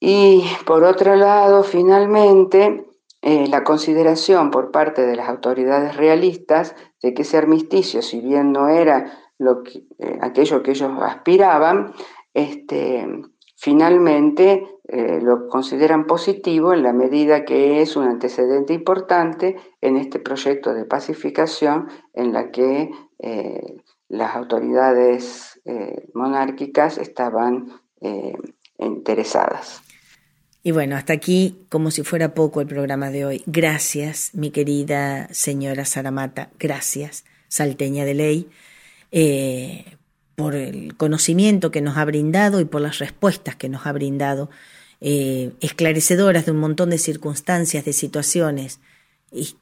y 0.00 0.44
por 0.66 0.84
otro 0.84 1.16
lado, 1.16 1.64
finalmente, 1.64 2.86
eh, 3.22 3.46
la 3.48 3.64
consideración 3.64 4.50
por 4.50 4.70
parte 4.70 5.06
de 5.06 5.16
las 5.16 5.28
autoridades 5.28 5.96
realistas 5.96 6.76
de 7.02 7.14
que 7.14 7.22
ese 7.22 7.38
armisticio, 7.38 8.02
si 8.02 8.20
bien 8.20 8.52
no 8.52 8.68
era 8.68 9.18
lo 9.38 9.62
eh, 9.98 10.18
aquello 10.20 10.62
que 10.62 10.72
ellos 10.72 10.92
aspiraban, 11.00 11.94
este, 12.34 13.06
finalmente 13.56 14.75
eh, 14.88 15.20
lo 15.20 15.48
consideran 15.48 16.06
positivo 16.06 16.72
en 16.72 16.82
la 16.82 16.92
medida 16.92 17.44
que 17.44 17.82
es 17.82 17.96
un 17.96 18.04
antecedente 18.04 18.72
importante 18.72 19.56
en 19.80 19.96
este 19.96 20.18
proyecto 20.18 20.74
de 20.74 20.84
pacificación 20.84 21.88
en 22.14 22.32
la 22.32 22.50
que 22.50 22.90
las 24.08 24.36
autoridades 24.36 25.60
monárquicas 26.12 26.98
estaban 26.98 27.80
interesadas. 28.78 29.82
Y 30.66 30.72
bueno, 30.72 30.96
hasta 30.96 31.12
aquí, 31.12 31.60
como 31.68 31.92
si 31.92 32.02
fuera 32.02 32.34
poco 32.34 32.60
el 32.60 32.66
programa 32.66 33.10
de 33.10 33.24
hoy. 33.24 33.44
Gracias, 33.46 34.34
mi 34.34 34.50
querida 34.50 35.28
señora 35.32 35.84
Saramata, 35.84 36.50
gracias, 36.58 37.24
salteña 37.46 38.04
de 38.04 38.14
ley, 38.14 38.48
eh, 39.12 39.84
por 40.34 40.56
el 40.56 40.96
conocimiento 40.96 41.70
que 41.70 41.82
nos 41.82 41.96
ha 41.96 42.04
brindado 42.04 42.58
y 42.58 42.64
por 42.64 42.80
las 42.80 42.98
respuestas 42.98 43.54
que 43.54 43.68
nos 43.68 43.86
ha 43.86 43.92
brindado, 43.92 44.50
eh, 45.00 45.52
esclarecedoras 45.60 46.46
de 46.46 46.52
un 46.52 46.58
montón 46.58 46.90
de 46.90 46.98
circunstancias, 46.98 47.84
de 47.84 47.92
situaciones 47.92 48.80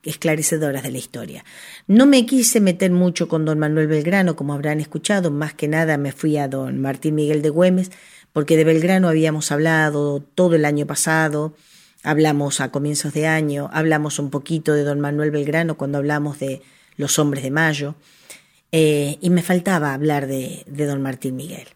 esclarecedoras 0.03 0.83
de 0.83 0.91
la 0.91 0.99
historia. 0.99 1.45
No 1.87 2.07
me 2.07 2.27
quise 2.27 2.61
meter 2.61 2.91
mucho 2.91 3.29
con 3.29 3.45
don 3.45 3.59
Manuel 3.59 3.87
Belgrano, 3.87 4.37
como 4.37 4.53
habrán 4.53 4.81
escuchado, 4.81 5.31
más 5.31 5.55
que 5.55 5.69
nada 5.69 5.97
me 5.97 6.13
fui 6.13 6.37
a 6.37 6.49
don 6.49 6.81
Martín 6.81 7.15
Miguel 7.15 7.43
de 7.43 7.51
Güemes, 7.51 7.91
porque 8.33 8.57
de 8.57 8.65
Belgrano 8.65 9.09
habíamos 9.09 9.51
hablado 9.53 10.21
todo 10.21 10.55
el 10.55 10.65
año 10.65 10.87
pasado, 10.87 11.55
hablamos 12.03 12.61
a 12.61 12.71
comienzos 12.71 13.15
de 13.15 13.27
año, 13.27 13.71
hablamos 13.73 14.19
un 14.19 14.31
poquito 14.31 14.75
de 14.75 14.85
don 14.85 15.01
Manuel 15.01 15.31
Belgrano 15.31 15.77
cuando 15.77 15.99
hablamos 15.99 16.39
de 16.39 16.63
los 16.97 17.19
hombres 17.19 17.43
de 17.43 17.51
mayo, 17.51 17.95
eh, 18.71 19.19
y 19.21 19.31
me 19.31 19.43
faltaba 19.43 19.95
hablar 19.95 20.27
de, 20.27 20.65
don 20.67 21.01
Martín 21.01 21.37
Miguel. 21.37 21.69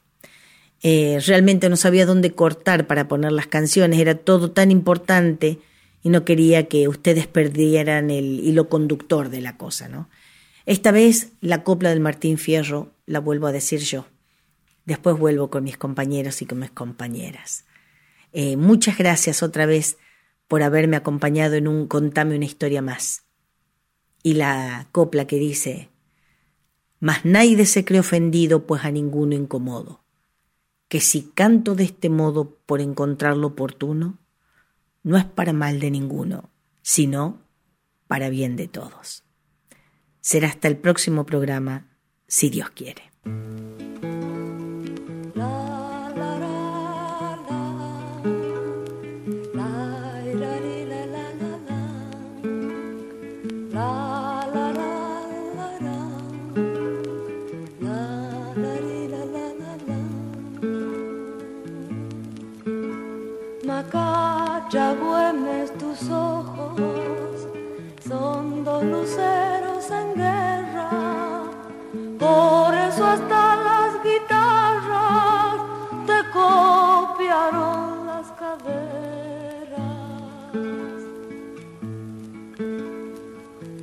Eh, 0.83 1.21
realmente 1.27 1.69
no 1.69 1.77
sabía 1.77 2.07
dónde 2.07 2.33
cortar 2.33 2.87
para 2.87 3.09
poner 3.09 3.33
las 3.33 3.47
canciones, 3.47 3.99
era 4.01 4.15
todo 4.15 4.51
tan 4.51 4.71
importante 4.71 5.59
y 6.03 6.09
no 6.11 6.25
quería 6.25 6.69
que 6.69 6.89
ustedes 6.89 7.27
perdieran 7.27 8.11
el 8.11 8.41
hilo 8.41 8.69
conductor 8.69 9.29
de 9.29 9.41
la 9.41 9.57
cosa, 9.57 9.89
¿no? 9.89 10.09
Esta 10.67 10.93
vez 10.93 11.33
la 11.41 11.65
copla 11.65 11.91
del 11.91 12.01
Martín 12.01 12.39
Fierro 12.39 12.93
la 13.07 13.21
vuelvo 13.21 13.47
a 13.47 13.53
decir 13.53 13.81
yo. 13.81 14.07
Después 14.85 15.19
vuelvo 15.19 15.51
con 15.51 15.65
mis 15.65 15.79
compañeros 15.79 16.41
y 16.43 16.47
con 16.47 16.61
mis 16.61 16.71
compañeras. 16.71 17.65
Eh, 18.33 18.57
muchas 18.57 18.99
gracias 18.99 19.43
otra 19.43 19.67
vez 19.67 19.97
por 20.47 20.63
haberme 20.63 20.97
acompañado 20.97 21.55
en 21.55 21.69
un 21.69 21.87
Contame 21.87 22.37
una 22.37 22.45
historia 22.45 22.83
más. 22.83 23.25
Y 24.23 24.35
la 24.35 24.89
copla 24.93 25.27
que 25.27 25.37
dice, 25.37 25.89
Mas 27.01 27.25
nadie 27.25 27.65
se 27.65 27.85
cree 27.85 28.01
ofendido, 28.01 28.67
pues 28.67 28.85
a 28.85 28.91
ninguno 28.91 29.35
incomodo, 29.35 30.03
que 30.89 31.01
si 31.01 31.23
canto 31.35 31.75
de 31.75 31.85
este 31.85 32.09
modo 32.09 32.57
por 32.67 32.81
encontrarlo 32.81 33.49
oportuno, 33.49 34.19
no 35.03 35.17
es 35.17 35.25
para 35.25 35.53
mal 35.53 35.81
de 35.81 35.91
ninguno, 35.91 36.51
sino 36.83 37.41
para 38.07 38.31
bien 38.31 38.57
de 38.57 38.69
todos. 38.69 39.25
Será 40.21 40.49
hasta 40.49 40.69
el 40.69 40.77
próximo 40.77 41.25
programa, 41.25 41.87
si 42.27 42.51
Dios 42.51 42.71
quiere. 42.71 43.03
ya 64.71 64.95
duermes 64.95 65.73
tus 65.79 66.11
ojos, 66.11 67.49
son 68.07 68.65
dos 68.65 68.85
luceros 68.85 69.91
en 69.91 70.15
guerra, 70.15 70.91
por 72.19 72.75
eso 72.75 73.07
hasta 73.07 73.57
las 73.57 74.03
guitarras 74.05 75.57
te 76.07 76.19
copiaron 76.33 78.07
las 78.07 78.27
caderas. 78.33 79.79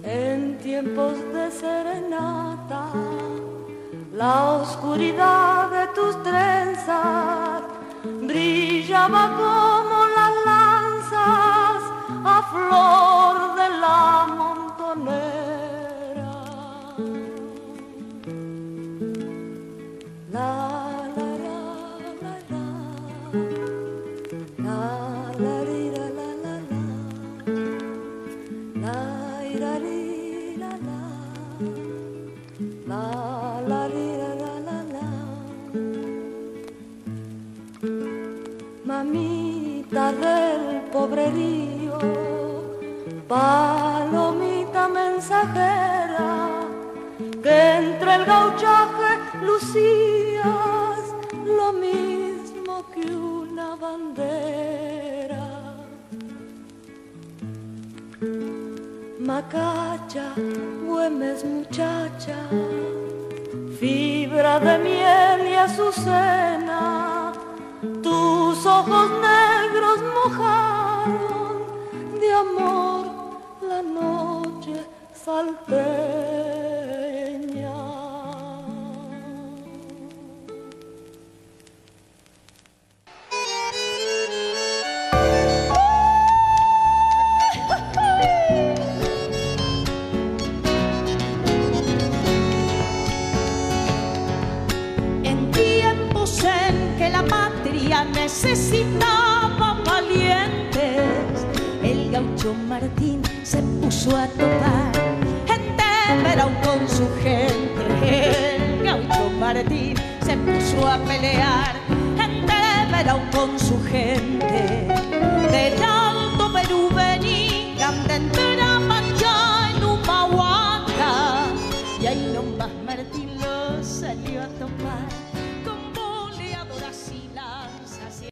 En 0.04 0.58
tiempos 0.60 1.16
de 1.34 1.50
serenata, 1.50 2.92
la 4.14 4.52
oscuridad 4.62 5.72
de 5.72 5.88
tus 5.96 6.22
trenzas 6.22 7.64
brillaba 8.22 9.36
con 9.36 9.75
a 12.26 12.42
flor 12.52 13.56
de 13.56 13.70
la 13.80 14.28
montonera. 14.38 15.35